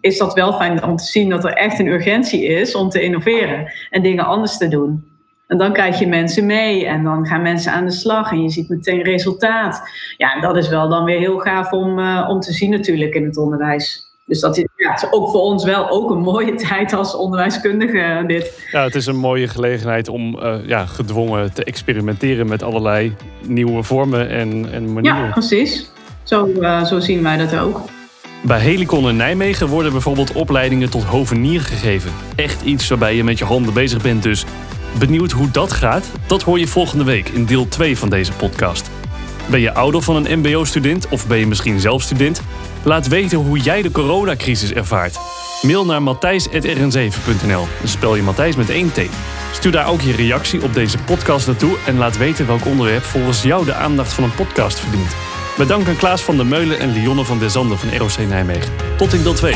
is 0.00 0.18
dat 0.18 0.34
wel 0.34 0.52
fijn 0.52 0.84
om 0.84 0.96
te 0.96 1.04
zien 1.04 1.28
dat 1.28 1.44
er 1.44 1.52
echt 1.52 1.78
een 1.78 1.86
urgentie 1.86 2.44
is 2.44 2.74
om 2.74 2.88
te 2.88 3.02
innoveren 3.02 3.72
en 3.90 4.02
dingen 4.02 4.24
anders 4.24 4.56
te 4.56 4.68
doen. 4.68 5.10
En 5.46 5.58
dan 5.58 5.72
krijg 5.72 5.98
je 5.98 6.06
mensen 6.06 6.46
mee 6.46 6.86
en 6.86 7.04
dan 7.04 7.26
gaan 7.26 7.42
mensen 7.42 7.72
aan 7.72 7.84
de 7.84 7.92
slag 7.92 8.30
en 8.30 8.42
je 8.42 8.50
ziet 8.50 8.68
meteen 8.68 9.02
resultaat. 9.02 9.82
Ja, 10.16 10.40
dat 10.40 10.56
is 10.56 10.68
wel 10.68 10.88
dan 10.88 11.04
weer 11.04 11.18
heel 11.18 11.38
gaaf 11.38 11.72
om, 11.72 11.98
uh, 11.98 12.26
om 12.28 12.40
te 12.40 12.52
zien 12.52 12.70
natuurlijk 12.70 13.14
in 13.14 13.24
het 13.24 13.36
onderwijs. 13.36 14.10
Dus 14.26 14.40
dat 14.40 14.56
is, 14.56 14.66
ja, 14.82 15.08
ook 15.10 15.30
voor 15.30 15.40
ons 15.40 15.64
wel 15.64 15.90
ook 15.90 16.10
een 16.10 16.20
mooie 16.20 16.54
tijd 16.68 16.92
als 16.92 17.16
onderwijskundige. 17.16 18.24
Dit. 18.26 18.68
Ja, 18.70 18.82
het 18.82 18.94
is 18.94 19.06
een 19.06 19.16
mooie 19.16 19.48
gelegenheid 19.48 20.08
om 20.08 20.38
uh, 20.38 20.54
ja, 20.66 20.86
gedwongen 20.86 21.52
te 21.52 21.64
experimenteren 21.64 22.48
met 22.48 22.62
allerlei 22.62 23.14
nieuwe 23.46 23.82
vormen 23.82 24.28
en, 24.28 24.72
en 24.72 24.92
manieren. 24.92 25.24
Ja, 25.24 25.30
precies. 25.30 25.90
Zo, 26.22 26.46
uh, 26.46 26.84
zo 26.84 27.00
zien 27.00 27.22
wij 27.22 27.36
dat 27.36 27.58
ook. 27.58 27.80
Bij 28.42 28.58
Helicon 28.58 29.08
in 29.08 29.16
Nijmegen 29.16 29.68
worden 29.68 29.92
bijvoorbeeld 29.92 30.32
opleidingen 30.32 30.90
tot 30.90 31.04
hovenier 31.04 31.60
gegeven. 31.60 32.12
Echt 32.36 32.62
iets 32.62 32.88
waarbij 32.88 33.16
je 33.16 33.24
met 33.24 33.38
je 33.38 33.44
handen 33.44 33.74
bezig 33.74 34.02
bent 34.02 34.22
dus. 34.22 34.44
Benieuwd 34.98 35.30
hoe 35.30 35.50
dat 35.50 35.72
gaat? 35.72 36.10
Dat 36.26 36.42
hoor 36.42 36.58
je 36.58 36.66
volgende 36.66 37.04
week 37.04 37.28
in 37.28 37.46
deel 37.46 37.68
2 37.68 37.98
van 37.98 38.08
deze 38.08 38.32
podcast. 38.32 38.90
Ben 39.50 39.60
je 39.60 39.74
ouder 39.74 40.02
van 40.02 40.26
een 40.26 40.38
mbo-student 40.38 41.08
of 41.08 41.26
ben 41.26 41.38
je 41.38 41.46
misschien 41.46 41.80
zelf 41.80 42.02
student? 42.02 42.42
Laat 42.84 43.08
weten 43.08 43.38
hoe 43.38 43.58
jij 43.58 43.82
de 43.82 43.90
coronacrisis 43.90 44.72
ervaart. 44.72 45.18
Mail 45.62 45.84
naar 45.84 46.02
matthijs.rn7.nl. 46.02 47.66
Dan 47.78 47.88
spel 47.88 48.16
je 48.16 48.22
Matthijs 48.22 48.56
met 48.56 48.70
één 48.70 48.92
T. 48.92 49.00
Stuur 49.52 49.72
daar 49.72 49.88
ook 49.88 50.00
je 50.00 50.12
reactie 50.12 50.62
op 50.62 50.74
deze 50.74 50.98
podcast 50.98 51.46
naartoe 51.46 51.76
en 51.86 51.98
laat 51.98 52.16
weten 52.16 52.46
welk 52.46 52.66
onderwerp 52.66 53.02
volgens 53.02 53.42
jou 53.42 53.64
de 53.64 53.74
aandacht 53.74 54.12
van 54.12 54.24
een 54.24 54.34
podcast 54.34 54.80
verdient. 54.80 55.16
Bedankt 55.56 55.88
aan 55.88 55.96
Klaas 55.96 56.22
van 56.22 56.36
der 56.36 56.46
Meulen 56.46 56.78
en 56.78 56.92
Lionne 56.92 57.24
van 57.24 57.38
der 57.38 57.50
Zanden 57.50 57.78
van 57.78 57.96
ROC 57.96 58.28
Nijmegen. 58.28 58.72
Tot 58.96 59.12
in 59.12 59.22
deel 59.22 59.34
2. 59.34 59.54